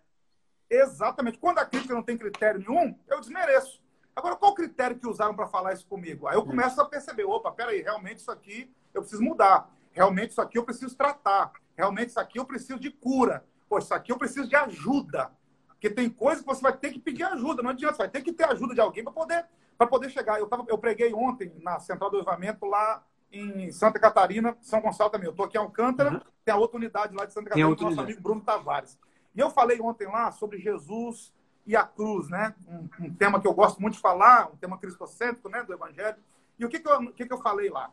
Exatamente. 0.69 1.37
Quando 1.37 1.59
a 1.59 1.65
crítica 1.65 1.93
não 1.93 2.03
tem 2.03 2.17
critério 2.17 2.59
nenhum, 2.59 2.97
eu 3.07 3.19
desmereço. 3.19 3.83
Agora, 4.15 4.35
qual 4.35 4.51
o 4.51 4.55
critério 4.55 4.97
que 4.97 5.07
usaram 5.07 5.35
para 5.35 5.47
falar 5.47 5.73
isso 5.73 5.85
comigo? 5.85 6.27
Aí 6.27 6.35
eu 6.35 6.45
começo 6.45 6.79
a 6.79 6.85
perceber, 6.85 7.25
opa, 7.25 7.51
peraí, 7.51 7.81
realmente 7.81 8.19
isso 8.19 8.31
aqui 8.31 8.73
eu 8.93 9.01
preciso 9.01 9.21
mudar. 9.21 9.69
Realmente 9.91 10.31
isso 10.31 10.41
aqui 10.41 10.57
eu 10.57 10.63
preciso 10.63 10.95
tratar. 10.95 11.51
Realmente 11.75 12.09
isso 12.09 12.19
aqui 12.19 12.39
eu 12.39 12.45
preciso 12.45 12.79
de 12.79 12.89
cura. 12.89 13.45
Pô, 13.67 13.77
isso 13.77 13.93
aqui 13.93 14.11
eu 14.11 14.17
preciso 14.17 14.47
de 14.47 14.55
ajuda. 14.55 15.31
Porque 15.67 15.89
tem 15.89 16.09
coisas 16.09 16.41
que 16.41 16.47
você 16.47 16.61
vai 16.61 16.75
ter 16.75 16.91
que 16.91 16.99
pedir 16.99 17.23
ajuda. 17.23 17.61
Não 17.61 17.71
adianta, 17.71 17.95
você 17.95 18.03
vai 18.03 18.09
ter 18.09 18.21
que 18.21 18.31
ter 18.31 18.45
ajuda 18.45 18.73
de 18.73 18.79
alguém 18.79 19.03
para 19.03 19.11
poder, 19.11 19.45
poder 19.89 20.09
chegar. 20.09 20.39
Eu, 20.39 20.47
tava, 20.47 20.65
eu 20.69 20.77
preguei 20.77 21.13
ontem 21.13 21.53
na 21.61 21.79
Central 21.79 22.09
do 22.09 22.19
Evamento 22.19 22.65
lá 22.65 23.03
em 23.31 23.69
Santa 23.71 23.99
Catarina, 23.99 24.57
São 24.61 24.79
Gonçalo 24.79 25.09
também. 25.09 25.27
Eu 25.27 25.31
estou 25.31 25.45
aqui 25.45 25.57
em 25.57 25.61
Alcântara, 25.61 26.13
uhum. 26.13 26.21
tem 26.45 26.53
a 26.53 26.57
outra 26.57 26.77
unidade 26.77 27.13
lá 27.13 27.25
de 27.25 27.33
Santa 27.33 27.49
Catarina, 27.49 27.69
nosso 27.69 27.99
amigo 27.99 28.21
Bruno 28.21 28.41
Tavares. 28.41 28.97
E 29.35 29.39
eu 29.39 29.49
falei 29.49 29.79
ontem 29.81 30.07
lá 30.07 30.31
sobre 30.31 30.59
Jesus 30.59 31.33
e 31.65 31.75
a 31.75 31.83
cruz, 31.83 32.29
né? 32.29 32.55
Um, 32.67 32.87
um, 33.05 33.13
tema 33.13 33.41
que 33.41 33.47
eu 33.47 33.53
gosto 33.53 33.81
muito 33.81 33.95
de 33.95 33.99
falar, 33.99 34.49
um 34.51 34.57
tema 34.57 34.77
cristocêntrico, 34.77 35.49
né, 35.49 35.63
do 35.63 35.73
Evangelho. 35.73 36.17
E 36.57 36.65
o 36.65 36.69
que, 36.69 36.79
que, 36.79 36.87
eu, 36.87 37.11
que, 37.11 37.25
que 37.25 37.33
eu 37.33 37.41
falei 37.41 37.69
lá? 37.69 37.91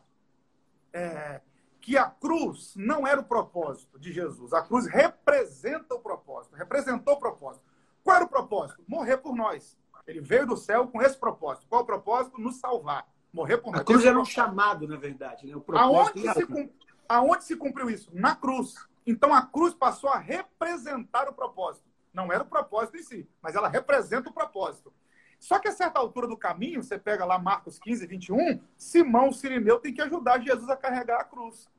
É, 0.93 1.41
que 1.81 1.97
a 1.97 2.05
cruz 2.05 2.73
não 2.77 3.05
era 3.05 3.19
o 3.19 3.25
propósito 3.25 3.99
de 3.99 4.13
Jesus. 4.13 4.53
A 4.53 4.61
cruz 4.61 4.85
representa 4.85 5.95
o 5.95 5.99
propósito, 5.99 6.55
representou 6.55 7.15
o 7.15 7.19
propósito. 7.19 7.65
Qual 8.03 8.15
era 8.15 8.25
o 8.25 8.29
propósito? 8.29 8.83
Morrer 8.87 9.17
por 9.17 9.35
nós. 9.35 9.77
Ele 10.05 10.21
veio 10.21 10.45
do 10.45 10.55
céu 10.55 10.87
com 10.87 11.01
esse 11.01 11.17
propósito. 11.17 11.65
Qual 11.67 11.81
o 11.81 11.85
propósito? 11.85 12.39
Nos 12.39 12.57
salvar. 12.57 13.07
Morrer 13.33 13.57
por 13.57 13.71
nós. 13.71 13.81
A 13.81 13.83
cruz 13.83 14.05
era 14.05 14.19
um 14.19 14.25
chamado, 14.25 14.87
na 14.87 14.97
verdade. 14.97 15.47
Né? 15.47 15.55
O 15.55 15.77
aonde, 15.77 16.21
se, 16.21 16.71
aonde 17.07 17.43
se 17.43 17.55
cumpriu 17.55 17.89
isso? 17.89 18.09
Na 18.13 18.35
cruz. 18.35 18.75
Então 19.05 19.33
a 19.33 19.41
cruz 19.41 19.73
passou 19.73 20.09
a 20.09 20.17
representar 20.17 21.27
o 21.27 21.33
propósito. 21.33 21.89
Não 22.13 22.31
era 22.31 22.43
o 22.43 22.47
propósito 22.47 22.97
em 22.97 23.03
si, 23.03 23.29
mas 23.41 23.55
ela 23.55 23.67
representa 23.67 24.29
o 24.29 24.33
propósito. 24.33 24.93
Só 25.39 25.59
que 25.59 25.67
a 25.67 25.73
certa 25.73 25.99
altura 25.99 26.27
do 26.27 26.37
caminho, 26.37 26.81
você 26.81 26.97
pega 26.97 27.25
lá 27.25 27.37
Marcos 27.37 27.77
15, 27.79 28.07
21, 28.07 28.61
Simão, 28.77 29.29
o 29.29 29.33
Sirineu, 29.33 29.79
tem 29.79 29.93
que 29.93 30.01
ajudar 30.01 30.39
Jesus 30.39 30.69
a 30.69 30.77
carregar 30.77 31.19
a 31.19 31.25
cruz. 31.25 31.69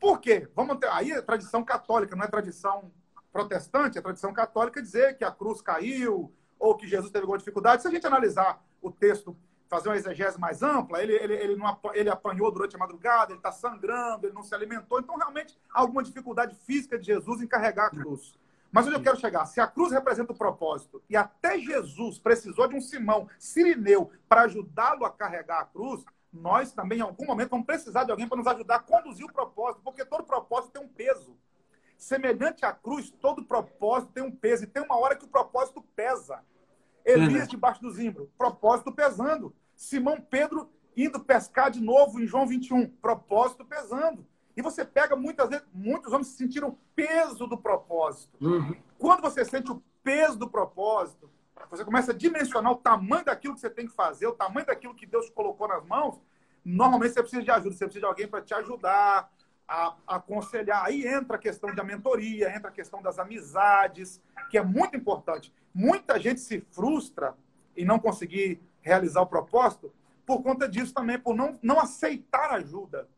Por 0.00 0.20
quê? 0.20 0.48
Vamos 0.54 0.78
ter, 0.78 0.88
aí 0.88 1.10
é 1.10 1.20
tradição 1.20 1.62
católica, 1.62 2.16
não 2.16 2.24
é 2.24 2.28
tradição 2.28 2.90
protestante, 3.32 3.98
é 3.98 4.00
tradição 4.00 4.32
católica 4.32 4.80
dizer 4.80 5.18
que 5.18 5.24
a 5.24 5.30
cruz 5.30 5.60
caiu 5.60 6.32
ou 6.58 6.74
que 6.74 6.86
Jesus 6.86 7.10
teve 7.10 7.24
alguma 7.24 7.38
dificuldade. 7.38 7.82
Se 7.82 7.88
a 7.88 7.90
gente 7.90 8.06
analisar 8.06 8.64
o 8.80 8.90
texto 8.90 9.36
fazer 9.68 9.88
uma 9.88 9.96
exegese 9.96 10.38
mais 10.38 10.62
ampla, 10.62 11.02
ele, 11.02 11.12
ele, 11.14 11.34
ele, 11.34 11.56
não, 11.56 11.78
ele 11.92 12.08
apanhou 12.08 12.50
durante 12.50 12.76
a 12.76 12.78
madrugada, 12.78 13.32
ele 13.32 13.38
está 13.38 13.50
sangrando, 13.50 14.26
ele 14.26 14.34
não 14.34 14.42
se 14.42 14.54
alimentou. 14.54 15.00
Então, 15.00 15.16
realmente, 15.16 15.58
há 15.72 15.80
alguma 15.80 16.02
dificuldade 16.02 16.54
física 16.54 16.98
de 16.98 17.06
Jesus 17.06 17.40
em 17.40 17.46
carregar 17.46 17.86
a 17.86 17.90
cruz. 17.90 18.38
Mas 18.70 18.86
onde 18.86 18.96
eu 18.96 19.02
quero 19.02 19.18
chegar? 19.18 19.46
Se 19.46 19.60
a 19.60 19.66
cruz 19.66 19.92
representa 19.92 20.32
o 20.32 20.36
propósito 20.36 21.02
e 21.08 21.16
até 21.16 21.58
Jesus 21.58 22.18
precisou 22.18 22.68
de 22.68 22.76
um 22.76 22.80
Simão 22.80 23.28
sirineu 23.38 24.10
para 24.28 24.42
ajudá-lo 24.42 25.04
a 25.04 25.10
carregar 25.10 25.60
a 25.60 25.64
cruz, 25.64 26.04
nós 26.32 26.72
também, 26.72 26.98
em 26.98 27.02
algum 27.02 27.24
momento, 27.24 27.50
vamos 27.50 27.66
precisar 27.66 28.04
de 28.04 28.10
alguém 28.10 28.28
para 28.28 28.36
nos 28.36 28.46
ajudar 28.46 28.76
a 28.76 28.80
conduzir 28.80 29.24
o 29.24 29.32
propósito, 29.32 29.80
porque 29.82 30.04
todo 30.04 30.24
propósito 30.24 30.72
tem 30.72 30.82
um 30.82 30.88
peso. 30.88 31.36
Semelhante 31.96 32.64
à 32.64 32.72
cruz, 32.72 33.10
todo 33.10 33.44
propósito 33.44 34.12
tem 34.12 34.22
um 34.22 34.30
peso. 34.30 34.64
E 34.64 34.66
tem 34.66 34.82
uma 34.82 34.98
hora 34.98 35.16
que 35.16 35.24
o 35.24 35.28
propósito 35.28 35.82
pesa. 35.94 36.44
Elias 37.06 37.48
debaixo 37.48 37.80
do 37.80 37.90
zimbro, 37.90 38.30
propósito 38.36 38.92
pesando. 38.92 39.54
Simão 39.76 40.20
Pedro 40.20 40.70
indo 40.96 41.20
pescar 41.20 41.70
de 41.70 41.80
novo 41.80 42.20
em 42.20 42.26
João 42.26 42.46
21, 42.46 42.88
propósito 42.88 43.64
pesando. 43.64 44.26
E 44.56 44.62
você 44.62 44.84
pega 44.84 45.14
muitas 45.14 45.50
vezes, 45.50 45.66
muitos 45.72 46.12
homens 46.12 46.28
sentiram 46.28 46.68
o 46.68 46.78
peso 46.94 47.46
do 47.46 47.58
propósito. 47.58 48.36
Uhum. 48.40 48.74
Quando 48.98 49.20
você 49.20 49.44
sente 49.44 49.70
o 49.70 49.82
peso 50.02 50.38
do 50.38 50.48
propósito, 50.48 51.30
você 51.70 51.84
começa 51.84 52.12
a 52.12 52.14
dimensionar 52.14 52.72
o 52.72 52.76
tamanho 52.76 53.24
daquilo 53.24 53.54
que 53.54 53.60
você 53.60 53.70
tem 53.70 53.86
que 53.86 53.94
fazer, 53.94 54.26
o 54.26 54.32
tamanho 54.32 54.66
daquilo 54.66 54.94
que 54.94 55.06
Deus 55.06 55.28
colocou 55.30 55.68
nas 55.68 55.84
mãos. 55.84 56.18
Normalmente 56.64 57.12
você 57.12 57.20
precisa 57.20 57.42
de 57.42 57.50
ajuda, 57.50 57.76
você 57.76 57.84
precisa 57.84 58.00
de 58.00 58.06
alguém 58.06 58.26
para 58.26 58.40
te 58.40 58.54
ajudar, 58.54 59.30
a, 59.68 59.94
a 60.06 60.16
aconselhar. 60.16 60.84
Aí 60.84 61.06
entra 61.06 61.36
a 61.36 61.40
questão 61.40 61.74
da 61.74 61.82
mentoria, 61.82 62.54
entra 62.54 62.68
a 62.68 62.72
questão 62.72 63.02
das 63.02 63.18
amizades, 63.18 64.20
que 64.50 64.58
é 64.58 64.62
muito 64.62 64.96
importante. 64.96 65.52
Muita 65.74 66.18
gente 66.18 66.40
se 66.40 66.60
frustra 66.70 67.34
em 67.76 67.84
não 67.84 67.98
conseguir 67.98 68.60
realizar 68.80 69.20
o 69.20 69.26
propósito 69.26 69.92
por 70.24 70.42
conta 70.42 70.68
disso 70.68 70.92
também, 70.92 71.18
por 71.18 71.36
não, 71.36 71.58
não 71.62 71.78
aceitar 71.78 72.50
ajuda. 72.50 73.08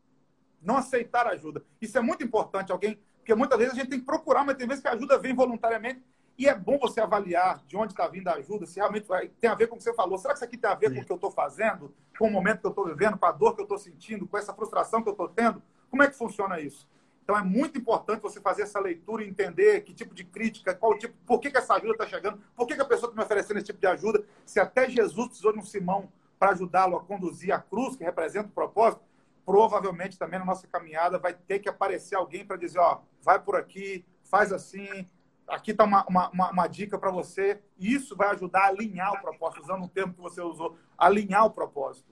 Não 0.61 0.77
aceitar 0.77 1.25
ajuda. 1.27 1.63
Isso 1.81 1.97
é 1.97 2.01
muito 2.01 2.23
importante, 2.23 2.71
alguém, 2.71 2.99
porque 3.17 3.33
muitas 3.33 3.57
vezes 3.57 3.73
a 3.73 3.77
gente 3.77 3.89
tem 3.89 3.99
que 3.99 4.05
procurar, 4.05 4.43
mas 4.43 4.57
tem 4.57 4.67
vezes 4.67 4.81
que 4.81 4.87
a 4.87 4.93
ajuda 4.93 5.17
vem 5.17 5.33
voluntariamente. 5.33 6.03
E 6.37 6.47
é 6.47 6.55
bom 6.55 6.77
você 6.77 7.01
avaliar 7.01 7.61
de 7.67 7.75
onde 7.75 7.93
está 7.93 8.07
vindo 8.07 8.27
a 8.29 8.35
ajuda, 8.35 8.65
se 8.65 8.77
realmente 8.77 9.07
vai, 9.07 9.27
tem 9.27 9.49
a 9.49 9.55
ver 9.55 9.67
com 9.67 9.75
o 9.75 9.77
que 9.77 9.83
você 9.83 9.93
falou. 9.93 10.17
Será 10.17 10.33
que 10.33 10.37
isso 10.37 10.45
aqui 10.45 10.57
tem 10.57 10.69
a 10.69 10.75
ver 10.75 10.93
com 10.93 11.01
o 11.01 11.05
que 11.05 11.11
eu 11.11 11.15
estou 11.15 11.31
fazendo, 11.31 11.93
com 12.17 12.27
o 12.27 12.31
momento 12.31 12.61
que 12.61 12.67
eu 12.67 12.71
estou 12.71 12.85
vivendo, 12.85 13.17
com 13.17 13.25
a 13.25 13.31
dor 13.31 13.55
que 13.55 13.61
eu 13.61 13.63
estou 13.63 13.77
sentindo, 13.77 14.27
com 14.27 14.37
essa 14.37 14.53
frustração 14.53 15.01
que 15.01 15.09
eu 15.09 15.13
estou 15.13 15.27
tendo? 15.27 15.61
Como 15.89 16.03
é 16.03 16.07
que 16.07 16.15
funciona 16.15 16.59
isso? 16.59 16.87
Então 17.23 17.37
é 17.37 17.43
muito 17.43 17.77
importante 17.77 18.21
você 18.21 18.41
fazer 18.41 18.63
essa 18.63 18.79
leitura 18.79 19.23
e 19.23 19.29
entender 19.29 19.81
que 19.81 19.93
tipo 19.93 20.15
de 20.15 20.23
crítica, 20.23 20.73
qual 20.73 20.97
tipo, 20.97 21.13
por 21.27 21.39
que, 21.39 21.51
que 21.51 21.57
essa 21.57 21.75
ajuda 21.75 21.91
está 21.91 22.07
chegando, 22.07 22.41
por 22.55 22.65
que, 22.65 22.75
que 22.75 22.81
a 22.81 22.85
pessoa 22.85 23.09
está 23.09 23.21
me 23.21 23.23
oferecendo 23.23 23.57
esse 23.57 23.67
tipo 23.67 23.79
de 23.79 23.85
ajuda, 23.85 24.23
se 24.45 24.59
até 24.59 24.89
Jesus 24.89 25.27
precisou 25.27 25.53
de 25.53 25.59
um 25.59 25.63
Simão 25.63 26.11
para 26.39 26.51
ajudá-lo 26.51 26.97
a 26.97 27.03
conduzir 27.03 27.53
a 27.53 27.59
cruz, 27.59 27.95
que 27.95 28.03
representa 28.03 28.47
o 28.47 28.51
propósito, 28.51 29.03
provavelmente 29.45 30.17
também 30.17 30.39
na 30.39 30.45
nossa 30.45 30.67
caminhada 30.67 31.19
vai 31.19 31.33
ter 31.33 31.59
que 31.59 31.69
aparecer 31.69 32.15
alguém 32.15 32.45
para 32.45 32.57
dizer, 32.57 32.79
ó, 32.79 33.01
vai 33.21 33.39
por 33.39 33.55
aqui, 33.55 34.05
faz 34.23 34.53
assim, 34.53 35.07
aqui 35.47 35.71
está 35.71 35.83
uma, 35.83 36.05
uma, 36.07 36.51
uma, 36.51 36.67
dica 36.67 36.97
para 36.97 37.11
você. 37.11 37.59
Isso 37.77 38.15
vai 38.15 38.29
ajudar 38.29 38.61
a 38.61 38.67
alinhar 38.67 39.13
o 39.13 39.21
propósito, 39.21 39.63
usando 39.63 39.83
um 39.83 39.87
termo 39.87 40.13
que 40.13 40.21
você 40.21 40.41
usou, 40.41 40.77
alinhar 40.97 41.45
o 41.45 41.51
propósito. 41.51 42.11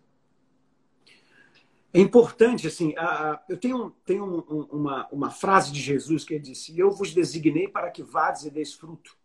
É 1.97 1.99
importante, 1.99 2.67
assim, 2.67 2.93
a, 2.95 3.31
a, 3.31 3.43
eu 3.49 3.57
tenho, 3.57 3.89
tenho 4.05 4.23
um, 4.23 4.55
um, 4.55 4.61
uma, 4.65 5.07
uma 5.11 5.29
frase 5.31 5.71
de 5.71 5.81
Jesus 5.81 6.23
que 6.23 6.35
ele 6.35 6.43
disse: 6.43 6.77
Eu 6.77 6.91
vos 6.91 7.11
designei 7.11 7.67
para 7.67 7.89
que 7.89 8.03
vades 8.03 8.43
e 8.43 8.51
deis 8.51 8.75
fruto. 8.75 9.17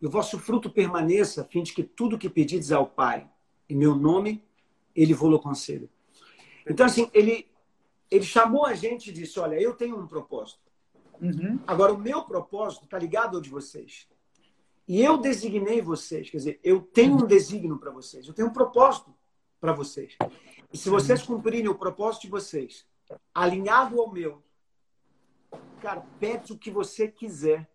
E 0.00 0.06
o 0.06 0.10
vosso 0.10 0.38
fruto 0.38 0.70
permaneça, 0.70 1.42
a 1.42 1.44
fim 1.44 1.62
de 1.62 1.74
que 1.74 1.82
tudo 1.82 2.16
que 2.16 2.30
pedides 2.30 2.72
ao 2.72 2.86
Pai, 2.86 3.28
em 3.68 3.76
meu 3.76 3.94
nome, 3.94 4.42
ele 4.96 5.12
vou-lo 5.12 5.38
conceda. 5.38 5.90
Então, 6.66 6.86
assim, 6.86 7.10
ele, 7.12 7.46
ele 8.10 8.24
chamou 8.24 8.64
a 8.64 8.72
gente 8.72 9.10
e 9.10 9.12
disse: 9.12 9.38
Olha, 9.38 9.60
eu 9.60 9.74
tenho 9.74 10.00
um 10.00 10.06
propósito. 10.06 10.62
Uhum. 11.20 11.60
Agora, 11.66 11.92
o 11.92 11.98
meu 11.98 12.22
propósito 12.22 12.84
está 12.84 12.98
ligado 12.98 13.36
ao 13.36 13.42
de 13.42 13.50
vocês. 13.50 14.08
E 14.88 15.02
eu 15.02 15.18
designei 15.18 15.82
vocês, 15.82 16.30
quer 16.30 16.38
dizer, 16.38 16.60
eu 16.64 16.80
tenho 16.80 17.16
um 17.16 17.26
designo 17.26 17.78
para 17.78 17.90
vocês, 17.90 18.26
eu 18.26 18.32
tenho 18.32 18.48
um 18.48 18.54
propósito 18.54 19.14
para 19.60 19.72
vocês. 19.72 20.16
E 20.72 20.76
se 20.76 20.88
vocês 20.90 21.22
cumprirem 21.22 21.68
o 21.68 21.74
propósito 21.74 22.22
de 22.22 22.30
vocês, 22.30 22.86
alinhado 23.34 24.00
ao 24.00 24.10
meu, 24.10 24.42
cara, 25.80 26.02
pede 26.20 26.52
o 26.52 26.58
que 26.58 26.70
você 26.70 27.08
quiser 27.08 27.68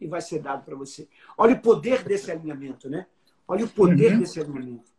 e 0.00 0.06
vai 0.06 0.20
ser 0.20 0.40
dado 0.40 0.64
para 0.64 0.74
você. 0.74 1.08
Olha 1.36 1.54
o 1.54 1.60
poder 1.60 2.02
desse 2.04 2.30
alinhamento, 2.30 2.88
né? 2.88 3.06
Olha 3.46 3.64
o 3.64 3.68
poder 3.68 4.14
uhum. 4.14 4.20
desse 4.20 4.40
alinhamento. 4.40 4.90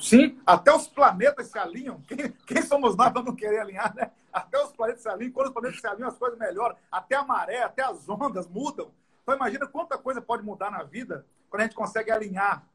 Sim, 0.00 0.38
até 0.44 0.74
os 0.74 0.86
planetas 0.86 1.48
se 1.48 1.58
alinham. 1.58 2.00
Quem, 2.02 2.30
quem 2.46 2.62
somos 2.62 2.96
nós 2.96 3.10
para 3.10 3.22
não 3.22 3.34
querer 3.34 3.60
alinhar, 3.60 3.94
né? 3.94 4.10
Até 4.32 4.62
os 4.62 4.72
planetas 4.72 5.02
se 5.02 5.08
alinham. 5.08 5.32
Quando 5.32 5.48
os 5.48 5.52
planetas 5.52 5.80
se 5.80 5.86
alinham, 5.86 6.08
as 6.08 6.18
coisas 6.18 6.38
melhoram. 6.38 6.76
Até 6.90 7.16
a 7.16 7.24
maré, 7.24 7.62
até 7.62 7.82
as 7.82 8.08
ondas 8.08 8.46
mudam. 8.48 8.90
Então, 9.22 9.34
imagina 9.34 9.66
quanta 9.66 9.96
coisa 9.96 10.20
pode 10.20 10.42
mudar 10.42 10.70
na 10.70 10.82
vida 10.82 11.26
quando 11.48 11.60
a 11.60 11.64
gente 11.64 11.76
consegue 11.76 12.10
alinhar 12.10 12.66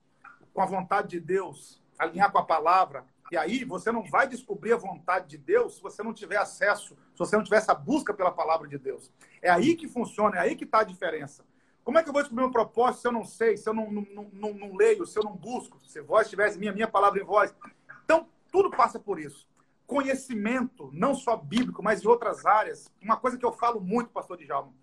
com 0.54 0.62
a 0.62 0.66
vontade 0.66 1.10
de 1.10 1.20
Deus, 1.20 1.82
alinhar 2.00 2.32
com 2.32 2.38
a 2.38 2.46
palavra. 2.46 3.06
E 3.32 3.38
aí, 3.38 3.64
você 3.64 3.92
não 3.92 4.04
vai 4.04 4.28
descobrir 4.28 4.74
a 4.74 4.78
vontade 4.78 5.28
de 5.28 5.38
Deus 5.38 5.76
se 5.76 5.82
você 5.82 6.02
não 6.02 6.14
tiver 6.14 6.38
acesso, 6.38 6.96
se 7.14 7.20
você 7.20 7.36
não 7.36 7.44
tiver 7.44 7.58
essa 7.58 7.76
busca 7.76 8.14
pela 8.14 8.32
palavra 8.32 8.68
de 8.68 8.78
Deus. 8.78 9.12
É 9.42 9.52
aí 9.52 9.76
que 9.76 9.88
funciona, 9.88 10.38
é 10.38 10.40
aí 10.40 10.56
que 10.56 10.64
está 10.64 10.80
a 10.80 10.84
diferença. 10.84 11.46
Como 11.84 11.98
é 11.98 12.04
que 12.04 12.10
eu 12.10 12.14
vou 12.14 12.22
descobrir 12.22 12.46
um 12.46 12.52
propósito 12.52 13.02
se 13.02 13.08
eu 13.08 13.12
não 13.12 13.26
sei, 13.26 13.58
se 13.58 13.70
eu 13.70 13.74
não, 13.74 13.92
não, 13.92 14.30
não, 14.34 14.54
não 14.54 14.76
leio, 14.76 15.06
se 15.06 15.18
eu 15.18 15.24
não 15.24 15.36
busco, 15.36 15.80
se 15.80 16.02
voz 16.02 16.30
tivesse 16.30 16.58
minha, 16.58 16.72
minha 16.72 16.88
palavra 16.88 17.22
em 17.22 17.26
voz? 17.26 17.54
Então, 18.04 18.28
tudo 18.52 18.72
passa 18.72 19.00
por 19.00 19.20
isso. 19.20 19.48
Conhecimento, 19.86 20.90
não 20.94 21.14
só 21.14 21.36
bíblico, 21.36 21.84
mas 21.84 22.02
de 22.02 22.08
outras 22.08 22.46
áreas. 22.46 22.92
Uma 23.02 23.18
coisa 23.18 23.38
que 23.38 23.46
eu 23.46 23.52
falo 23.52 23.80
muito, 23.80 24.12
pastor 24.12 24.38
Djalma. 24.38 24.74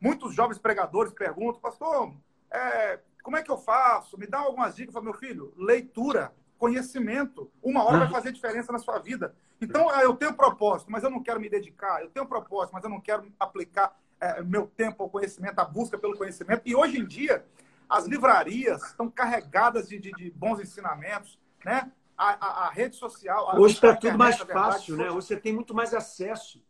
Muitos 0.00 0.34
jovens 0.34 0.58
pregadores 0.58 1.12
perguntam, 1.12 1.60
pastor, 1.60 2.14
é, 2.50 3.00
como 3.22 3.36
é 3.36 3.42
que 3.42 3.50
eu 3.50 3.58
faço? 3.58 4.18
Me 4.18 4.26
dá 4.26 4.38
algumas 4.38 4.74
dicas. 4.74 4.94
Eu 4.94 5.00
falo, 5.00 5.04
meu 5.04 5.14
filho, 5.14 5.52
leitura, 5.56 6.32
conhecimento. 6.62 7.50
Uma 7.60 7.82
hora 7.82 7.98
vai 7.98 8.08
fazer 8.08 8.30
diferença 8.30 8.70
na 8.70 8.78
sua 8.78 9.00
vida. 9.00 9.34
Então, 9.60 9.90
ah, 9.90 10.00
eu 10.02 10.14
tenho 10.14 10.32
propósito, 10.32 10.92
mas 10.92 11.02
eu 11.02 11.10
não 11.10 11.20
quero 11.20 11.40
me 11.40 11.48
dedicar. 11.48 12.00
Eu 12.00 12.08
tenho 12.08 12.24
propósito, 12.24 12.72
mas 12.72 12.84
eu 12.84 12.90
não 12.90 13.00
quero 13.00 13.26
aplicar 13.40 13.98
é, 14.20 14.40
meu 14.44 14.68
tempo 14.68 15.02
ao 15.02 15.10
conhecimento, 15.10 15.58
a 15.58 15.64
busca 15.64 15.98
pelo 15.98 16.16
conhecimento. 16.16 16.62
E 16.64 16.76
hoje 16.76 17.00
em 17.00 17.04
dia, 17.04 17.44
as 17.88 18.06
livrarias 18.06 18.80
estão 18.84 19.10
carregadas 19.10 19.88
de, 19.88 19.98
de, 19.98 20.12
de 20.12 20.30
bons 20.30 20.60
ensinamentos, 20.60 21.36
né? 21.64 21.90
A, 22.16 22.30
a, 22.30 22.66
a 22.68 22.70
rede 22.70 22.94
social. 22.94 23.50
A 23.50 23.58
hoje 23.58 23.74
está 23.74 23.96
tudo 23.96 24.16
mais 24.16 24.38
fácil, 24.38 24.96
né? 24.96 25.10
Hoje 25.10 25.26
você 25.26 25.36
tem 25.36 25.52
muito 25.52 25.74
mais 25.74 25.92
acesso. 25.92 26.62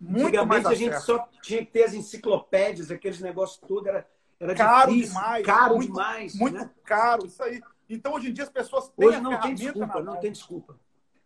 Muito 0.00 0.28
Antigamente 0.28 0.48
mais 0.48 0.64
a 0.64 0.68
acesso. 0.70 0.84
gente 0.84 1.04
só 1.04 1.28
tinha 1.42 1.66
que 1.66 1.70
ter 1.70 1.82
as 1.82 1.92
enciclopédias, 1.92 2.90
aqueles 2.90 3.20
negócios 3.20 3.58
tudo, 3.58 3.90
era, 3.90 4.08
era 4.40 4.54
caro 4.54 4.90
difícil, 4.90 5.14
demais. 5.16 5.44
Caro 5.44 5.76
muito, 5.76 5.92
demais. 5.92 6.34
Muito 6.34 6.56
né? 6.56 6.70
caro, 6.82 7.26
isso 7.26 7.42
aí. 7.42 7.60
Então, 7.88 8.14
hoje 8.14 8.30
em 8.30 8.32
dia, 8.32 8.44
as 8.44 8.50
pessoas 8.50 8.88
têm 8.88 9.08
Hoje 9.08 9.20
não 9.20 9.40
tem 9.40 9.54
desculpa, 9.54 10.02
não 10.02 10.20
tem 10.20 10.32
desculpa. 10.32 10.78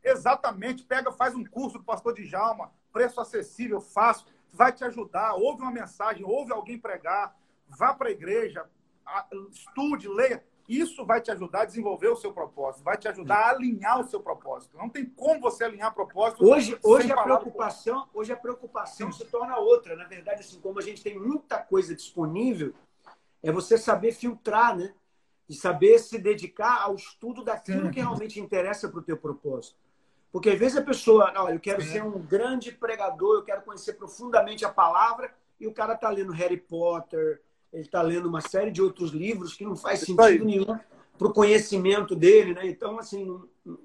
Exatamente. 0.02 0.84
Pega, 0.84 1.12
faz 1.12 1.34
um 1.34 1.44
curso 1.44 1.78
do 1.78 1.84
pastor 1.84 2.14
Djalma, 2.14 2.72
preço 2.92 3.20
acessível, 3.20 3.80
fácil 3.80 4.26
vai 4.52 4.72
te 4.72 4.84
ajudar. 4.84 5.34
Ouve 5.34 5.62
uma 5.62 5.70
mensagem, 5.70 6.24
ouve 6.24 6.52
alguém 6.52 6.78
pregar, 6.78 7.34
vá 7.66 7.94
para 7.94 8.08
a 8.08 8.12
igreja, 8.12 8.68
estude, 9.50 10.08
leia. 10.08 10.44
Isso 10.68 11.04
vai 11.04 11.20
te 11.20 11.30
ajudar 11.30 11.62
a 11.62 11.64
desenvolver 11.64 12.08
o 12.08 12.16
seu 12.16 12.32
propósito, 12.32 12.84
vai 12.84 12.96
te 12.96 13.08
ajudar 13.08 13.36
a 13.36 13.50
alinhar 13.50 14.00
o 14.00 14.04
seu 14.04 14.20
propósito. 14.20 14.76
Não 14.78 14.88
tem 14.88 15.04
como 15.04 15.40
você 15.40 15.64
alinhar 15.64 15.92
propósito. 15.92 16.44
Hoje, 16.44 16.78
hoje 16.82 17.10
a 17.10 17.22
preocupação, 17.22 18.08
hoje 18.14 18.32
a 18.32 18.36
preocupação 18.36 19.10
se 19.10 19.24
torna 19.24 19.56
outra. 19.58 19.96
Na 19.96 20.04
verdade, 20.04 20.40
assim 20.40 20.60
como 20.60 20.78
a 20.78 20.82
gente 20.82 21.02
tem 21.02 21.18
muita 21.18 21.58
coisa 21.58 21.94
disponível, 21.94 22.72
é 23.42 23.50
você 23.50 23.76
saber 23.76 24.12
filtrar, 24.12 24.76
né? 24.76 24.94
E 25.52 25.54
saber 25.54 25.98
se 25.98 26.18
dedicar 26.18 26.80
ao 26.80 26.94
estudo 26.94 27.44
daquilo 27.44 27.82
Sim. 27.82 27.90
que 27.90 28.00
realmente 28.00 28.40
interessa 28.40 28.88
para 28.88 29.00
o 29.00 29.02
teu 29.02 29.18
propósito. 29.18 29.76
Porque 30.32 30.48
às 30.48 30.58
vezes 30.58 30.78
a 30.78 30.82
pessoa, 30.82 31.30
olha, 31.36 31.52
eu 31.52 31.60
quero 31.60 31.82
ser 31.82 32.02
um 32.02 32.18
grande 32.18 32.72
pregador, 32.72 33.36
eu 33.36 33.44
quero 33.44 33.60
conhecer 33.60 33.92
profundamente 33.92 34.64
a 34.64 34.70
palavra, 34.70 35.30
e 35.60 35.66
o 35.66 35.74
cara 35.74 35.92
está 35.92 36.08
lendo 36.08 36.32
Harry 36.32 36.56
Potter, 36.56 37.42
ele 37.70 37.82
está 37.82 38.00
lendo 38.00 38.30
uma 38.30 38.40
série 38.40 38.70
de 38.70 38.80
outros 38.80 39.10
livros 39.10 39.52
que 39.52 39.62
não 39.62 39.76
faz 39.76 40.00
sentido 40.00 40.42
nenhum 40.42 40.78
para 41.18 41.28
o 41.28 41.34
conhecimento 41.34 42.16
dele, 42.16 42.54
né? 42.54 42.66
Então, 42.66 42.98
assim, 42.98 43.26
não, 43.26 43.78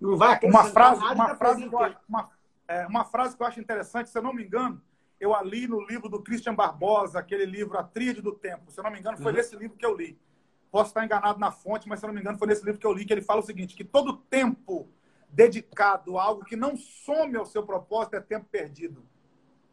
não 0.00 0.16
vai 0.16 0.40
uma 0.42 0.64
frase, 0.64 1.00
uma 1.00 1.36
frase, 1.36 1.68
que 1.68 1.72
eu 1.72 1.78
acho, 1.78 1.98
uma, 2.08 2.30
é, 2.66 2.84
uma 2.88 3.04
frase 3.04 3.36
que 3.36 3.42
eu 3.44 3.46
acho 3.46 3.60
interessante, 3.60 4.10
se 4.10 4.18
eu 4.18 4.22
não 4.22 4.34
me 4.34 4.42
engano, 4.42 4.82
eu 5.20 5.36
ali 5.36 5.68
no 5.68 5.80
livro 5.86 6.08
do 6.08 6.20
Christian 6.20 6.56
Barbosa, 6.56 7.20
aquele 7.20 7.46
livro 7.46 7.78
A 7.78 7.84
Tríade 7.84 8.20
do 8.20 8.32
Tempo, 8.32 8.72
se 8.72 8.80
eu 8.80 8.82
não 8.82 8.90
me 8.90 8.98
engano, 8.98 9.16
foi 9.18 9.30
uhum. 9.30 9.38
nesse 9.38 9.54
livro 9.54 9.76
que 9.76 9.86
eu 9.86 9.96
li. 9.96 10.18
Posso 10.70 10.90
estar 10.90 11.04
enganado 11.04 11.38
na 11.38 11.50
fonte, 11.50 11.88
mas 11.88 12.00
se 12.00 12.06
eu 12.06 12.08
não 12.08 12.14
me 12.14 12.20
engano, 12.20 12.38
foi 12.38 12.48
nesse 12.48 12.64
livro 12.64 12.80
que 12.80 12.86
eu 12.86 12.92
li 12.92 13.04
que 13.04 13.12
ele 13.12 13.22
fala 13.22 13.40
o 13.40 13.44
seguinte, 13.44 13.76
que 13.76 13.84
todo 13.84 14.16
tempo 14.16 14.88
dedicado 15.28 16.18
a 16.18 16.22
algo 16.22 16.44
que 16.44 16.56
não 16.56 16.76
some 16.76 17.36
ao 17.36 17.46
seu 17.46 17.62
propósito 17.62 18.16
é 18.16 18.20
tempo 18.20 18.46
perdido. 18.50 19.06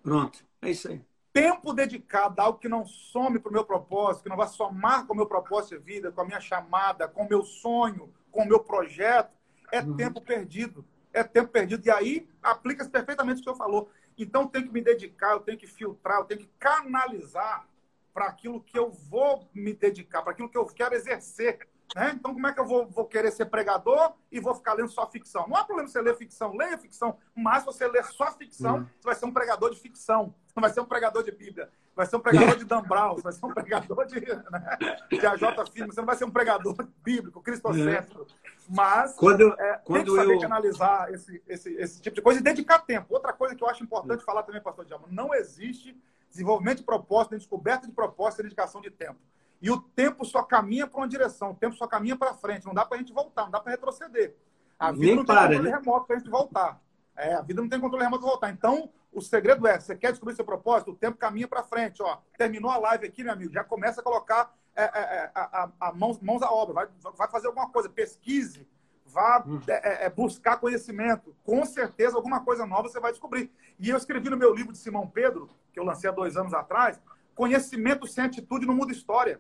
Pronto, 0.02 0.46
é 0.62 0.72
isso 0.72 0.90
aí. 0.90 1.02
Tempo 1.32 1.74
dedicado 1.74 2.40
a 2.40 2.46
algo 2.46 2.60
que 2.60 2.70
não 2.70 2.86
some 2.86 3.40
para 3.40 3.50
o 3.50 3.54
meu 3.54 3.66
propósito, 3.66 4.24
que 4.24 4.30
não 4.30 4.38
vai 4.38 4.48
somar 4.48 5.08
com 5.08 5.14
o 5.14 5.16
meu 5.16 5.26
propósito 5.26 5.78
de 5.78 5.84
vida, 5.84 6.12
com 6.12 6.22
a 6.22 6.26
minha 6.26 6.40
chamada, 6.40 7.08
com 7.08 7.24
o 7.24 7.30
meu 7.30 7.44
sonho, 7.44 8.14
com 8.32 8.44
o 8.44 8.48
meu 8.48 8.60
projeto, 8.60 9.32
é 9.72 9.82
uhum. 9.82 9.96
tempo 9.96 10.22
perdido. 10.22 10.86
É 11.12 11.24
tempo 11.24 11.50
perdido. 11.52 11.86
E 11.86 11.92
aí 11.92 12.28
aplica-se 12.42 12.90
perfeitamente 12.90 13.42
o 13.42 13.44
que 13.44 13.50
o 13.50 13.56
senhor 13.56 13.58
falou. 13.58 13.90
Então, 14.18 14.44
eu 14.44 14.48
tenho 14.48 14.68
que 14.68 14.74
me 14.74 14.82
dedicar, 14.82 15.32
eu 15.32 15.40
tenho 15.40 15.58
que 15.58 15.66
filtrar, 15.66 16.20
eu 16.20 16.26
tenho 16.26 16.42
que 16.42 16.50
canalizar 16.60 17.68
para 18.14 18.26
aquilo 18.26 18.62
que 18.62 18.78
eu 18.78 18.92
vou 18.92 19.50
me 19.54 19.74
dedicar, 19.74 20.22
para 20.22 20.32
aquilo 20.32 20.50
que 20.50 20.58
eu 20.58 20.66
quero 20.66 20.94
exercer 20.96 21.68
né? 21.96 22.12
Então, 22.16 22.34
como 22.34 22.48
é 22.48 22.54
que 22.54 22.60
eu 22.60 22.66
vou, 22.66 22.88
vou, 22.88 23.06
querer 23.06 23.32
ser 23.32 23.46
pregador 23.46 24.14
e 24.32 24.40
vou 24.40 24.56
ficar 24.56 24.74
lendo 24.74 24.90
só 24.90 25.08
ficção? 25.10 25.48
Não 25.48 25.56
há 25.56 25.64
problema 25.64 25.88
você 25.88 26.02
ler 26.02 26.16
ficção, 26.16 26.56
leia 26.56 26.78
ficção, 26.78 27.18
mas 27.36 27.60
se 27.60 27.66
você 27.66 27.88
ler 27.88 28.04
só 28.06 28.32
ficção, 28.32 28.78
uhum. 28.78 28.84
você 28.84 29.06
vai 29.06 29.16
ser 29.16 29.26
um 29.26 29.32
pregador 29.32 29.70
de 29.70 29.80
ficção, 29.80 30.34
não 30.56 30.62
vai 30.62 30.72
ser 30.72 30.82
um 30.82 30.86
pregador 30.86 31.24
de 31.24 31.32
Bíblia, 31.32 31.70
vai 31.96 32.08
ser 32.08 32.16
um 32.16 32.20
pregador 32.20 32.56
de 32.56 32.66
Dan 32.66 32.82
Brown, 32.82 33.18
vai 33.18 33.32
ser 33.32 33.46
um 33.46 33.54
pregador 33.54 34.06
de, 34.08 34.20
né, 34.20 34.78
de 35.12 35.26
AJ 35.26 35.70
Filme, 35.72 35.94
você 35.94 36.02
não 36.02 36.08
vai 36.08 36.16
ser 36.16 36.26
um 36.26 36.32
pregador 36.32 36.76
bíblico, 37.04 37.42
cristocêntrico. 37.42 38.22
Uhum. 38.22 38.28
Mas 38.70 39.14
quando, 39.14 39.54
é, 39.60 39.82
quando 39.84 40.06
tem 40.06 40.14
que 40.16 40.22
saber 40.22 40.36
eu... 40.36 40.40
canalizar 40.40 41.14
esse, 41.14 41.44
esse, 41.48 41.76
esse 41.76 42.02
tipo 42.02 42.16
de 42.16 42.22
coisa 42.22 42.40
e 42.40 42.44
dedicar 42.44 42.80
tempo. 42.80 43.14
Outra 43.14 43.34
coisa 43.34 43.56
que 43.56 43.64
eu 43.64 43.70
acho 43.70 43.84
importante 43.84 44.22
uhum. 44.22 44.26
falar 44.26 44.42
também, 44.44 44.62
pastor 44.62 44.86
Diabo, 44.86 45.06
não 45.12 45.34
existe 45.34 45.96
desenvolvimento 46.34 46.80
de 46.80 46.84
propósito, 46.84 47.38
descoberta 47.38 47.88
de 47.88 47.94
propósito 47.94 48.42
e 48.42 48.44
dedicação 48.44 48.82
de 48.82 48.90
tempo. 48.90 49.20
E 49.62 49.72
o 49.72 49.80
tempo 49.80 50.26
só 50.26 50.44
caminha 50.44 50.86
para 50.86 51.00
uma 51.00 51.08
direção, 51.08 51.52
o 51.52 51.56
tempo 51.56 51.76
só 51.76 51.88
caminha 51.88 52.18
para 52.18 52.34
frente. 52.34 52.66
Não 52.66 52.74
dá 52.74 52.84
para 52.84 52.98
a 52.98 53.00
gente 53.00 53.14
voltar, 53.14 53.44
não 53.44 53.52
dá 53.52 53.60
para 53.62 53.72
retroceder. 53.72 54.36
A 54.78 54.92
vida 54.92 55.06
Nem 55.06 55.16
não 55.16 55.24
para, 55.24 55.48
tem 55.48 55.58
controle 55.58 55.72
né? 55.72 55.78
remoto 55.78 56.06
para 56.06 56.16
a 56.16 56.20
gente 56.20 56.30
voltar. 56.30 56.82
É, 57.16 57.36
a 57.36 57.42
vida 57.42 57.62
não 57.62 57.70
tem 57.70 57.80
controle 57.80 58.04
remoto 58.04 58.24
para 58.24 58.32
voltar. 58.32 58.50
Então, 58.50 58.90
o 59.14 59.22
segredo 59.22 59.66
é: 59.66 59.80
você 59.80 59.96
quer 59.96 60.12
descobrir 60.12 60.36
seu 60.36 60.44
propósito? 60.44 60.92
O 60.92 60.96
tempo 60.96 61.18
caminha 61.18 61.48
para 61.48 61.64
frente. 61.64 62.02
Ó, 62.02 62.18
terminou 62.38 62.72
a 62.72 62.78
live 62.78 63.06
aqui, 63.06 63.24
meu 63.24 63.32
amigo, 63.32 63.54
já 63.54 63.64
começa 63.64 64.02
a 64.02 64.04
colocar 64.04 64.54
é, 64.76 64.84
é, 64.84 64.88
é 65.00 65.32
a, 65.34 65.64
a, 65.64 65.90
a 65.90 65.94
mãos, 65.94 66.20
mãos 66.20 66.42
à 66.42 66.52
obra. 66.52 66.74
Vai, 66.74 66.88
vai 67.16 67.30
fazer 67.30 67.48
alguma 67.48 67.70
coisa, 67.70 67.88
pesquise, 67.88 68.68
vá 69.14 69.44
hum. 69.48 69.62
é, 69.68 70.06
é, 70.06 70.10
buscar 70.10 70.58
conhecimento. 70.58 71.36
Com 71.44 71.64
certeza, 71.66 72.16
alguma 72.18 72.44
coisa 72.44 72.66
nova 72.66 72.90
você 72.90 73.00
vai 73.00 73.12
descobrir. 73.12 73.52
E 73.80 73.90
eu 73.90 73.98
escrevi 73.98 74.30
no 74.30 74.38
meu 74.38 74.54
livro 74.54 74.72
de 74.72 74.78
Simão 74.80 75.08
Pedro, 75.08 75.50
que 75.72 75.80
eu 75.80 75.84
lancei 75.84 76.10
há 76.10 76.14
dois 76.14 76.36
anos 76.36 76.54
atrás: 76.54 77.00
Conhecimento 77.36 78.08
sem 78.08 78.24
atitude 78.24 78.66
não 78.66 78.76
muda 78.76 78.92
história. 78.92 79.40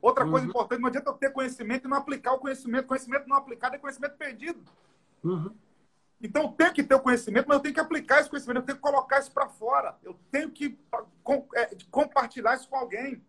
Outra 0.00 0.24
uhum. 0.24 0.30
coisa 0.30 0.46
importante, 0.46 0.80
não 0.80 0.88
adianta 0.88 1.10
eu 1.10 1.14
ter 1.14 1.32
conhecimento 1.32 1.86
e 1.86 1.90
não 1.90 1.96
aplicar 1.96 2.32
o 2.32 2.38
conhecimento. 2.38 2.86
Conhecimento 2.86 3.28
não 3.28 3.36
aplicado 3.36 3.74
é 3.74 3.78
conhecimento 3.78 4.16
perdido. 4.16 4.60
Uhum. 5.22 5.54
Então, 6.20 6.42
eu 6.42 6.48
tenho 6.48 6.72
que 6.72 6.82
ter 6.82 6.94
o 6.94 7.00
conhecimento, 7.00 7.46
mas 7.46 7.56
eu 7.56 7.62
tenho 7.62 7.74
que 7.74 7.80
aplicar 7.80 8.20
esse 8.20 8.28
conhecimento, 8.28 8.58
eu 8.58 8.66
tenho 8.66 8.76
que 8.76 8.82
colocar 8.82 9.20
isso 9.20 9.30
para 9.32 9.48
fora. 9.48 9.96
Eu 10.02 10.18
tenho 10.30 10.50
que 10.50 10.76
é, 11.54 11.70
compartilhar 11.90 12.54
isso 12.54 12.68
com 12.68 12.76
alguém. 12.76 13.22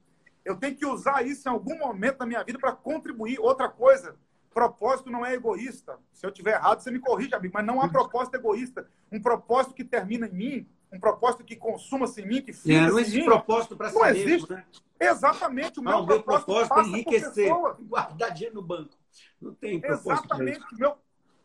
Eu 0.44 0.56
tenho 0.56 0.76
que 0.76 0.86
usar 0.86 1.26
isso 1.26 1.48
em 1.48 1.52
algum 1.52 1.78
momento 1.78 2.18
da 2.18 2.26
minha 2.26 2.44
vida 2.44 2.58
para 2.58 2.72
contribuir. 2.72 3.40
Outra 3.40 3.70
coisa, 3.70 4.16
propósito 4.54 5.10
não 5.10 5.26
é 5.26 5.34
egoísta. 5.34 5.97
Se 6.12 6.26
eu 6.26 6.32
tiver 6.32 6.54
errado, 6.54 6.82
você 6.82 6.91
me 6.91 7.00
corrige, 7.00 7.34
amigo, 7.34 7.54
mas 7.54 7.66
não 7.66 7.82
há 7.82 7.88
propósito 7.88 8.36
egoísta. 8.36 8.88
Um 9.12 9.22
propósito 9.22 9.74
que 9.74 9.84
termina 9.84 10.28
em 10.28 10.34
mim, 10.34 10.70
um 10.91 11.00
propósito 11.00 11.43
que 11.43 11.56
consuma-se 11.56 12.22
em 12.22 12.28
mim, 12.28 12.41
que 12.41 12.54
fica 12.54 12.76
é, 12.76 12.88
não 12.88 13.00
existe 13.00 13.24
propósito 13.24 13.78
para 13.78 13.91
Não 13.91 14.06
existe. 14.06 14.52
Né? 14.52 14.66
Exatamente. 15.00 15.80
O 15.80 15.84
meu, 15.84 16.06
propósito, 16.06 16.45
propósito 16.45 16.80
é 16.80 16.84
enriquecer, 16.84 17.54
guardar 17.82 18.32
dinheiro 18.32 18.56
no 18.56 18.62
banco. 18.62 18.97
Não 19.41 19.54
tem 19.54 19.80
propósito. 19.80 20.26
Exatamente. 20.26 20.66
Meu, 20.78 20.97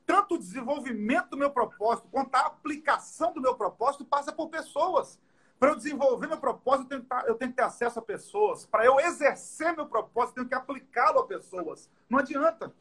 tanto 0.07 0.34
o 0.34 0.38
desenvolvimento 0.38 1.30
do 1.30 1.36
meu 1.36 1.50
propósito 1.50 2.09
quanto 2.11 2.34
a 2.34 2.40
aplicação 2.40 3.32
do 3.32 3.40
meu 3.40 3.55
propósito 3.55 4.05
passa 4.05 4.32
por 4.32 4.48
pessoas. 4.48 5.18
Para 5.59 5.70
eu 5.70 5.76
desenvolver 5.76 6.26
meu 6.26 6.38
propósito, 6.38 6.92
eu 6.92 7.00
tenho, 7.00 7.02
que, 7.02 7.30
eu 7.30 7.34
tenho 7.36 7.50
que 7.52 7.57
ter 7.57 7.62
acesso 7.62 7.98
a 7.98 8.02
pessoas. 8.02 8.66
Para 8.66 8.84
eu 8.84 8.98
exercer 8.98 9.74
meu 9.74 9.86
propósito, 9.86 10.38
eu 10.38 10.44
tenho 10.44 10.48
que 10.48 10.55
aplicá-lo 10.55 11.20
a 11.20 11.26
pessoas. 11.26 11.88
Não 12.09 12.18
adianta. 12.18 12.74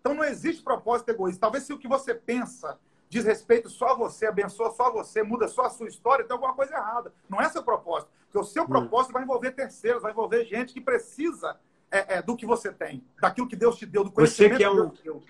Então 0.00 0.14
não 0.14 0.24
existe 0.24 0.62
propósito 0.62 1.10
egoísta. 1.10 1.40
Talvez 1.40 1.64
se 1.64 1.72
o 1.72 1.78
que 1.78 1.88
você 1.88 2.14
pensa 2.14 2.78
diz 3.08 3.24
respeito 3.24 3.70
só 3.70 3.88
a 3.88 3.94
você, 3.94 4.26
abençoa 4.26 4.70
só 4.70 4.92
você, 4.92 5.22
muda 5.22 5.48
só 5.48 5.64
a 5.64 5.70
sua 5.70 5.88
história, 5.88 6.24
tem 6.24 6.34
alguma 6.34 6.54
coisa 6.54 6.74
errada. 6.74 7.12
Não 7.28 7.40
é 7.40 7.48
seu 7.48 7.62
propósito. 7.62 8.10
Porque 8.26 8.38
o 8.38 8.44
seu 8.44 8.64
hum. 8.64 8.66
propósito 8.66 9.12
vai 9.12 9.22
envolver 9.22 9.52
terceiros, 9.52 10.02
vai 10.02 10.12
envolver 10.12 10.44
gente 10.44 10.74
que 10.74 10.80
precisa 10.80 11.58
é, 11.90 12.16
é, 12.16 12.22
do 12.22 12.36
que 12.36 12.44
você 12.44 12.70
tem, 12.70 13.02
daquilo 13.20 13.48
que 13.48 13.56
Deus 13.56 13.76
te 13.76 13.86
deu, 13.86 14.04
do 14.04 14.12
conhecimento 14.12 14.52
você 14.52 14.58
que 14.58 14.64
é 14.64 14.70
um... 14.70 14.90
que 14.90 15.02
Deus 15.02 15.24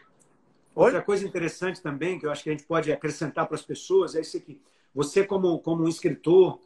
Outra 0.75 1.03
coisa 1.03 1.27
interessante 1.27 1.83
também, 1.83 2.21
que 2.21 2.27
eu 2.27 2.31
acho 2.31 2.45
que 2.45 2.51
a 2.51 2.53
gente 2.53 2.65
pode 2.65 2.93
acrescentar 2.93 3.47
para 3.47 3.57
as 3.57 3.63
pessoas, 3.63 4.15
é 4.15 4.21
isso 4.21 4.37
aqui. 4.37 4.61
Você, 4.95 5.25
como, 5.25 5.59
como 5.59 5.83
um 5.83 5.89
escritor, 5.89 6.61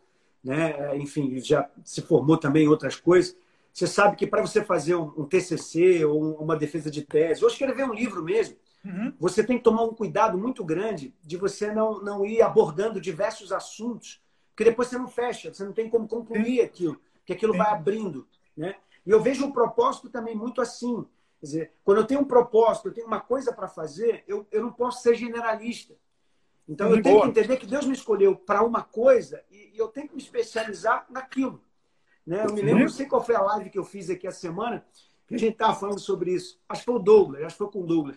né, 0.44 0.94
enfim, 0.98 1.38
já 1.38 1.66
se 1.82 2.02
formou 2.02 2.36
também 2.36 2.64
em 2.64 2.68
outras 2.68 2.94
coisas, 2.94 3.34
você 3.72 3.86
sabe 3.86 4.16
que 4.16 4.26
para 4.26 4.42
você 4.42 4.62
fazer 4.62 4.94
um, 4.94 5.12
um 5.16 5.24
TCC 5.24 6.04
ou 6.04 6.36
uma 6.36 6.56
defesa 6.56 6.90
de 6.90 7.02
tese, 7.02 7.42
ou 7.42 7.50
escrever 7.50 7.84
um 7.84 7.94
livro 7.94 8.22
mesmo, 8.22 8.56
uhum. 8.84 9.14
você 9.18 9.42
tem 9.42 9.56
que 9.56 9.64
tomar 9.64 9.84
um 9.84 9.94
cuidado 9.94 10.36
muito 10.36 10.64
grande 10.64 11.14
de 11.22 11.36
você 11.36 11.72
não, 11.72 12.02
não 12.02 12.24
ir 12.24 12.42
abordando 12.42 13.00
diversos 13.00 13.50
assuntos, 13.50 14.20
porque 14.50 14.64
depois 14.64 14.88
você 14.88 14.98
não 14.98 15.08
fecha, 15.08 15.52
você 15.52 15.64
não 15.64 15.72
tem 15.72 15.88
como 15.88 16.06
concluir 16.06 16.56
Sim. 16.56 16.60
aquilo, 16.60 17.00
que 17.24 17.32
aquilo 17.32 17.52
Sim. 17.52 17.58
vai 17.58 17.72
abrindo. 17.72 18.28
Né? 18.56 18.76
E 19.06 19.10
eu 19.10 19.20
vejo 19.20 19.46
o 19.46 19.52
propósito 19.52 20.10
também 20.10 20.36
muito 20.36 20.60
assim. 20.60 21.06
Quer 21.40 21.46
dizer, 21.46 21.72
quando 21.82 21.98
eu 21.98 22.06
tenho 22.06 22.20
um 22.20 22.24
propósito, 22.24 22.88
eu 22.88 22.94
tenho 22.94 23.06
uma 23.06 23.20
coisa 23.20 23.52
para 23.52 23.66
fazer, 23.66 24.22
eu, 24.28 24.46
eu 24.52 24.62
não 24.62 24.72
posso 24.72 25.02
ser 25.02 25.14
generalista. 25.14 25.94
Então 26.68 26.90
eu 26.90 27.02
tenho 27.02 27.20
que 27.20 27.28
entender 27.28 27.56
que 27.56 27.66
Deus 27.66 27.86
me 27.86 27.94
escolheu 27.94 28.36
para 28.36 28.62
uma 28.62 28.82
coisa 28.82 29.42
e, 29.50 29.72
e, 29.74 29.78
eu 29.78 29.88
tenho 29.88 30.08
que 30.08 30.14
me 30.14 30.22
especializar 30.22 31.06
naquilo. 31.10 31.60
Né? 32.26 32.44
Eu 32.46 32.52
me 32.52 32.62
lembro, 32.62 32.82
não 32.82 32.88
sei 32.88 33.06
qual 33.06 33.24
foi 33.24 33.34
a 33.34 33.42
live 33.42 33.70
que 33.70 33.78
eu 33.78 33.84
fiz 33.84 34.08
aqui 34.10 34.26
a 34.26 34.32
semana, 34.32 34.84
que 35.26 35.34
a 35.34 35.38
gente 35.38 35.52
estava 35.52 35.74
falando 35.74 35.98
sobre 35.98 36.32
isso. 36.32 36.60
Acho 36.68 36.82
que 36.82 36.86
foi 36.86 36.94
o 36.94 36.98
Douglas, 36.98 37.42
acho 37.42 37.54
que 37.54 37.58
foi 37.58 37.70
com 37.70 37.80
o 37.80 37.86
Douglas. 37.86 38.16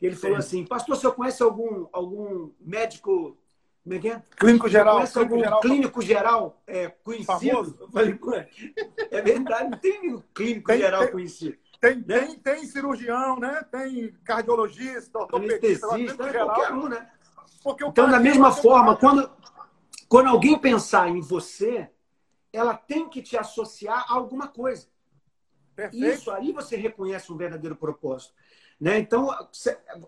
Ele 0.00 0.16
falou 0.16 0.36
assim, 0.36 0.64
pastor, 0.64 0.96
você 0.96 1.10
conhece 1.12 1.42
algum, 1.42 1.86
algum 1.92 2.50
médico 2.60 3.38
como 3.82 3.96
é 3.96 3.98
que 3.98 4.08
é? 4.08 4.22
Clínico 4.36 4.68
geral. 4.68 4.94
Conhece 4.94 5.12
clínico 5.12 5.34
algum 5.34 5.44
geral, 5.44 5.60
clínico 5.60 6.02
geral 6.02 6.62
é, 6.66 6.88
conhecido? 6.88 7.88
Falei, 7.92 8.18
é 9.10 9.22
verdade, 9.22 9.70
não 9.70 9.78
tem 9.78 10.24
clínico 10.32 10.66
tem, 10.68 10.78
geral 10.78 11.02
tem, 11.02 11.10
conhecido. 11.10 11.58
Tem, 11.80 11.96
né? 11.96 12.20
tem, 12.20 12.38
tem 12.38 12.64
cirurgião, 12.64 13.40
né? 13.40 13.64
Tem 13.72 14.12
cardiologista, 14.24 15.18
ortopedista, 15.18 15.86
Anestesista, 15.88 16.28
é 16.28 16.32
qualquer 16.32 16.72
um, 16.72 16.88
né? 16.88 17.10
então, 17.88 18.08
da 18.08 18.20
mesma 18.20 18.52
forma, 18.52 18.96
quando, 18.96 19.28
quando 20.08 20.28
alguém 20.28 20.56
pensar 20.56 21.08
em 21.08 21.20
você, 21.20 21.90
ela 22.52 22.76
tem 22.76 23.08
que 23.08 23.22
te 23.22 23.36
associar 23.36 24.04
a 24.08 24.14
alguma 24.14 24.48
coisa. 24.48 24.86
Perfeito. 25.74 26.06
Isso 26.06 26.30
aí 26.30 26.52
você 26.52 26.76
reconhece 26.76 27.32
um 27.32 27.36
verdadeiro 27.36 27.74
propósito. 27.74 28.34
Né? 28.80 28.98
Então, 28.98 29.30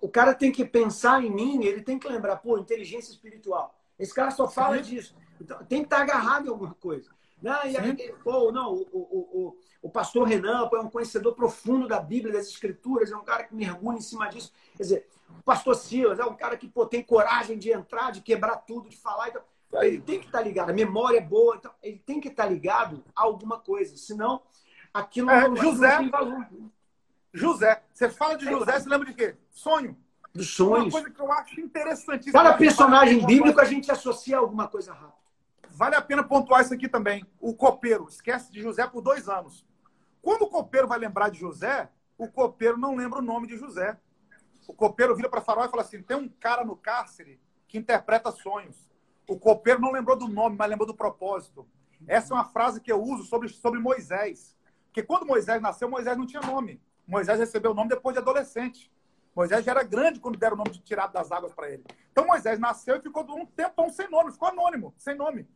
o 0.00 0.08
cara 0.08 0.34
tem 0.34 0.50
que 0.50 0.64
pensar 0.64 1.22
em 1.22 1.30
mim, 1.30 1.64
ele 1.64 1.80
tem 1.80 1.98
que 1.98 2.08
lembrar, 2.08 2.36
pô, 2.36 2.58
inteligência 2.58 3.12
espiritual. 3.12 3.78
Esse 3.98 4.12
cara 4.12 4.30
só 4.30 4.48
fala 4.48 4.76
Sim. 4.76 4.94
disso. 4.94 5.16
Então, 5.40 5.64
tem 5.64 5.80
que 5.80 5.86
estar 5.86 6.00
agarrado 6.00 6.46
em 6.46 6.50
alguma 6.50 6.74
coisa. 6.74 7.10
Não, 7.40 7.64
e 7.66 7.76
aí, 7.76 8.12
pô, 8.22 8.50
não, 8.50 8.72
o, 8.72 8.88
o, 8.90 9.18
o, 9.48 9.58
o 9.82 9.90
pastor 9.90 10.26
Renan 10.26 10.68
pô, 10.68 10.76
é 10.76 10.80
um 10.80 10.90
conhecedor 10.90 11.34
profundo 11.34 11.86
da 11.86 12.00
Bíblia, 12.00 12.32
das 12.32 12.48
Escrituras, 12.48 13.12
é 13.12 13.16
um 13.16 13.24
cara 13.24 13.44
que 13.44 13.54
mergulha 13.54 13.98
em 13.98 14.02
cima 14.02 14.28
disso. 14.28 14.52
Quer 14.76 14.82
dizer, 14.82 15.08
o 15.38 15.42
pastor 15.42 15.74
Silas 15.74 16.18
é 16.18 16.24
um 16.24 16.34
cara 16.34 16.56
que 16.56 16.66
pô, 16.66 16.86
tem 16.86 17.02
coragem 17.02 17.58
de 17.58 17.70
entrar, 17.70 18.10
de 18.10 18.22
quebrar 18.22 18.56
tudo, 18.56 18.88
de 18.88 18.96
falar. 18.96 19.28
Então, 19.28 19.42
ele 19.82 20.00
tem 20.00 20.20
que 20.20 20.26
estar 20.26 20.40
ligado, 20.40 20.70
a 20.70 20.74
memória 20.74 21.18
é 21.18 21.20
boa, 21.20 21.56
então 21.56 21.72
ele 21.82 21.98
tem 21.98 22.20
que 22.20 22.28
estar 22.28 22.46
ligado 22.46 23.04
a 23.14 23.22
alguma 23.22 23.58
coisa, 23.58 23.96
senão 23.96 24.42
aquilo 24.92 25.30
é, 25.30 25.48
não, 25.48 25.56
José, 25.56 26.00
não 26.00 26.10
valor. 26.10 26.46
José, 27.32 27.82
você 27.92 28.08
fala 28.08 28.36
de 28.36 28.44
José, 28.44 28.78
você 28.78 28.88
lembra 28.88 29.08
de 29.08 29.14
quê? 29.14 29.36
Sonho. 29.50 29.96
Dos 30.32 30.54
sonhos. 30.54 30.86
Uma 30.86 30.90
coisa 30.90 31.10
que 31.10 31.20
eu 31.20 31.32
acho 31.32 31.60
interessantíssima. 31.60 32.42
Cada 32.42 32.56
personagem 32.56 33.24
bíblico 33.24 33.60
a 33.60 33.64
gente 33.64 33.90
associa 33.90 34.36
a 34.36 34.40
alguma 34.40 34.68
coisa 34.68 34.92
rápida. 34.92 35.24
Vale 35.70 35.96
a 35.96 36.02
pena 36.02 36.22
pontuar 36.22 36.62
isso 36.62 36.72
aqui 36.72 36.88
também. 36.88 37.26
O 37.40 37.54
copeiro 37.54 38.06
esquece 38.08 38.52
de 38.52 38.62
José 38.62 38.86
por 38.86 39.00
dois 39.00 39.28
anos. 39.28 39.66
Quando 40.22 40.42
o 40.42 40.48
copeiro 40.48 40.86
vai 40.86 40.98
lembrar 40.98 41.28
de 41.28 41.38
José, 41.38 41.88
o 42.16 42.28
copeiro 42.28 42.78
não 42.78 42.94
lembra 42.94 43.18
o 43.18 43.22
nome 43.22 43.46
de 43.48 43.56
José. 43.56 43.98
O 44.66 44.72
copeiro 44.72 45.14
vira 45.14 45.28
para 45.28 45.40
Faraó 45.40 45.64
e 45.64 45.68
fala 45.68 45.82
assim: 45.82 46.02
tem 46.02 46.16
um 46.16 46.28
cara 46.28 46.64
no 46.64 46.76
cárcere 46.76 47.40
que 47.66 47.76
interpreta 47.76 48.30
sonhos. 48.30 48.88
O 49.26 49.38
copeiro 49.38 49.80
não 49.80 49.92
lembrou 49.92 50.16
do 50.16 50.28
nome, 50.28 50.56
mas 50.56 50.68
lembrou 50.68 50.86
do 50.86 50.94
propósito. 50.94 51.66
Essa 52.06 52.32
é 52.32 52.36
uma 52.36 52.44
frase 52.44 52.80
que 52.80 52.92
eu 52.92 53.02
uso 53.02 53.24
sobre, 53.24 53.48
sobre 53.48 53.80
Moisés. 53.80 54.56
Porque 54.86 55.02
quando 55.02 55.26
Moisés 55.26 55.60
nasceu, 55.60 55.88
Moisés 55.88 56.16
não 56.16 56.26
tinha 56.26 56.42
nome. 56.42 56.80
Moisés 57.06 57.38
recebeu 57.38 57.72
o 57.72 57.74
nome 57.74 57.88
depois 57.88 58.14
de 58.14 58.20
adolescente. 58.20 58.92
Moisés 59.34 59.64
já 59.64 59.72
era 59.72 59.82
grande 59.82 60.20
quando 60.20 60.38
deram 60.38 60.54
o 60.54 60.58
nome 60.58 60.70
de 60.70 60.80
tirado 60.80 61.12
das 61.12 61.32
águas 61.32 61.52
para 61.52 61.70
ele. 61.70 61.84
Então 62.12 62.26
Moisés 62.26 62.58
nasceu 62.58 62.96
e 62.96 63.00
ficou 63.00 63.24
um 63.36 63.44
tempão 63.44 63.90
sem 63.90 64.08
nome, 64.08 64.32
ficou 64.32 64.48
anônimo, 64.48 64.94
sem 64.96 65.16
nome. 65.16 65.48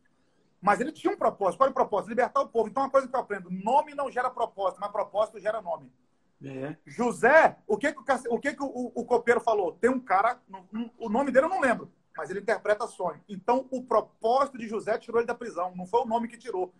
Mas 0.61 0.81
ele 0.81 0.91
tinha 0.91 1.13
um 1.13 1.17
propósito. 1.17 1.57
Qual 1.57 1.67
é 1.67 1.71
o 1.71 1.73
propósito? 1.73 2.09
Libertar 2.09 2.41
o 2.41 2.49
povo. 2.49 2.67
Então, 2.67 2.83
uma 2.83 2.89
coisa 2.89 3.07
que 3.07 3.15
eu 3.15 3.19
aprendo: 3.19 3.49
nome 3.49 3.95
não 3.95 4.11
gera 4.11 4.29
propósito, 4.29 4.79
mas 4.81 4.91
propósito 4.91 5.39
gera 5.39 5.61
nome. 5.61 5.91
É. 6.43 6.75
José, 6.85 7.57
o 7.67 7.77
que, 7.77 7.91
que, 7.91 7.99
o, 7.99 8.35
o, 8.35 8.39
que 8.39 8.53
que 8.53 8.63
o, 8.63 8.91
o 8.95 9.05
copeiro 9.05 9.41
falou? 9.41 9.73
Tem 9.73 9.89
um 9.89 9.99
cara, 9.99 10.39
um, 10.73 10.89
o 10.97 11.09
nome 11.09 11.31
dele 11.31 11.45
eu 11.45 11.49
não 11.49 11.59
lembro, 11.59 11.91
mas 12.17 12.29
ele 12.29 12.39
interpreta 12.39 12.87
sonho. 12.87 13.21
Então, 13.27 13.67
o 13.71 13.83
propósito 13.83 14.57
de 14.57 14.67
José 14.67 14.97
tirou 14.97 15.19
ele 15.19 15.27
da 15.27 15.35
prisão, 15.35 15.73
não 15.75 15.85
foi 15.85 16.01
o 16.01 16.05
nome 16.05 16.27
que 16.27 16.37
tirou. 16.37 16.73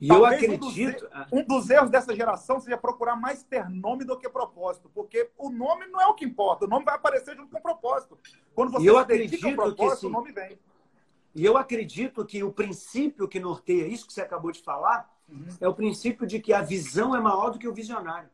E 0.00 0.08
Talvez 0.08 0.42
eu 0.42 0.54
acredito. 0.54 1.06
Um 1.06 1.08
dos, 1.08 1.32
um 1.32 1.44
dos, 1.46 1.70
erros 1.70 1.90
dessa 1.90 2.14
geração 2.14 2.60
seja 2.60 2.76
procurar 2.76 3.16
mais 3.16 3.42
ter 3.42 3.68
nome 3.68 4.04
do 4.04 4.18
que 4.18 4.28
propósito, 4.28 4.90
porque 4.94 5.30
o 5.38 5.50
nome 5.50 5.86
não 5.86 6.00
é 6.00 6.06
o 6.06 6.14
que 6.14 6.24
importa, 6.24 6.64
o 6.64 6.68
nome 6.68 6.84
vai 6.84 6.94
aparecer 6.94 7.36
junto 7.36 7.50
com 7.50 7.58
o 7.58 7.62
propósito. 7.62 8.18
Quando 8.54 8.72
você 8.72 8.88
eu 8.88 8.98
acredito 8.98 9.48
o 9.48 9.54
propósito, 9.54 10.00
que, 10.00 10.06
o 10.06 10.10
nome 10.10 10.32
vem. 10.32 10.58
E 11.34 11.44
eu 11.44 11.56
acredito 11.56 12.24
que 12.24 12.42
o 12.42 12.52
princípio 12.52 13.28
que 13.28 13.40
norteia 13.40 13.86
isso 13.86 14.06
que 14.06 14.12
você 14.12 14.22
acabou 14.22 14.52
de 14.52 14.62
falar 14.62 15.10
uhum. 15.28 15.46
é 15.60 15.68
o 15.68 15.74
princípio 15.74 16.26
de 16.26 16.40
que 16.40 16.52
a 16.52 16.60
visão 16.60 17.14
é 17.14 17.20
maior 17.20 17.50
do 17.50 17.58
que 17.58 17.66
o 17.66 17.74
visionário. 17.74 18.28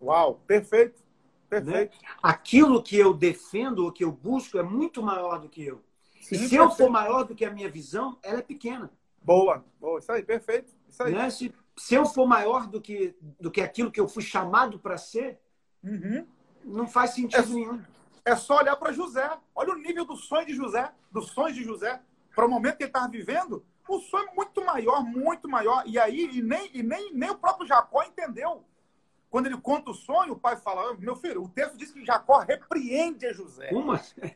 Uau, 0.00 0.40
perfeito. 0.46 1.02
Perfeito. 1.50 1.98
Né? 2.00 2.08
Aquilo 2.22 2.80
que 2.80 2.96
eu 2.96 3.12
defendo, 3.12 3.86
o 3.86 3.92
que 3.92 4.04
eu 4.04 4.12
busco, 4.12 4.56
é 4.56 4.62
muito 4.62 5.02
maior 5.02 5.40
do 5.40 5.48
que 5.48 5.66
eu. 5.66 5.82
Sim, 6.20 6.36
e 6.36 6.38
se 6.38 6.38
perfeito. 6.38 6.62
eu 6.62 6.70
for 6.70 6.88
maior 6.88 7.24
do 7.24 7.34
que 7.34 7.44
a 7.44 7.50
minha 7.50 7.68
visão, 7.68 8.16
ela 8.22 8.38
é 8.38 8.42
pequena. 8.42 8.90
Boa, 9.20 9.64
boa, 9.80 9.98
isso 9.98 10.12
aí, 10.12 10.22
perfeito. 10.22 10.72
Isso 10.88 11.02
aí. 11.02 11.12
Né? 11.12 11.28
Se, 11.28 11.52
se 11.76 11.94
eu 11.94 12.06
for 12.06 12.26
maior 12.26 12.68
do 12.68 12.80
que, 12.80 13.16
do 13.40 13.50
que 13.50 13.60
aquilo 13.60 13.90
que 13.90 14.00
eu 14.00 14.08
fui 14.08 14.22
chamado 14.22 14.78
para 14.78 14.96
ser, 14.96 15.40
uhum. 15.82 16.24
não 16.64 16.86
faz 16.86 17.10
sentido 17.10 17.50
é, 17.50 17.54
nenhum. 17.54 17.82
É 18.24 18.36
só 18.36 18.58
olhar 18.58 18.76
para 18.76 18.92
José. 18.92 19.28
Olha 19.54 19.72
o 19.72 19.78
nível 19.78 20.04
do 20.04 20.16
sonho 20.16 20.46
de 20.46 20.54
José, 20.54 20.92
dos 21.10 21.30
sonhos 21.30 21.56
de 21.56 21.64
José, 21.64 22.00
para 22.34 22.46
o 22.46 22.48
momento 22.48 22.76
que 22.76 22.84
ele 22.84 22.90
estava 22.90 23.08
vivendo. 23.08 23.64
O 23.88 23.98
sonho 23.98 24.28
é 24.28 24.34
muito 24.34 24.64
maior, 24.64 25.02
muito 25.02 25.48
maior. 25.48 25.82
E 25.84 25.98
aí, 25.98 26.30
e 26.32 26.40
nem, 26.40 26.70
e 26.72 26.80
nem, 26.82 27.12
nem 27.12 27.30
o 27.30 27.36
próprio 27.36 27.66
Jacó 27.66 28.04
entendeu. 28.04 28.64
Quando 29.30 29.46
ele 29.46 29.56
conta 29.60 29.90
o 29.90 29.94
sonho, 29.94 30.32
o 30.32 30.38
pai 30.38 30.56
fala: 30.56 30.94
Meu 30.94 31.14
filho, 31.14 31.44
o 31.44 31.48
texto 31.48 31.76
diz 31.76 31.92
que 31.92 32.04
Jacó 32.04 32.38
repreende 32.38 33.26
a 33.26 33.32
José. 33.32 33.68
Como, 33.68 33.92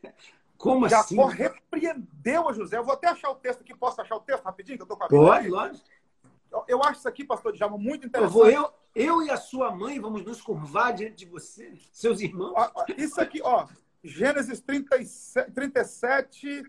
Como 0.57 0.88
Jacó 0.88 1.03
assim? 1.03 1.16
Jacó 1.16 1.28
repreendeu 1.28 2.49
a 2.49 2.53
José. 2.53 2.78
Eu 2.78 2.84
vou 2.84 2.95
até 2.95 3.09
achar 3.09 3.30
o 3.30 3.34
texto 3.34 3.62
aqui. 3.62 3.74
Posso 3.74 4.01
achar 4.01 4.16
o 4.16 4.20
texto 4.20 4.45
rapidinho? 4.45 4.78
Que 4.78 4.84
eu 4.84 4.88
tô 4.88 4.97
com 4.97 5.05
a 5.05 5.09
Pode, 5.09 5.49
lógico. 5.49 5.84
Eu, 6.51 6.64
eu 6.68 6.82
acho 6.84 7.01
isso 7.01 7.09
aqui, 7.09 7.24
pastor 7.24 7.53
Djalma, 7.53 7.76
muito 7.76 8.07
interessante. 8.07 8.36
Eu, 8.36 8.42
vou, 8.42 8.49
eu, 8.49 8.72
eu 8.95 9.22
e 9.24 9.30
a 9.30 9.36
sua 9.36 9.74
mãe 9.74 9.99
vamos 9.99 10.24
nos 10.24 10.40
curvar 10.40 10.95
diante 10.95 11.16
de 11.16 11.26
você, 11.26 11.76
seus 11.90 12.20
irmãos. 12.20 12.55
Isso 12.97 13.20
aqui, 13.20 13.42
ó. 13.42 13.66
Gênesis 14.05 14.61
37, 14.61 15.51
37 15.51 16.62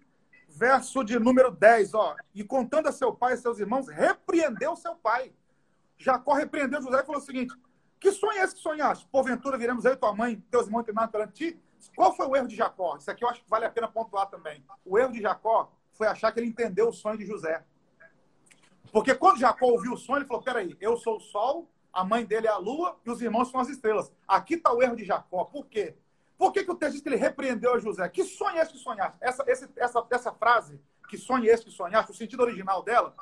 verso 0.56 1.04
de 1.04 1.20
número 1.20 1.52
10, 1.52 1.94
ó. 1.94 2.16
E 2.34 2.44
contando 2.44 2.88
a 2.88 2.92
seu 2.92 3.14
pai 3.14 3.34
e 3.34 3.38
seus 3.38 3.60
irmãos, 3.60 3.88
repreendeu 3.88 4.76
seu 4.76 4.96
pai. 4.96 5.34
Jacó 5.98 6.34
repreendeu 6.34 6.82
José 6.82 7.02
e 7.02 7.06
falou 7.06 7.22
o 7.22 7.26
seguinte: 7.26 7.54
Que 8.06 8.12
sonho 8.12 8.38
é 8.38 8.44
esse 8.44 8.54
que 8.54 8.62
sonhaste? 8.62 9.08
Porventura 9.08 9.58
viremos 9.58 9.84
eu 9.84 9.94
e 9.94 9.96
tua 9.96 10.14
mãe, 10.14 10.40
teus 10.52 10.68
irmãos 10.68 10.84
treinados 10.84 11.12
perante 11.12 11.34
ti? 11.34 11.60
Qual 11.96 12.16
foi 12.16 12.28
o 12.28 12.36
erro 12.36 12.48
de 12.48 12.56
Jacó? 12.56 12.96
Isso 12.98 13.10
aqui 13.10 13.24
eu 13.24 13.30
acho 13.30 13.44
que 13.44 13.50
vale 13.50 13.66
a 13.66 13.70
pena 13.72 13.88
pontuar 13.88 14.30
também. 14.30 14.64
O 14.86 15.00
erro 15.00 15.12
de 15.12 15.20
Jacó 15.20 15.72
foi 15.92 16.06
achar 16.06 16.32
que 16.32 16.40
ele 16.40 16.46
entendeu 16.46 16.90
o 16.90 16.94
sonho 16.94 17.18
de 17.18 17.26
José. 17.26 17.66
Porque 18.92 19.16
quando 19.16 19.40
Jacó 19.40 19.66
ouviu 19.66 19.94
o 19.94 19.98
sonho, 19.98 20.20
ele 20.20 20.28
falou: 20.28 20.44
peraí, 20.44 20.78
eu 20.80 20.96
sou 20.98 21.18
o 21.18 21.20
sol, 21.20 21.68
a 21.92 22.04
mãe 22.04 22.24
dele 22.24 22.46
é 22.46 22.52
a 22.52 22.58
lua 22.58 22.96
e 23.04 23.10
os 23.10 23.20
irmãos 23.24 23.50
são 23.50 23.60
as 23.60 23.70
estrelas. 23.70 24.14
Aqui 24.28 24.54
está 24.54 24.72
o 24.72 24.84
erro 24.84 24.96
de 24.96 25.04
Jacó. 25.04 25.44
Por 25.44 25.66
quê? 25.66 25.98
Por 26.38 26.52
que, 26.52 26.64
que 26.64 26.70
o 26.70 26.76
texto 26.76 26.94
diz 26.94 27.02
que 27.02 27.10
ele 27.10 27.16
repreendeu 27.16 27.74
a 27.74 27.80
José? 27.80 28.08
Que 28.10 28.24
sonho 28.24 28.60
é 28.60 28.62
esse 28.62 28.74
que 28.74 28.78
sonhaste? 28.78 29.18
Essa, 29.20 29.44
esse, 29.48 29.68
essa, 29.78 30.06
essa 30.12 30.32
frase, 30.32 30.80
que 31.10 31.18
sonho 31.18 31.50
é 31.50 31.52
esse 31.52 31.66
que 31.66 31.72
sonhaste, 31.72 32.12
o 32.12 32.14
sentido 32.14 32.44
original 32.44 32.84
dela, 32.84 33.16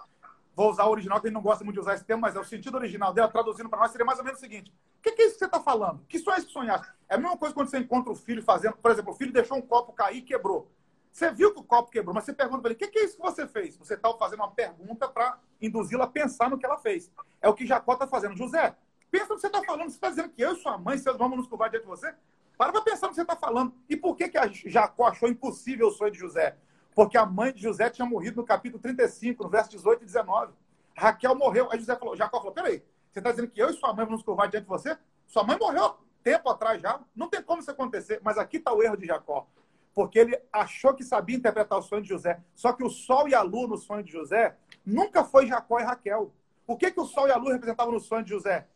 vou 0.56 0.70
usar 0.70 0.86
o 0.86 0.92
original, 0.92 1.20
que 1.20 1.28
ele 1.28 1.34
não 1.34 1.42
gosta 1.42 1.64
muito 1.64 1.76
de 1.76 1.82
usar 1.82 1.96
esse 1.96 2.06
termo, 2.06 2.22
mas 2.22 2.36
é 2.36 2.40
o 2.40 2.44
sentido 2.44 2.76
original 2.76 3.14
dela, 3.14 3.28
traduzindo 3.28 3.70
para 3.70 3.80
nós, 3.80 3.92
seria 3.92 4.06
mais 4.06 4.20
ou 4.20 4.26
menos 4.26 4.40
o 4.40 4.42
seguinte: 4.42 4.72
o 5.00 5.02
que, 5.02 5.12
que 5.12 5.22
é 5.22 5.26
isso 5.26 5.34
que 5.34 5.40
você 5.40 5.46
está 5.46 5.60
falando? 5.60 6.06
Que 6.08 6.20
sonho 6.20 6.36
é 6.36 6.38
esse 6.38 6.48
que 6.48 6.54
sonhaste? 6.54 6.88
É 7.10 7.16
a 7.16 7.18
mesma 7.18 7.38
coisa 7.38 7.54
quando 7.54 7.70
você 7.70 7.80
encontra 7.80 8.12
o 8.12 8.16
filho 8.16 8.44
fazendo, 8.44 8.78
por 8.78 8.92
exemplo, 8.92 9.12
o 9.12 9.16
filho 9.16 9.34
deixou 9.34 9.58
um 9.58 9.62
copo 9.62 9.94
cair 9.94 10.18
e 10.18 10.22
quebrou. 10.22 10.72
Você 11.12 11.32
viu 11.32 11.54
que 11.54 11.60
o 11.60 11.64
copo 11.64 11.92
quebrou, 11.92 12.14
mas 12.14 12.24
você 12.24 12.34
pergunta 12.34 12.62
para 12.62 12.72
ele: 12.72 12.76
o 12.76 12.80
que, 12.80 12.88
que 12.88 13.00
é 13.00 13.04
isso 13.06 13.16
que 13.16 13.22
você 13.22 13.48
fez? 13.48 13.78
Você 13.78 13.94
está 13.94 14.12
fazendo 14.14 14.40
uma 14.40 14.52
pergunta 14.52 15.08
para 15.08 15.38
induzi-la 15.62 16.06
a 16.06 16.08
pensar 16.08 16.50
no 16.50 16.58
que 16.58 16.66
ela 16.66 16.78
fez. 16.78 17.12
É 17.42 17.48
o 17.48 17.54
que 17.54 17.68
Jacó 17.68 17.94
está 17.94 18.08
fazendo. 18.08 18.36
José, 18.36 18.76
pensa 19.12 19.28
no 19.28 19.36
que 19.36 19.42
você 19.42 19.48
está 19.48 19.64
falando. 19.64 19.90
Você 19.90 19.96
está 19.96 20.10
dizendo 20.10 20.30
que 20.30 20.42
eu 20.42 20.54
e 20.54 20.56
sua 20.56 20.78
mãe, 20.78 20.98
seus 20.98 21.18
vamos 21.18 21.38
nos 21.38 21.48
curvar 21.48 21.70
diante 21.70 21.84
de 21.84 21.90
você? 21.90 22.14
Para 22.58 22.72
para 22.72 22.82
pensar 22.82 23.08
no 23.08 23.10
que 23.10 23.16
você 23.16 23.22
está 23.22 23.36
falando. 23.36 23.74
E 23.88 23.96
por 23.96 24.16
que, 24.16 24.28
que 24.28 24.70
Jacó 24.70 25.06
achou 25.06 25.30
impossível 25.30 25.88
o 25.88 25.92
sonho 25.92 26.12
de 26.12 26.18
José? 26.18 26.58
Porque 26.96 27.18
a 27.18 27.26
mãe 27.26 27.52
de 27.52 27.62
José 27.62 27.90
tinha 27.90 28.06
morrido 28.06 28.38
no 28.38 28.46
capítulo 28.46 28.82
35, 28.82 29.44
no 29.44 29.50
verso 29.50 29.72
18 29.72 30.04
e 30.04 30.06
19. 30.06 30.54
Raquel 30.96 31.36
morreu. 31.36 31.70
Aí 31.72 31.80
José 31.80 31.96
falou, 31.96 32.16
Jacó 32.16 32.38
falou: 32.38 32.54
peraí, 32.54 32.84
você 33.12 33.20
está 33.20 33.32
dizendo 33.32 33.50
que 33.50 33.62
eu 33.62 33.70
e 33.70 33.74
sua 33.74 33.94
mãe 33.94 34.06
vamos 34.06 34.24
curvar 34.24 34.48
diante 34.48 34.64
de 34.64 34.70
você? 34.70 34.98
Sua 35.28 35.44
mãe 35.44 35.58
morreu 35.58 35.96
tempo 36.24 36.50
atrás 36.50 36.82
já. 36.82 37.00
Não 37.16 37.28
tem 37.28 37.42
como 37.42 37.62
isso 37.62 37.70
acontecer. 37.70 38.20
Mas 38.24 38.38
aqui 38.38 38.58
está 38.58 38.74
o 38.74 38.82
erro 38.82 38.98
de 38.98 39.06
Jacó. 39.06 39.48
Porque 39.94 40.18
ele 40.18 40.40
achou 40.52 40.94
que 40.94 41.04
sabia 41.04 41.36
interpretar 41.36 41.78
o 41.78 41.82
sonho 41.82 42.02
de 42.02 42.10
José. 42.10 42.42
Só 42.56 42.74
que 42.74 42.84
o 42.84 42.90
sol 42.90 43.28
e 43.28 43.36
a 43.36 43.42
lua 43.42 43.68
no 43.68 43.78
sonho 43.78 44.04
de 44.04 44.12
José 44.12 44.58
nunca 44.86 45.24
foi 45.24 45.46
Jacó 45.46 45.80
e 45.80 45.84
Raquel. 45.84 46.34
O 46.66 46.78
que, 46.78 46.90
que 46.90 47.00
o 47.00 47.06
sol 47.06 47.28
e 47.28 47.32
a 47.32 47.38
lua 47.38 47.54
representavam 47.54 47.94
no 47.94 48.00
sonho 48.00 48.24
de 48.24 48.32
José? 48.32 48.68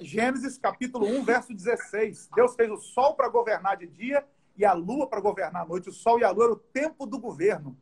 Gênesis 0.00 0.56
capítulo 0.56 1.06
1, 1.06 1.22
verso 1.22 1.54
16. 1.54 2.30
Deus 2.34 2.54
fez 2.54 2.70
o 2.70 2.78
sol 2.78 3.14
para 3.14 3.28
governar 3.28 3.76
de 3.76 3.86
dia 3.86 4.26
e 4.60 4.64
a 4.66 4.74
lua 4.74 5.06
para 5.06 5.22
governar 5.22 5.62
a 5.62 5.64
noite. 5.64 5.88
O 5.88 5.92
sol 5.92 6.20
e 6.20 6.24
a 6.24 6.30
lua 6.30 6.44
era 6.44 6.52
o 6.52 6.56
tempo 6.56 7.06
do 7.06 7.18
governo. 7.18 7.74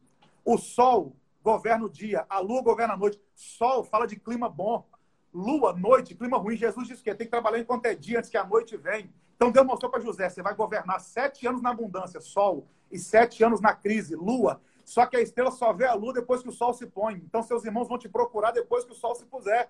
O 0.45 0.57
sol 0.57 1.16
governa 1.43 1.87
o 1.87 1.89
dia, 1.89 2.24
a 2.31 2.39
lua 2.39 2.62
governa 2.62 2.95
a 2.95 2.97
noite. 2.97 3.20
Sol 3.35 3.83
fala 3.83 4.07
de 4.07 4.14
clima 4.14 4.49
bom. 4.49 4.87
Lua, 5.35 5.72
noite, 5.72 6.14
clima 6.14 6.39
ruim. 6.39 6.57
Jesus 6.57 6.87
disse 6.87 7.03
que 7.03 7.12
tem 7.16 7.26
que 7.26 7.33
trabalhar 7.33 7.59
enquanto 7.59 7.87
é 7.87 7.97
dia, 7.97 8.18
antes 8.18 8.31
que 8.31 8.37
a 8.37 8.45
noite 8.45 8.76
vem. 8.76 9.12
Então 9.35 9.51
Deus 9.51 9.66
mostrou 9.66 9.91
para 9.91 10.01
José: 10.01 10.29
você 10.29 10.41
vai 10.41 10.55
governar 10.55 11.01
sete 11.01 11.49
anos 11.49 11.61
na 11.61 11.70
abundância, 11.70 12.20
sol, 12.20 12.68
e 12.93 12.97
sete 12.97 13.43
anos 13.43 13.61
na 13.61 13.74
crise, 13.74 14.14
lua. 14.14 14.61
Só 14.85 15.05
que 15.05 15.16
a 15.16 15.20
estrela 15.20 15.51
só 15.51 15.72
vê 15.72 15.85
a 15.85 15.95
lua 15.95 16.12
depois 16.12 16.43
que 16.45 16.49
o 16.49 16.53
sol 16.53 16.72
se 16.72 16.87
põe. 16.87 17.14
Então 17.14 17.43
seus 17.43 17.64
irmãos 17.64 17.89
vão 17.89 17.99
te 17.99 18.09
procurar 18.09 18.53
depois 18.53 18.85
que 18.85 18.93
o 18.93 18.95
sol 18.95 19.16
se 19.16 19.26
puser. 19.26 19.68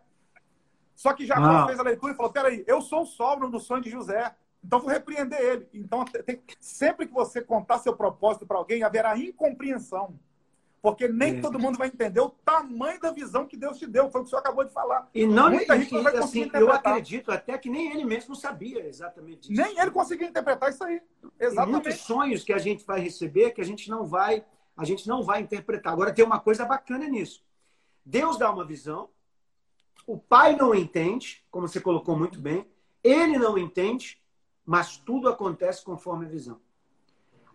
Só 0.94 1.14
que 1.14 1.24
Jacó 1.24 1.42
ah. 1.42 1.66
fez 1.66 1.80
a 1.80 1.82
leitura 1.82 2.12
e 2.12 2.16
falou: 2.16 2.30
peraí, 2.30 2.64
eu 2.66 2.82
sou 2.82 3.04
o 3.04 3.06
sol 3.06 3.40
no 3.40 3.58
sonho 3.58 3.82
de 3.82 3.88
José. 3.88 4.36
Então 4.64 4.80
vou 4.80 4.90
repreender 4.90 5.40
ele. 5.40 5.68
Então, 5.72 6.04
tem, 6.04 6.42
sempre 6.60 7.06
que 7.06 7.12
você 7.12 7.40
contar 7.40 7.78
seu 7.78 7.94
propósito 7.94 8.46
para 8.46 8.58
alguém, 8.58 8.82
haverá 8.82 9.16
incompreensão. 9.16 10.18
Porque 10.80 11.08
nem 11.08 11.38
é. 11.38 11.40
todo 11.40 11.58
mundo 11.58 11.76
vai 11.76 11.88
entender 11.88 12.20
o 12.20 12.30
tamanho 12.30 13.00
da 13.00 13.10
visão 13.10 13.46
que 13.46 13.56
Deus 13.56 13.78
te 13.78 13.86
deu. 13.86 14.10
Foi 14.10 14.20
o 14.20 14.24
que 14.24 14.28
o 14.28 14.30
senhor 14.30 14.40
acabou 14.40 14.64
de 14.64 14.72
falar. 14.72 15.08
E 15.12 15.26
não 15.26 15.50
Muita 15.50 15.76
e, 15.76 15.80
gente 15.80 15.92
não 15.92 16.02
vai 16.02 16.12
conseguir 16.12 16.40
assim, 16.40 16.48
interpretar. 16.48 16.84
Eu 16.84 16.92
acredito 16.92 17.32
até 17.32 17.58
que 17.58 17.68
nem 17.68 17.92
ele 17.92 18.04
mesmo 18.04 18.36
sabia 18.36 18.86
exatamente 18.86 19.52
isso. 19.52 19.60
Nem 19.60 19.78
ele 19.78 19.90
conseguia 19.90 20.28
interpretar 20.28 20.70
isso 20.70 20.84
aí. 20.84 21.02
Exatamente. 21.38 21.72
muitos 21.72 22.00
sonhos 22.00 22.44
que 22.44 22.52
a 22.52 22.58
gente 22.58 22.84
vai 22.86 23.00
receber 23.00 23.50
que 23.50 23.60
a 23.60 23.64
gente 23.64 23.90
não 23.90 24.06
vai, 24.06 24.44
a 24.76 24.84
gente 24.84 25.08
não 25.08 25.22
vai 25.22 25.40
interpretar. 25.40 25.92
Agora 25.92 26.12
tem 26.12 26.24
uma 26.24 26.38
coisa 26.38 26.64
bacana 26.64 27.08
nisso. 27.08 27.42
Deus 28.04 28.38
dá 28.38 28.50
uma 28.50 28.64
visão, 28.64 29.10
o 30.06 30.16
pai 30.16 30.56
não 30.56 30.74
entende, 30.74 31.44
como 31.50 31.68
você 31.68 31.80
colocou 31.80 32.16
muito 32.16 32.40
bem, 32.40 32.66
ele 33.04 33.36
não 33.36 33.58
entende, 33.58 34.18
mas 34.68 34.98
tudo 34.98 35.30
acontece 35.30 35.82
conforme 35.82 36.26
a 36.26 36.28
visão. 36.28 36.60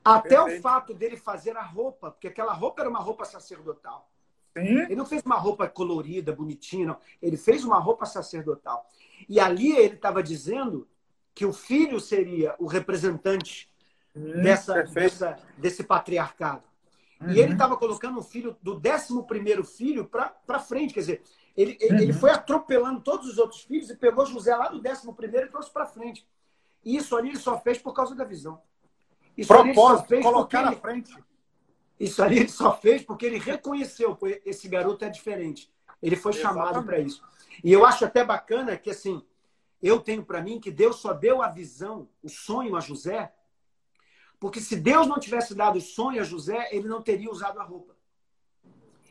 Até 0.03 0.29
Perfeito. 0.29 0.57
o 0.57 0.61
fato 0.63 0.93
dele 0.95 1.15
fazer 1.15 1.55
a 1.55 1.61
roupa, 1.61 2.09
porque 2.09 2.27
aquela 2.27 2.53
roupa 2.53 2.81
era 2.81 2.89
uma 2.89 3.01
roupa 3.01 3.23
sacerdotal. 3.23 4.09
Sim. 4.57 4.79
Ele 4.79 4.95
não 4.95 5.05
fez 5.05 5.21
uma 5.23 5.35
roupa 5.37 5.69
colorida, 5.69 6.33
bonitinha, 6.33 6.87
não. 6.87 6.97
Ele 7.21 7.37
fez 7.37 7.63
uma 7.63 7.77
roupa 7.77 8.07
sacerdotal. 8.07 8.89
E 9.29 9.39
ali 9.39 9.77
ele 9.77 9.93
estava 9.93 10.23
dizendo 10.23 10.87
que 11.35 11.45
o 11.45 11.53
filho 11.53 11.99
seria 11.99 12.55
o 12.57 12.65
representante 12.65 13.71
hum, 14.15 14.41
dessa, 14.41 14.81
dessa, 14.81 15.37
desse 15.55 15.83
patriarcado. 15.83 16.63
Uhum. 17.21 17.29
E 17.29 17.39
ele 17.39 17.53
estava 17.53 17.77
colocando 17.77 18.17
o 18.17 18.23
filho 18.23 18.57
do 18.59 18.81
11 18.83 19.63
filho 19.63 20.09
para 20.09 20.59
frente. 20.59 20.95
Quer 20.95 20.99
dizer, 21.01 21.21
ele, 21.55 21.77
uhum. 21.79 21.99
ele 21.99 22.13
foi 22.13 22.31
atropelando 22.31 23.01
todos 23.01 23.27
os 23.27 23.37
outros 23.37 23.61
filhos 23.61 23.91
e 23.91 23.95
pegou 23.95 24.25
José 24.25 24.55
lá 24.55 24.69
do 24.69 24.77
11 24.79 25.07
e 25.35 25.49
trouxe 25.51 25.69
para 25.69 25.85
frente. 25.85 26.27
E 26.83 26.97
isso 26.97 27.15
ali 27.15 27.29
ele 27.29 27.39
só 27.39 27.59
fez 27.59 27.77
por 27.77 27.93
causa 27.93 28.15
da 28.15 28.23
visão. 28.23 28.61
Isso 29.37 29.47
Propósito, 29.47 30.07
fez 30.07 30.23
colocar 30.23 30.63
na 30.63 30.73
frente. 30.73 31.15
Isso 31.99 32.21
ali 32.21 32.39
ele 32.39 32.49
só 32.49 32.75
fez 32.75 33.03
porque 33.03 33.25
ele 33.25 33.39
reconheceu 33.39 34.15
que 34.15 34.41
esse 34.45 34.67
garoto 34.67 35.05
é 35.05 35.09
diferente. 35.09 35.71
Ele 36.01 36.15
foi 36.15 36.33
Exatamente. 36.33 36.65
chamado 36.65 36.85
para 36.85 36.99
isso. 36.99 37.23
E 37.63 37.71
eu 37.71 37.85
acho 37.85 38.03
até 38.03 38.23
bacana 38.23 38.75
que, 38.75 38.89
assim, 38.89 39.23
eu 39.81 39.99
tenho 39.99 40.23
para 40.23 40.41
mim 40.41 40.59
que 40.59 40.71
Deus 40.71 40.97
só 40.97 41.13
deu 41.13 41.41
a 41.41 41.47
visão, 41.47 42.09
o 42.21 42.29
sonho 42.29 42.75
a 42.75 42.79
José, 42.79 43.33
porque 44.39 44.59
se 44.59 44.75
Deus 44.75 45.07
não 45.07 45.19
tivesse 45.19 45.55
dado 45.55 45.77
o 45.77 45.81
sonho 45.81 46.19
a 46.19 46.23
José, 46.25 46.67
ele 46.71 46.87
não 46.87 47.01
teria 47.01 47.31
usado 47.31 47.59
a 47.59 47.63
roupa. 47.63 47.95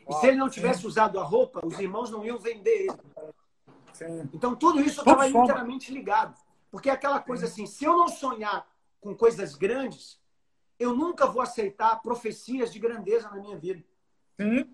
E 0.07 0.13
se 0.13 0.27
ele 0.27 0.37
não 0.37 0.49
tivesse 0.49 0.85
usado 0.85 1.19
a 1.19 1.23
roupa, 1.23 1.65
os 1.65 1.79
irmãos 1.79 2.11
não 2.11 2.23
iam 2.23 2.37
vender 2.37 2.87
ele. 2.87 4.29
Então 4.33 4.55
tudo 4.55 4.81
isso 4.81 4.99
estava 4.99 5.27
inteiramente 5.27 5.91
ligado. 5.91 6.35
Porque 6.73 6.89
é 6.89 6.93
aquela 6.93 7.19
coisa 7.19 7.45
assim, 7.45 7.67
se 7.67 7.85
eu 7.85 7.95
não 7.95 8.07
sonhar 8.07 8.67
com 8.99 9.15
coisas 9.15 9.53
grandes, 9.53 10.19
eu 10.79 10.95
nunca 10.95 11.27
vou 11.27 11.39
aceitar 11.39 12.01
profecias 12.01 12.73
de 12.73 12.79
grandeza 12.79 13.29
na 13.29 13.39
minha 13.39 13.55
vida. 13.55 13.83
Sim. 14.41 14.67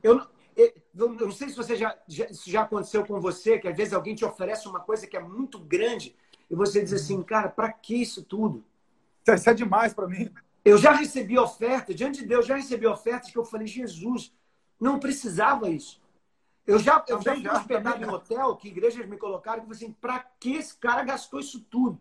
Eu, 0.00 0.24
eu, 0.56 0.72
eu 0.94 1.10
não 1.10 1.32
sei 1.32 1.48
se 1.48 1.56
você 1.56 1.74
já, 1.74 1.98
já, 2.06 2.26
isso 2.26 2.48
já 2.48 2.62
aconteceu 2.62 3.04
com 3.04 3.20
você, 3.20 3.58
que 3.58 3.66
às 3.66 3.76
vezes 3.76 3.92
alguém 3.92 4.14
te 4.14 4.24
oferece 4.24 4.68
uma 4.68 4.78
coisa 4.78 5.08
que 5.08 5.16
é 5.16 5.20
muito 5.20 5.58
grande 5.58 6.14
e 6.48 6.54
você 6.54 6.80
diz 6.80 6.92
assim, 6.92 7.20
cara, 7.20 7.48
para 7.48 7.72
que 7.72 8.00
isso 8.00 8.22
tudo? 8.22 8.64
Isso 9.26 9.50
é 9.50 9.54
demais 9.54 9.92
para 9.92 10.06
mim. 10.06 10.32
Eu 10.64 10.78
já 10.78 10.92
recebi 10.92 11.36
oferta, 11.36 11.92
diante 11.92 12.20
de 12.20 12.28
Deus, 12.28 12.46
já 12.46 12.54
recebi 12.54 12.86
ofertas 12.86 13.32
que 13.32 13.36
eu 13.36 13.44
falei, 13.44 13.66
Jesus, 13.66 14.32
não 14.78 15.00
precisava 15.00 15.68
isso. 15.68 16.00
Eu 16.66 16.78
já, 16.78 17.04
eu 17.06 17.22
já 17.22 17.34
fui 17.34 17.48
hospedado 17.48 18.04
em 18.04 18.08
hotel, 18.08 18.56
que 18.56 18.68
igrejas 18.68 19.06
me 19.06 19.16
colocaram, 19.16 19.64
que 19.64 19.72
assim, 19.72 19.92
para 19.92 20.18
que 20.40 20.54
esse 20.54 20.76
cara 20.76 21.04
gastou 21.04 21.38
isso 21.38 21.60
tudo? 21.60 22.00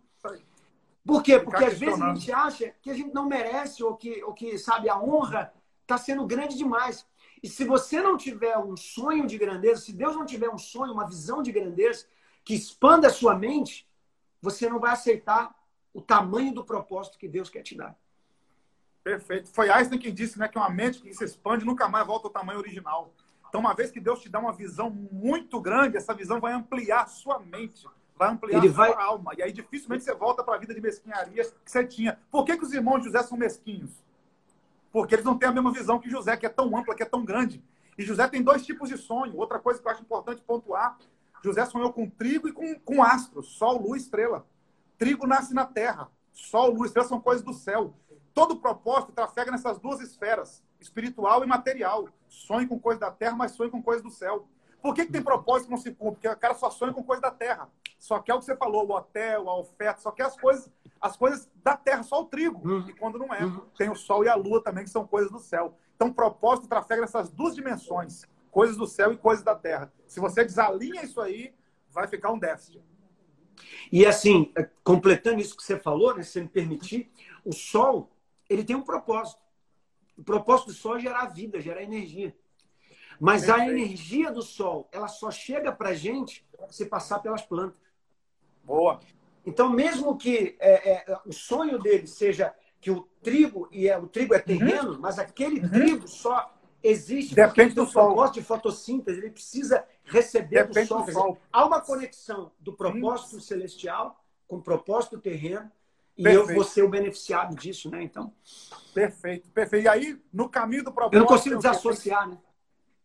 Por 1.06 1.22
quê? 1.22 1.40
Porque 1.40 1.64
às 1.64 1.78
vezes 1.78 2.02
a 2.02 2.14
gente 2.14 2.32
acha 2.32 2.74
que 2.82 2.90
a 2.90 2.94
gente 2.96 3.14
não 3.14 3.28
merece 3.28 3.84
ou 3.84 3.96
que, 3.96 4.24
ou 4.24 4.34
que 4.34 4.58
sabe, 4.58 4.90
a 4.90 5.00
honra 5.00 5.54
está 5.84 5.98
sendo 6.00 6.26
grande 6.26 6.58
demais. 6.58 7.06
E 7.44 7.48
se 7.48 7.64
você 7.64 8.02
não 8.02 8.18
tiver 8.18 8.58
um 8.58 8.76
sonho 8.76 9.28
de 9.28 9.38
grandeza, 9.38 9.82
se 9.82 9.94
Deus 9.94 10.16
não 10.16 10.26
tiver 10.26 10.50
um 10.50 10.58
sonho, 10.58 10.94
uma 10.94 11.06
visão 11.06 11.44
de 11.44 11.52
grandeza 11.52 12.08
que 12.44 12.56
expanda 12.56 13.08
a 13.08 13.12
sua 13.12 13.36
mente, 13.38 13.88
você 14.42 14.68
não 14.68 14.80
vai 14.80 14.94
aceitar 14.94 15.56
o 15.94 16.02
tamanho 16.02 16.54
do 16.54 16.66
propósito 16.66 17.20
que 17.20 17.28
Deus 17.28 17.50
quer 17.52 17.62
te 17.62 17.76
dar. 17.76 17.96
Perfeito. 19.04 19.48
Foi 19.50 19.70
Einstein 19.70 20.00
quem 20.00 20.12
disse 20.12 20.40
né, 20.40 20.48
que 20.48 20.58
uma 20.58 20.70
mente 20.72 21.00
que 21.00 21.14
se 21.14 21.24
expande 21.24 21.64
nunca 21.64 21.88
mais 21.88 22.08
volta 22.08 22.28
ao 22.28 22.34
tamanho 22.34 22.58
original. 22.58 23.14
Então, 23.56 23.64
uma 23.64 23.74
vez 23.74 23.90
que 23.90 24.02
Deus 24.02 24.20
te 24.20 24.28
dá 24.28 24.38
uma 24.38 24.52
visão 24.52 24.90
muito 24.90 25.62
grande, 25.62 25.96
essa 25.96 26.14
visão 26.14 26.42
vai 26.42 26.52
ampliar 26.52 27.08
sua 27.08 27.40
mente 27.40 27.88
vai 28.18 28.30
ampliar 28.30 28.58
ele 28.58 28.68
sua 28.68 28.88
vai... 28.88 28.94
alma. 28.94 29.32
E 29.38 29.42
aí 29.42 29.54
dificilmente 29.54 30.04
você 30.04 30.14
volta 30.14 30.44
para 30.44 30.56
a 30.56 30.58
vida 30.58 30.74
de 30.74 30.82
mesquinharia 30.82 31.42
que 31.42 31.72
você 31.72 31.86
tinha. 31.86 32.20
Por 32.30 32.44
que, 32.44 32.58
que 32.58 32.66
os 32.66 32.74
irmãos 32.74 33.00
de 33.00 33.06
José 33.06 33.24
são 33.24 33.38
mesquinhos? 33.38 34.04
Porque 34.92 35.16
eles 35.16 35.24
não 35.24 35.38
têm 35.38 35.48
a 35.48 35.54
mesma 35.54 35.72
visão 35.72 36.00
que 36.00 36.10
José, 36.10 36.36
que 36.36 36.46
é 36.46 36.50
tão 36.50 36.78
ampla, 36.78 36.94
que 36.94 37.04
é 37.04 37.06
tão 37.06 37.24
grande. 37.24 37.64
E 37.98 38.04
José 38.04 38.28
tem 38.28 38.44
dois 38.44 38.66
tipos 38.66 38.90
de 38.90 38.98
sonho. 38.98 39.38
Outra 39.38 39.58
coisa 39.58 39.82
que 39.82 39.88
eu 39.88 39.92
acho 39.92 40.02
importante 40.02 40.42
pontuar: 40.42 40.98
José 41.42 41.66
sonhou 41.66 41.94
com 41.94 42.10
trigo 42.10 42.50
e 42.50 42.52
com, 42.52 42.78
com 42.80 43.02
astros, 43.02 43.58
sol, 43.58 43.82
lua, 43.82 43.96
estrela. 43.96 44.46
Trigo 44.98 45.26
nasce 45.26 45.54
na 45.54 45.66
terra, 45.66 46.10
sol, 46.34 46.74
lua, 46.74 46.88
estrela 46.88 47.08
são 47.08 47.22
coisas 47.22 47.42
do 47.42 47.54
céu. 47.54 47.94
Todo 48.34 48.58
propósito 48.58 49.14
trafega 49.14 49.50
nessas 49.50 49.80
duas 49.80 50.02
esferas, 50.02 50.62
espiritual 50.78 51.42
e 51.42 51.48
material. 51.48 52.10
Sonho 52.36 52.68
com 52.68 52.80
coisas 52.80 53.00
da 53.00 53.12
terra, 53.12 53.36
mas 53.36 53.52
sonho 53.52 53.72
com 53.72 53.82
coisas 53.82 54.04
do 54.04 54.12
céu. 54.12 54.48
Por 54.82 54.94
que, 54.94 55.06
que 55.06 55.12
tem 55.12 55.24
propósito 55.24 55.66
que 55.66 55.72
não 55.72 55.78
se 55.78 55.92
cumpre? 55.92 56.16
Porque 56.16 56.28
o 56.28 56.38
cara 56.38 56.54
só 56.54 56.70
sonha 56.70 56.94
com 56.94 57.04
coisas 57.04 57.22
da 57.22 57.32
terra 57.32 57.70
só 58.06 58.20
quer 58.20 58.36
o 58.36 58.40
que 58.40 58.46
você 58.46 58.56
falou, 58.56 58.88
o 58.88 58.96
hotel, 58.96 59.50
a 59.50 59.58
oferta, 59.58 60.02
só 60.02 60.12
quer 60.12 60.26
as 60.26 60.38
coisas, 60.38 60.70
as 61.02 61.18
coisas 61.18 61.50
da 61.64 61.76
terra, 61.76 62.04
só 62.04 62.22
o 62.22 62.26
trigo. 62.26 62.62
Uhum. 62.68 62.88
E 62.88 62.94
quando 62.94 63.18
não 63.18 63.34
é, 63.34 63.44
uhum. 63.44 63.62
tem 63.78 63.90
o 63.90 63.96
sol 63.96 64.24
e 64.24 64.30
a 64.30 64.36
lua 64.36 64.62
também, 64.62 64.84
que 64.84 64.90
são 64.90 65.08
coisas 65.08 65.32
do 65.32 65.40
céu. 65.40 65.76
Então, 65.96 66.10
o 66.10 66.14
propósito 66.14 66.68
trafega 66.68 67.02
nessas 67.02 67.32
duas 67.32 67.56
dimensões, 67.56 68.24
coisas 68.52 68.78
do 68.78 68.86
céu 68.86 69.12
e 69.12 69.18
coisas 69.18 69.44
da 69.44 69.56
terra. 69.56 69.92
Se 70.08 70.20
você 70.20 70.44
desalinha 70.44 71.04
isso 71.04 71.20
aí, 71.20 71.54
vai 71.90 72.08
ficar 72.08 72.32
um 72.32 72.38
déficit. 72.38 72.84
E 73.92 74.06
assim, 74.06 74.52
é, 74.56 74.70
completando 74.84 75.40
isso 75.40 75.56
que 75.56 75.64
você 75.64 75.80
falou, 75.80 76.16
né, 76.16 76.22
se 76.22 76.42
me 76.42 76.48
permitir, 76.48 77.12
o 77.44 77.54
sol, 77.54 78.12
ele 78.50 78.64
tem 78.64 78.76
um 78.76 78.82
propósito. 78.82 79.42
O 80.18 80.24
propósito 80.24 80.68
do 80.68 80.74
sol 80.74 80.98
é 80.98 81.02
gerar 81.02 81.26
vida, 81.28 81.60
gerar 81.60 81.84
energia. 81.84 82.36
Mas 83.20 83.46
Perfeito. 83.46 83.70
a 83.70 83.72
energia 83.72 84.32
do 84.32 84.42
sol, 84.42 84.88
ela 84.92 85.08
só 85.08 85.32
chega 85.32 85.72
para 85.72 85.94
gente 85.94 86.46
se 86.70 86.86
passar 86.86 87.20
pelas 87.20 87.42
plantas. 87.42 87.82
Boa. 88.64 89.00
Então, 89.46 89.70
mesmo 89.70 90.18
que 90.18 90.56
é, 90.60 90.92
é, 91.12 91.20
o 91.26 91.32
sonho 91.32 91.78
dele 91.80 92.08
seja 92.08 92.54
que 92.82 92.90
o 92.92 93.08
trigo 93.22 93.68
e 93.72 93.88
é, 93.88 93.98
o 93.98 94.08
trigo 94.08 94.34
é 94.34 94.40
terreno, 94.40 94.94
uhum. 94.94 95.00
mas 95.00 95.20
aquele 95.20 95.60
uhum. 95.60 95.70
trigo 95.70 96.08
só 96.08 96.54
existe 96.84 97.34
Depende 97.34 97.74
do 97.74 97.86
sol. 97.86 98.08
propósito 98.08 98.36
de 98.36 98.44
fotossíntese, 98.44 99.20
ele 99.20 99.32
precisa 99.32 99.86
receber 100.04 100.68
Depende 100.68 100.88
do 100.88 100.96
sol. 100.96 101.06
Do 101.06 101.12
sol. 101.12 101.38
há 101.52 101.66
uma 101.66 101.82
conexão 101.82 102.52
do 102.60 102.74
propósito 102.74 103.40
celestial 103.40 104.24
com 104.48 104.58
o 104.58 104.62
propósito 104.62 105.20
terreno 105.20 105.72
e 106.18 106.24
perfeito. 106.24 106.50
eu 106.50 106.56
vou 106.56 106.64
ser 106.64 106.84
o 106.84 106.90
beneficiado 106.90 107.56
disso, 107.56 107.90
né? 107.90 108.02
Então. 108.04 108.34
Perfeito, 108.94 109.50
perfeito. 109.50 109.86
E 109.86 109.88
aí, 109.88 110.22
no 110.32 110.50
caminho 110.50 110.84
do 110.84 110.92
propósito. 110.92 111.16
Eu 111.16 111.20
não 111.20 111.28
consigo 111.28 111.58
desassociar, 111.58 112.30
né? 112.30 112.38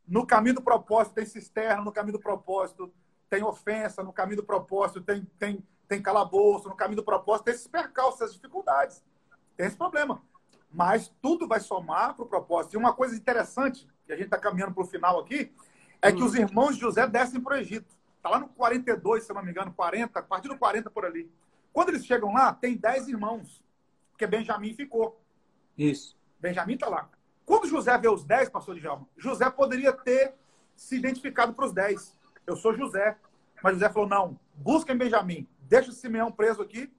No 0.06 0.26
caminho 0.26 0.56
do 0.56 0.62
propósito 0.62 1.14
tem 1.14 1.24
cisterna, 1.24 1.82
no 1.82 1.92
caminho 1.92 2.14
do 2.14 2.20
propósito 2.20 2.92
tem 3.28 3.44
ofensa, 3.44 4.02
no 4.02 4.12
caminho 4.12 4.38
do 4.38 4.44
propósito 4.44 5.00
tem, 5.00 5.24
tem, 5.38 5.64
tem 5.86 6.02
calabouço, 6.02 6.68
no 6.68 6.74
caminho 6.74 6.96
do 6.96 7.04
propósito 7.04 7.44
tem 7.44 7.54
esses 7.54 7.68
percalços, 7.68 8.20
essas 8.20 8.34
dificuldades. 8.34 9.04
Tem 9.56 9.66
esse 9.66 9.76
problema. 9.76 10.20
Mas 10.72 11.12
tudo 11.22 11.46
vai 11.46 11.60
somar 11.60 12.14
para 12.14 12.24
o 12.24 12.28
propósito. 12.28 12.74
E 12.74 12.76
uma 12.76 12.92
coisa 12.92 13.14
interessante, 13.14 13.88
que 14.04 14.12
a 14.12 14.16
gente 14.16 14.26
está 14.26 14.38
caminhando 14.38 14.74
para 14.74 14.82
o 14.82 14.86
final 14.86 15.20
aqui, 15.20 15.52
é 16.02 16.10
que 16.10 16.22
os 16.22 16.34
irmãos 16.34 16.74
de 16.74 16.80
José 16.80 17.06
descem 17.06 17.40
para 17.40 17.54
o 17.56 17.58
Egito. 17.58 17.94
Está 18.16 18.30
lá 18.30 18.38
no 18.38 18.48
42, 18.48 19.24
se 19.24 19.32
não 19.32 19.42
me 19.42 19.50
engano, 19.50 19.72
40, 19.72 20.18
a 20.18 20.22
partir 20.22 20.48
do 20.48 20.58
40 20.58 20.90
por 20.90 21.04
ali. 21.04 21.30
Quando 21.72 21.90
eles 21.90 22.04
chegam 22.04 22.32
lá, 22.32 22.52
tem 22.52 22.76
10 22.76 23.08
irmãos, 23.08 23.64
porque 24.10 24.26
Benjamim 24.26 24.74
ficou. 24.74 25.20
Isso. 25.76 26.16
Benjamim 26.38 26.74
está 26.74 26.88
lá. 26.88 27.08
Quando 27.44 27.68
José 27.68 27.96
vê 27.98 28.08
os 28.08 28.24
10, 28.24 28.48
pastor 28.48 28.74
de 28.74 28.80
Djalma, 28.80 29.08
José 29.16 29.48
poderia 29.50 29.92
ter 29.92 30.34
se 30.76 30.96
identificado 30.96 31.52
para 31.52 31.66
os 31.66 31.72
10 31.72 32.20
eu 32.50 32.56
sou 32.56 32.74
José. 32.74 33.16
Mas 33.62 33.74
José 33.74 33.88
falou: 33.88 34.08
não, 34.08 34.40
busca 34.54 34.92
em 34.92 34.98
Benjamim. 34.98 35.46
Deixa 35.62 35.92
Simeão 35.92 36.32
preso 36.32 36.62
aqui 36.62 36.92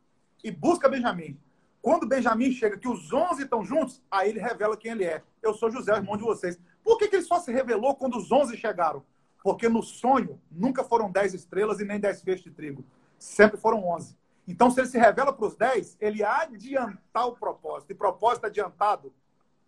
e 0.44 0.50
busca 0.50 0.88
Benjamim. 0.88 1.38
Quando 1.82 2.08
Benjamin 2.08 2.52
chega, 2.52 2.78
que 2.78 2.88
os 2.88 3.12
11 3.12 3.44
estão 3.44 3.66
juntos, 3.66 4.02
aí 4.10 4.30
ele 4.30 4.40
revela 4.40 4.78
quem 4.78 4.92
ele 4.92 5.04
é. 5.04 5.24
Eu 5.42 5.54
sou 5.54 5.72
José, 5.72 5.94
irmão 5.94 6.16
de 6.16 6.24
vocês. 6.24 6.60
Por 6.84 6.98
que, 6.98 7.08
que 7.08 7.16
ele 7.18 7.26
só 7.26 7.40
se 7.40 7.52
revelou 7.52 7.96
quando 7.96 8.18
os 8.18 8.32
11 8.32 8.56
chegaram? 8.56 9.04
Porque 9.44 9.68
no 9.68 9.82
sonho 9.82 10.40
nunca 10.52 10.84
foram 10.84 11.12
10 11.12 11.34
estrelas 11.34 11.80
e 11.80 11.84
nem 11.84 12.00
10 12.00 12.22
feixes 12.22 12.44
de 12.44 12.52
trigo. 12.52 12.86
Sempre 13.18 13.58
foram 13.58 13.84
11. 13.90 14.16
Então, 14.52 14.70
se 14.70 14.82
ele 14.82 14.88
se 14.88 14.98
revela 14.98 15.32
para 15.32 15.46
os 15.46 15.56
10, 15.56 15.98
ele 16.02 16.24
adiantar 16.24 17.26
o 17.28 17.32
propósito. 17.32 17.92
E 17.92 17.96
propósito 17.96 18.46
adiantado 18.46 19.14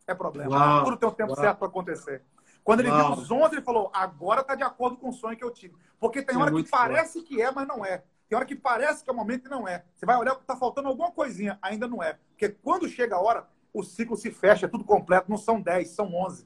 é 0.06 0.14
problema. 0.14 0.52
Uau, 0.52 0.84
Tudo 0.84 0.98
tem 0.98 1.08
um 1.08 1.14
tempo 1.14 1.32
uau. 1.32 1.40
certo 1.42 1.58
para 1.58 1.68
acontecer. 1.68 2.22
Quando 2.66 2.82
ele 2.82 2.90
Uau. 2.90 3.16
viu 3.16 3.24
os 3.24 3.32
11, 3.32 3.56
ele 3.56 3.62
falou: 3.62 3.90
agora 3.94 4.42
está 4.42 4.56
de 4.56 4.64
acordo 4.64 4.98
com 4.98 5.10
o 5.10 5.14
sonho 5.14 5.38
que 5.38 5.44
eu 5.44 5.52
tive. 5.52 5.74
Porque 6.00 6.22
tem 6.22 6.36
é 6.36 6.40
hora 6.40 6.52
que 6.52 6.70
parece 6.70 7.22
que 7.22 7.42
é, 7.42 7.50
mas 7.50 7.66
não 7.66 7.86
é. 7.86 8.04
Tem 8.28 8.36
hora 8.36 8.46
que 8.46 8.56
parece 8.56 9.04
que 9.04 9.10
é 9.10 9.14
o 9.14 9.16
momento 9.16 9.46
e 9.48 9.50
não 9.50 9.68
é. 9.68 9.86
Você 9.96 10.06
vai 10.06 10.18
olhar, 10.18 10.34
está 10.34 10.56
faltando 10.56 10.90
alguma 10.90 11.12
coisinha, 11.12 11.58
ainda 11.62 11.88
não 11.88 12.04
é. 12.04 12.18
Porque 12.30 12.50
quando 12.50 12.90
chega 12.90 13.16
a 13.16 13.22
hora, 13.22 13.48
o 13.74 13.84
ciclo 13.84 14.18
se 14.18 14.32
fecha, 14.32 14.66
é 14.66 14.70
tudo 14.70 14.84
completo. 14.84 15.30
Não 15.30 15.38
são 15.38 15.62
10, 15.62 15.90
são 15.90 16.14
11. 16.14 16.46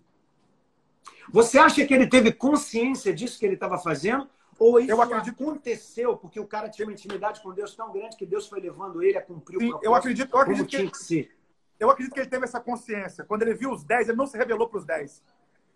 Você 1.32 1.58
acha 1.58 1.86
que 1.86 1.94
ele 1.94 2.08
teve 2.08 2.32
consciência 2.32 3.14
disso 3.14 3.40
que 3.40 3.46
ele 3.46 3.56
estava 3.56 3.78
fazendo? 3.80 4.30
Ou 4.60 4.80
isso 4.80 4.92
eu 4.92 5.02
acredito... 5.02 5.44
aconteceu 5.44 6.18
porque 6.18 6.40
o 6.40 6.48
cara 6.48 6.70
tinha 6.70 6.88
uma 6.88 6.94
intimidade 6.94 7.42
com 7.42 7.54
Deus 7.54 7.76
tão 7.76 7.92
grande 7.92 8.18
que 8.18 8.26
Deus 8.26 8.48
foi 8.48 8.60
levando 8.60 9.04
ele 9.04 9.18
a 9.18 9.22
cumprir 9.22 9.60
Sim, 9.60 9.68
o 9.68 9.70
propósito 9.70 9.86
eu 9.86 9.96
acredito, 9.96 10.34
eu 10.34 10.40
acredito 10.40 10.68
que, 10.68 10.92
que 10.92 10.98
ser. 10.98 11.38
Eu 11.80 11.90
acredito 11.90 12.14
que 12.14 12.20
ele 12.20 12.30
teve 12.30 12.44
essa 12.44 12.60
consciência. 12.60 13.24
Quando 13.24 13.44
ele 13.44 13.54
viu 13.54 13.72
os 13.72 13.84
10, 13.84 14.10
ele 14.10 14.18
não 14.18 14.26
se 14.26 14.38
revelou 14.38 14.68
para 14.68 14.80
os 14.80 14.86
10. 14.86 15.24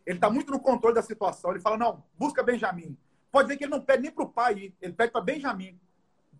Ele 0.05 0.17
está 0.17 0.29
muito 0.29 0.51
no 0.51 0.59
controle 0.59 0.95
da 0.95 1.01
situação. 1.01 1.51
Ele 1.51 1.59
fala, 1.59 1.77
não, 1.77 2.03
busca 2.17 2.41
Benjamin. 2.41 2.97
Pode 3.31 3.47
ver 3.47 3.57
que 3.57 3.63
ele 3.63 3.71
não 3.71 3.81
pede 3.81 4.03
nem 4.03 4.11
para 4.11 4.23
o 4.23 4.29
pai 4.29 4.53
ir, 4.55 4.75
ele 4.81 4.93
pede 4.93 5.11
para 5.11 5.21
Benjamin. 5.21 5.79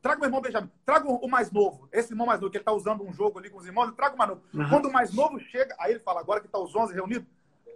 Traga 0.02 0.22
o 0.22 0.26
irmão 0.26 0.42
Benjamin. 0.42 0.70
Traga 0.84 1.08
o 1.08 1.28
mais 1.28 1.52
novo. 1.52 1.88
Esse 1.92 2.12
irmão 2.12 2.26
mais 2.26 2.40
novo, 2.40 2.52
que 2.52 2.58
ele 2.58 2.64
está 2.64 2.74
usando 2.74 3.04
um 3.04 3.14
jogo 3.14 3.38
ali 3.38 3.50
com 3.50 3.60
os 3.60 3.66
irmãos, 3.68 3.92
traga 3.92 4.16
o 4.16 4.18
mais 4.18 4.30
novo. 4.32 4.42
Uhum. 4.52 4.70
Quando 4.70 4.88
o 4.88 4.92
mais 4.92 5.14
novo 5.14 5.40
chega, 5.40 5.76
aí 5.80 5.92
ele 5.92 6.00
fala, 6.00 6.20
agora 6.20 6.42
que 6.42 6.48
está 6.48 6.58
os 6.58 6.76
11 6.76 6.94
reunidos, 6.94 7.28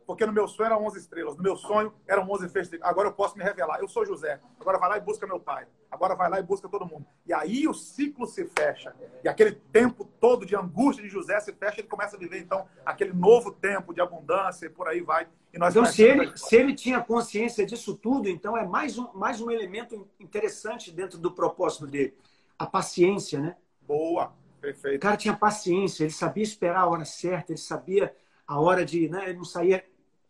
porque 0.05 0.25
no 0.25 0.31
meu 0.33 0.47
sonho 0.47 0.67
eram 0.67 0.85
11 0.85 0.99
estrelas, 0.99 1.35
no 1.35 1.43
meu 1.43 1.55
sonho 1.55 1.93
eram 2.07 2.29
11 2.29 2.49
feixes. 2.49 2.79
Agora 2.81 3.07
eu 3.09 3.13
posso 3.13 3.37
me 3.37 3.43
revelar. 3.43 3.79
Eu 3.79 3.87
sou 3.87 4.05
José. 4.05 4.39
Agora 4.59 4.77
vai 4.77 4.89
lá 4.89 4.97
e 4.97 5.01
busca 5.01 5.25
meu 5.25 5.39
pai. 5.39 5.67
Agora 5.89 6.15
vai 6.15 6.29
lá 6.29 6.39
e 6.39 6.43
busca 6.43 6.69
todo 6.69 6.85
mundo. 6.85 7.05
E 7.25 7.33
aí 7.33 7.67
o 7.67 7.73
ciclo 7.73 8.27
se 8.27 8.45
fecha. 8.45 8.95
E 9.23 9.27
aquele 9.27 9.51
tempo 9.51 10.05
todo 10.19 10.45
de 10.45 10.55
angústia 10.55 11.03
de 11.03 11.09
José 11.09 11.39
se 11.39 11.53
fecha. 11.53 11.81
Ele 11.81 11.87
começa 11.87 12.15
a 12.15 12.19
viver, 12.19 12.39
então, 12.39 12.67
aquele 12.85 13.13
novo 13.13 13.51
tempo 13.51 13.93
de 13.93 14.01
abundância 14.01 14.67
e 14.67 14.69
por 14.69 14.87
aí 14.87 15.01
vai. 15.01 15.27
E 15.53 15.57
nós 15.57 15.75
então, 15.75 15.85
se 15.85 16.03
ele, 16.03 16.31
se 16.35 16.55
ele 16.55 16.73
tinha 16.75 17.01
consciência 17.01 17.65
disso 17.65 17.95
tudo, 17.95 18.29
então 18.29 18.57
é 18.57 18.65
mais 18.65 18.97
um, 18.97 19.11
mais 19.13 19.41
um 19.41 19.49
elemento 19.49 20.07
interessante 20.19 20.91
dentro 20.91 21.17
do 21.17 21.31
propósito 21.31 21.87
dele. 21.87 22.15
A 22.59 22.65
paciência, 22.65 23.39
né? 23.39 23.55
Boa. 23.81 24.33
Perfeito. 24.61 24.97
O 24.97 24.99
cara 24.99 25.15
tinha 25.15 25.35
paciência, 25.35 26.03
ele 26.03 26.11
sabia 26.11 26.43
esperar 26.43 26.81
a 26.81 26.87
hora 26.87 27.05
certa, 27.05 27.51
ele 27.51 27.59
sabia 27.59 28.15
a 28.47 28.59
hora 28.59 28.83
de. 28.83 29.07
Né, 29.07 29.29
ele 29.29 29.37
não 29.37 29.45
saía 29.45 29.83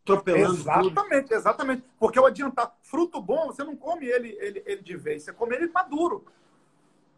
atropelando 0.06 0.54
Exatamente, 0.54 1.24
tudo. 1.24 1.34
exatamente. 1.34 1.84
Porque 2.00 2.20
o 2.20 2.26
adiantar 2.26 2.76
fruto 2.82 3.20
bom, 3.20 3.48
você 3.48 3.64
não 3.64 3.76
come 3.76 4.06
ele, 4.06 4.38
ele, 4.40 4.64
ele 4.66 4.82
de 4.82 4.96
vez, 4.96 5.24
você 5.24 5.34
come 5.34 5.56
ele 5.56 5.68
maduro. 5.68 6.26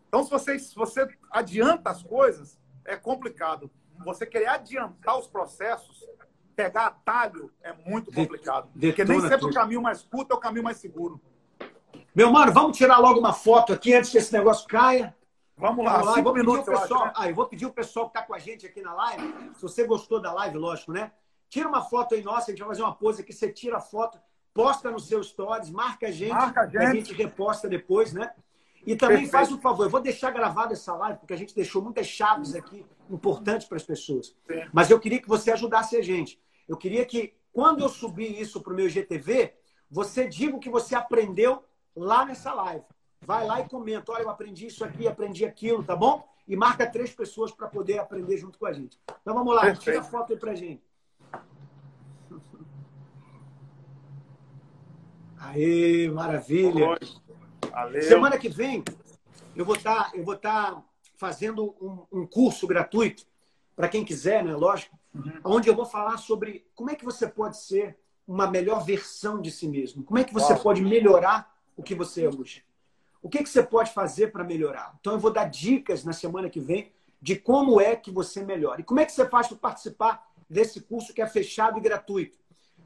Então, 0.07 0.23
se 0.23 0.31
você, 0.31 0.57
se 0.57 0.73
você 0.73 1.07
adianta 1.29 1.89
as 1.89 2.01
coisas, 2.01 2.57
é 2.85 2.95
complicado. 2.95 3.69
Você 4.05 4.25
querer 4.25 4.47
adiantar 4.47 5.19
os 5.19 5.27
processos, 5.27 6.07
pegar 6.55 6.87
atalho, 6.87 7.51
é 7.61 7.73
muito 7.73 8.11
complicado. 8.11 8.69
De, 8.73 8.87
porque 8.87 9.03
nem 9.03 9.19
sempre 9.19 9.39
tudo. 9.39 9.51
o 9.51 9.53
caminho 9.53 9.81
mais 9.81 10.01
curto 10.01 10.33
é 10.33 10.35
o 10.35 10.39
caminho 10.39 10.63
mais 10.63 10.77
seguro. 10.77 11.19
Meu 12.15 12.31
mano, 12.31 12.53
vamos 12.53 12.77
tirar 12.77 12.99
logo 12.99 13.19
uma 13.19 13.33
foto 13.33 13.73
aqui 13.73 13.93
antes 13.93 14.09
que 14.09 14.17
esse 14.17 14.31
negócio 14.31 14.67
caia. 14.67 15.15
Vamos 15.57 15.83
lá, 15.83 15.93
vamos 15.93 16.07
lá. 16.07 16.13
Cinco 16.13 16.33
minutos, 16.33 16.65
pessoal, 16.65 16.87
eu, 16.89 16.95
acho, 16.97 17.05
né? 17.05 17.13
ah, 17.15 17.29
eu 17.29 17.35
vou 17.35 17.47
pedir 17.47 17.65
o 17.65 17.73
pessoal 17.73 18.09
que 18.09 18.17
está 18.17 18.25
com 18.25 18.33
a 18.33 18.39
gente 18.39 18.65
aqui 18.65 18.81
na 18.81 18.93
live, 18.93 19.51
se 19.55 19.61
você 19.61 19.85
gostou 19.85 20.21
da 20.21 20.31
live, 20.31 20.57
lógico, 20.57 20.91
né? 20.91 21.11
Tira 21.49 21.67
uma 21.67 21.81
foto 21.81 22.15
aí 22.15 22.23
nossa, 22.23 22.51
a 22.51 22.53
gente 22.53 22.59
vai 22.59 22.69
fazer 22.69 22.81
uma 22.81 22.95
pose 22.95 23.21
aqui, 23.21 23.33
você 23.33 23.51
tira 23.51 23.77
a 23.77 23.81
foto, 23.81 24.19
posta 24.53 24.91
nos 24.91 25.07
seus 25.07 25.27
stories, 25.29 25.69
marca 25.69 26.07
a 26.07 26.11
gente, 26.11 26.33
marca 26.33 26.61
a 26.61 26.65
gente, 26.65 26.77
a 26.77 26.93
gente 26.93 27.13
reposta 27.13 27.69
depois, 27.69 28.13
né? 28.13 28.33
E 28.85 28.95
também 28.95 29.17
Perfeito. 29.17 29.31
faz 29.31 29.51
um 29.51 29.59
favor, 29.59 29.83
eu 29.83 29.89
vou 29.89 29.99
deixar 29.99 30.31
gravada 30.31 30.73
essa 30.73 30.93
live, 30.95 31.19
porque 31.19 31.33
a 31.33 31.37
gente 31.37 31.53
deixou 31.53 31.81
muitas 31.81 32.07
chaves 32.07 32.55
aqui 32.55 32.85
importantes 33.09 33.67
para 33.67 33.77
as 33.77 33.83
pessoas. 33.83 34.27
Sim. 34.27 34.63
Mas 34.71 34.89
eu 34.89 34.99
queria 34.99 35.21
que 35.21 35.27
você 35.27 35.51
ajudasse 35.51 35.97
a 35.97 36.01
gente. 36.01 36.39
Eu 36.67 36.77
queria 36.77 37.05
que, 37.05 37.33
quando 37.51 37.81
eu 37.81 37.89
subir 37.89 38.39
isso 38.39 38.61
para 38.61 38.71
o 38.71 38.75
meu 38.75 38.87
GTV, 38.87 39.53
você 39.91 40.27
diga 40.27 40.55
o 40.55 40.59
que 40.59 40.69
você 40.69 40.95
aprendeu 40.95 41.63
lá 41.95 42.25
nessa 42.25 42.53
live. 42.53 42.85
Vai 43.21 43.45
lá 43.45 43.59
e 43.59 43.67
comenta. 43.67 44.11
Olha, 44.11 44.23
eu 44.23 44.29
aprendi 44.29 44.67
isso 44.67 44.85
aqui, 44.85 45.07
aprendi 45.07 45.45
aquilo, 45.45 45.83
tá 45.83 45.95
bom? 45.95 46.25
E 46.47 46.55
marca 46.55 46.89
três 46.89 47.13
pessoas 47.13 47.51
para 47.51 47.67
poder 47.67 47.99
aprender 47.99 48.37
junto 48.37 48.57
com 48.57 48.65
a 48.65 48.71
gente. 48.71 48.97
Então 49.21 49.33
vamos 49.33 49.53
lá, 49.53 49.61
Perfeito. 49.61 49.83
tira 49.83 49.99
a 49.99 50.03
foto 50.03 50.31
aí 50.31 50.39
para 50.39 50.55
gente. 50.55 50.86
Aê, 55.47 56.09
maravilha. 56.09 56.97
Valeu. 57.71 58.01
Semana 58.01 58.37
que 58.37 58.49
vem 58.49 58.83
eu 59.55 59.65
vou 59.65 59.75
estar 59.75 60.11
tá, 60.11 60.17
eu 60.17 60.23
vou 60.23 60.35
estar 60.35 60.71
tá 60.71 60.83
fazendo 61.15 61.75
um, 61.81 62.19
um, 62.19 62.27
curso 62.27 62.67
gratuito 62.67 63.25
para 63.75 63.87
quem 63.87 64.05
quiser, 64.05 64.43
né? 64.43 64.55
Lógico, 64.55 64.97
uhum. 65.13 65.39
onde 65.43 65.69
eu 65.69 65.75
vou 65.75 65.85
falar 65.85 66.17
sobre 66.17 66.65
como 66.75 66.91
é 66.91 66.95
que 66.95 67.05
você 67.05 67.27
pode 67.27 67.57
ser 67.57 67.97
uma 68.27 68.49
melhor 68.49 68.83
versão 68.83 69.41
de 69.41 69.49
si 69.49 69.67
mesmo. 69.67 70.03
Como 70.03 70.19
é 70.19 70.23
que 70.23 70.33
você 70.33 70.53
Uau. 70.53 70.61
pode 70.61 70.81
melhorar 70.81 71.55
o 71.75 71.81
que 71.81 71.95
você 71.95 72.25
é 72.25 72.29
hoje? 72.29 72.63
O 73.21 73.29
que, 73.29 73.41
que 73.41 73.49
você 73.49 73.63
pode 73.63 73.91
fazer 73.93 74.31
para 74.31 74.43
melhorar? 74.43 74.95
Então 74.99 75.13
eu 75.13 75.19
vou 75.19 75.31
dar 75.31 75.45
dicas 75.45 76.03
na 76.03 76.13
semana 76.13 76.49
que 76.49 76.59
vem 76.59 76.91
de 77.21 77.35
como 77.35 77.79
é 77.81 77.95
que 77.95 78.11
você 78.11 78.43
melhora. 78.43 78.81
E 78.81 78.83
como 78.83 78.99
é 78.99 79.05
que 79.05 79.11
você 79.11 79.27
faz 79.27 79.47
para 79.47 79.57
participar 79.57 80.27
desse 80.49 80.81
curso 80.81 81.13
que 81.13 81.21
é 81.21 81.27
fechado 81.27 81.77
e 81.77 81.81
gratuito? 81.81 82.37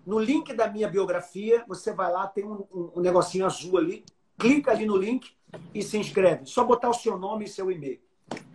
No 0.05 0.19
link 0.19 0.53
da 0.53 0.67
minha 0.67 0.87
biografia, 0.87 1.63
você 1.67 1.93
vai 1.93 2.11
lá, 2.11 2.27
tem 2.27 2.43
um, 2.43 2.65
um, 2.73 2.91
um 2.97 3.01
negocinho 3.01 3.45
azul 3.45 3.77
ali, 3.77 4.03
clica 4.37 4.71
ali 4.71 4.85
no 4.85 4.97
link 4.97 5.35
e 5.73 5.83
se 5.83 5.97
inscreve. 5.97 6.45
Só 6.45 6.63
botar 6.63 6.89
o 6.89 6.93
seu 6.93 7.17
nome 7.17 7.45
e 7.45 7.47
seu 7.47 7.71
e-mail. 7.71 7.99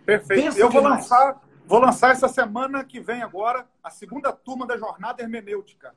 Perfeito. 0.05 0.43
Pensa 0.43 0.59
Eu 0.59 0.69
vou 0.69 0.81
lançar, 0.81 1.41
vou 1.65 1.79
lançar 1.79 2.11
essa 2.11 2.27
semana 2.27 2.83
que 2.83 2.99
vem 2.99 3.21
agora 3.21 3.67
a 3.83 3.89
segunda 3.89 4.31
turma 4.31 4.65
da 4.65 4.77
jornada 4.77 5.21
hermenêutica. 5.21 5.95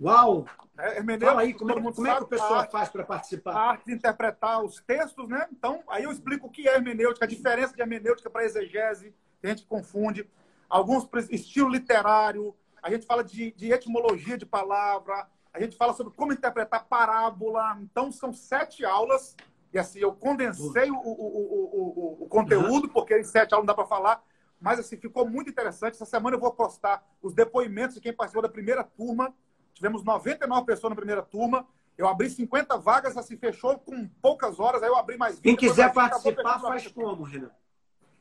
Uau! 0.00 0.44
É, 0.76 0.98
hermenêutica, 0.98 1.30
Fala 1.30 1.42
aí, 1.42 1.54
como, 1.54 1.70
é, 1.70 1.74
como 1.74 2.06
é 2.06 2.16
que 2.16 2.22
o 2.22 2.26
pessoal 2.26 2.54
arte, 2.54 2.72
faz 2.72 2.88
para 2.88 3.04
participar? 3.04 3.52
A 3.52 3.70
arte 3.70 3.86
de 3.86 3.92
interpretar 3.92 4.62
os 4.62 4.80
textos, 4.80 5.28
né? 5.28 5.46
Então, 5.52 5.82
aí 5.88 6.02
eu 6.04 6.10
explico 6.10 6.48
o 6.48 6.50
que 6.50 6.68
é 6.68 6.74
hermenêutica, 6.74 7.24
a 7.24 7.28
diferença 7.28 7.74
de 7.74 7.80
hermenêutica 7.80 8.28
para 8.28 8.44
exegese, 8.44 9.14
que 9.40 9.46
a 9.46 9.50
gente 9.50 9.64
confunde. 9.66 10.28
Alguns 10.68 11.08
estilo 11.30 11.68
literário, 11.68 12.54
a 12.84 12.90
gente 12.90 13.06
fala 13.06 13.24
de, 13.24 13.50
de 13.52 13.72
etimologia 13.72 14.36
de 14.36 14.44
palavra, 14.44 15.26
a 15.54 15.58
gente 15.58 15.74
fala 15.74 15.94
sobre 15.94 16.12
como 16.12 16.34
interpretar 16.34 16.84
parábola. 16.84 17.78
Então, 17.80 18.12
são 18.12 18.30
sete 18.30 18.84
aulas. 18.84 19.34
E 19.72 19.78
assim, 19.78 20.00
eu 20.00 20.12
condensei 20.12 20.90
o, 20.90 20.94
o, 20.94 22.18
o, 22.18 22.24
o, 22.24 22.28
conteúdo, 22.28 22.86
porque 22.90 23.18
em 23.18 23.24
sete 23.24 23.54
aulas 23.54 23.66
não 23.66 23.74
dá 23.74 23.74
para 23.74 23.86
falar. 23.88 24.22
Mas 24.60 24.78
assim, 24.78 24.98
ficou 24.98 25.26
muito 25.26 25.48
interessante. 25.48 25.94
Essa 25.94 26.04
semana 26.04 26.36
eu 26.36 26.40
vou 26.40 26.52
postar 26.52 27.02
os 27.22 27.32
depoimentos 27.32 27.94
de 27.94 28.02
quem 28.02 28.12
participou 28.12 28.42
da 28.42 28.50
primeira 28.50 28.84
turma. 28.84 29.34
Tivemos 29.72 30.04
99 30.04 30.66
pessoas 30.66 30.90
na 30.90 30.96
primeira 30.96 31.22
turma. 31.22 31.66
Eu 31.96 32.06
abri 32.06 32.28
50 32.28 32.76
vagas, 32.76 33.16
assim, 33.16 33.38
fechou 33.38 33.78
com 33.78 34.06
poucas 34.20 34.60
horas, 34.60 34.82
aí 34.82 34.90
eu 34.90 34.96
abri 34.96 35.16
mais 35.16 35.36
20. 35.36 35.42
Quem 35.44 35.56
quiser 35.56 35.90
participar, 35.90 36.60
faz 36.60 36.86
como, 36.88 37.22
Renan? 37.22 37.50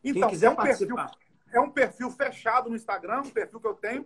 Então, 0.03 0.21
Quem 0.21 0.29
quiser 0.29 0.47
é 0.47 0.49
um 0.51 0.55
participar. 0.55 1.07
Perfil, 1.09 1.22
é 1.53 1.59
um 1.59 1.69
perfil 1.69 2.09
fechado 2.11 2.69
no 2.69 2.75
Instagram, 2.75 3.21
um 3.21 3.29
perfil 3.29 3.59
que 3.59 3.67
eu 3.67 3.75
tenho. 3.75 4.05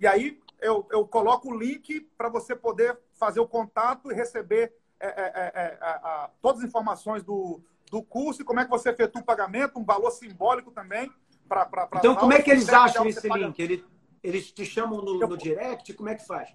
E 0.00 0.06
aí 0.06 0.40
eu, 0.60 0.86
eu 0.90 1.06
coloco 1.06 1.50
o 1.50 1.56
link 1.56 2.00
para 2.16 2.28
você 2.28 2.56
poder 2.56 2.98
fazer 3.14 3.40
o 3.40 3.46
contato 3.46 4.10
e 4.10 4.14
receber 4.14 4.72
é, 4.98 5.06
é, 5.06 5.52
é, 5.54 5.78
é 5.80 6.30
todas 6.40 6.62
as 6.62 6.68
informações 6.68 7.22
do, 7.22 7.60
do 7.90 8.02
curso 8.02 8.42
e 8.42 8.44
como 8.44 8.60
é 8.60 8.64
que 8.64 8.70
você 8.70 8.90
efetua 8.90 9.20
o 9.20 9.24
pagamento, 9.24 9.78
um 9.78 9.84
valor 9.84 10.10
simbólico 10.10 10.70
também. 10.70 11.10
Pra, 11.48 11.64
pra, 11.64 11.86
pra 11.86 12.00
então, 12.00 12.16
como 12.16 12.32
é 12.32 12.42
que 12.42 12.50
eles 12.50 12.68
acham 12.68 13.06
esse 13.06 13.28
link? 13.28 13.60
Eles, 13.60 13.84
eles 14.22 14.50
te 14.50 14.64
chamam 14.64 15.00
no, 15.00 15.18
no 15.18 15.36
direct? 15.36 15.92
Como 15.94 16.08
é 16.08 16.14
que 16.14 16.26
faz? 16.26 16.48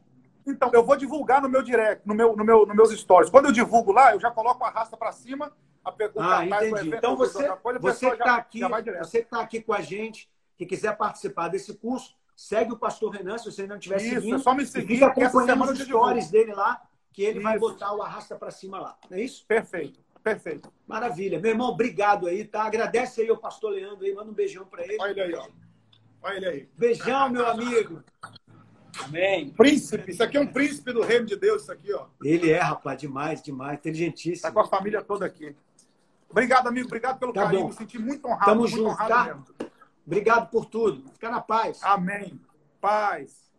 Então, 0.45 0.69
eu 0.73 0.83
vou 0.83 0.95
divulgar 0.95 1.41
no 1.41 1.49
meu 1.49 1.61
direct, 1.61 2.07
no 2.07 2.15
meu, 2.15 2.35
no 2.35 2.43
meu, 2.43 2.65
nos 2.65 2.75
meus 2.75 2.99
stories. 2.99 3.29
Quando 3.29 3.45
eu 3.45 3.51
divulgo 3.51 3.91
lá, 3.91 4.13
eu 4.13 4.19
já 4.19 4.31
coloco 4.31 4.63
a 4.63 4.67
arrasta 4.67 4.97
para 4.97 5.11
cima, 5.11 5.51
a 5.83 5.91
pergunta 5.91 6.37
ah, 6.37 6.45
entendi. 6.45 6.95
então 6.95 7.15
você, 7.15 7.49
você 7.79 8.09
que 8.09 8.15
está 8.15 8.35
aqui, 8.35 8.61
você 8.99 9.19
está 9.19 9.41
aqui 9.41 9.61
com 9.61 9.73
a 9.73 9.81
gente, 9.81 10.29
que 10.57 10.65
quiser 10.65 10.95
participar 10.95 11.47
desse 11.47 11.73
curso, 11.73 12.15
segue 12.35 12.71
o 12.71 12.77
Pastor 12.77 13.11
Renan, 13.11 13.37
se 13.37 13.51
você 13.51 13.61
ainda 13.61 13.73
não 13.73 13.79
estiver 13.79 13.99
seguindo. 13.99 14.35
É 14.35 14.39
só 14.39 14.53
me 14.53 14.65
seguir. 14.65 14.95
Fica 14.95 15.07
acompanhando 15.07 15.71
os 15.71 15.79
stories 15.79 16.29
dele 16.29 16.53
lá, 16.53 16.81
que 17.11 17.23
ele 17.23 17.39
isso. 17.39 17.43
vai 17.43 17.57
botar 17.57 17.93
o 17.93 18.01
arrasta 18.01 18.35
para 18.35 18.51
cima 18.51 18.79
lá. 18.79 18.97
Não 19.09 19.17
é 19.17 19.21
isso? 19.21 19.45
Perfeito. 19.47 19.99
Perfeito. 20.23 20.71
Maravilha. 20.87 21.39
Meu 21.39 21.51
irmão, 21.51 21.69
obrigado 21.69 22.27
aí, 22.27 22.45
tá? 22.45 22.63
Agradece 22.63 23.21
aí 23.21 23.29
ao 23.29 23.37
pastor 23.37 23.71
Leandro 23.71 24.05
aí, 24.05 24.13
manda 24.13 24.29
um 24.29 24.33
beijão 24.33 24.65
para 24.65 24.83
ele. 24.83 24.97
Olha 24.99 25.11
ele 25.11 25.21
aí, 25.21 25.33
ó. 25.35 25.47
Olha 26.21 26.37
ele 26.37 26.47
aí. 26.47 26.69
Beijão, 26.77 27.29
meu 27.29 27.47
amigo. 27.47 28.03
Amém. 29.05 29.49
Príncipe, 29.49 30.11
isso 30.11 30.23
aqui 30.23 30.37
é 30.37 30.41
um 30.41 30.47
príncipe 30.47 30.91
do 30.91 31.01
reino 31.01 31.25
de 31.25 31.35
Deus, 31.35 31.63
isso 31.63 31.71
aqui, 31.71 31.93
ó. 31.93 32.05
Ele 32.23 32.51
é, 32.51 32.59
rapaz, 32.59 32.99
demais, 32.99 33.41
demais, 33.41 33.79
inteligentíssimo. 33.79 34.41
Tá 34.41 34.51
com 34.51 34.59
a 34.59 34.67
família 34.67 35.01
toda 35.01 35.25
aqui. 35.25 35.55
Obrigado, 36.29 36.67
amigo. 36.67 36.87
Obrigado 36.87 37.19
pelo 37.19 37.33
tá 37.33 37.43
carinho. 37.43 37.63
Bom. 37.63 37.67
Me 37.69 37.73
senti 37.73 37.99
muito 37.99 38.25
honrado. 38.27 38.45
Tamo 38.45 38.61
muito 38.61 38.75
junto, 38.75 38.89
honrado 38.89 39.09
tá? 39.09 39.25
Mesmo. 39.25 39.45
Obrigado 40.05 40.49
por 40.49 40.65
tudo. 40.65 41.09
Fica 41.13 41.29
na 41.29 41.41
paz. 41.41 41.79
Amém. 41.83 42.39
Paz. 42.79 43.51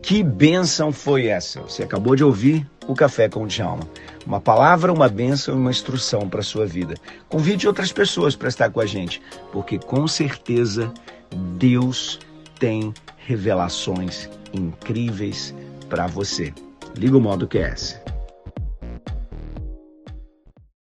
Que 0.00 0.22
bênção 0.22 0.92
foi 0.92 1.26
essa? 1.26 1.60
Você 1.62 1.82
acabou 1.82 2.14
de 2.14 2.22
ouvir 2.22 2.68
o 2.86 2.94
Café 2.94 3.28
com 3.28 3.42
o 3.42 3.46
Djalma. 3.48 3.82
Uma 4.24 4.40
palavra, 4.40 4.92
uma 4.92 5.08
bênção 5.08 5.54
e 5.54 5.58
uma 5.58 5.70
instrução 5.70 6.28
para 6.28 6.40
a 6.40 6.44
sua 6.44 6.64
vida. 6.64 6.94
Convide 7.28 7.66
outras 7.66 7.92
pessoas 7.92 8.36
para 8.36 8.48
estar 8.48 8.70
com 8.70 8.80
a 8.80 8.86
gente, 8.86 9.20
porque 9.50 9.78
com 9.78 10.06
certeza 10.06 10.92
Deus 11.58 12.20
tem 12.60 12.94
revelações 13.26 14.28
incríveis 14.52 15.54
para 15.88 16.06
você. 16.06 16.52
Liga 16.96 17.16
o 17.16 17.20
modo 17.20 17.46
QS. 17.46 18.00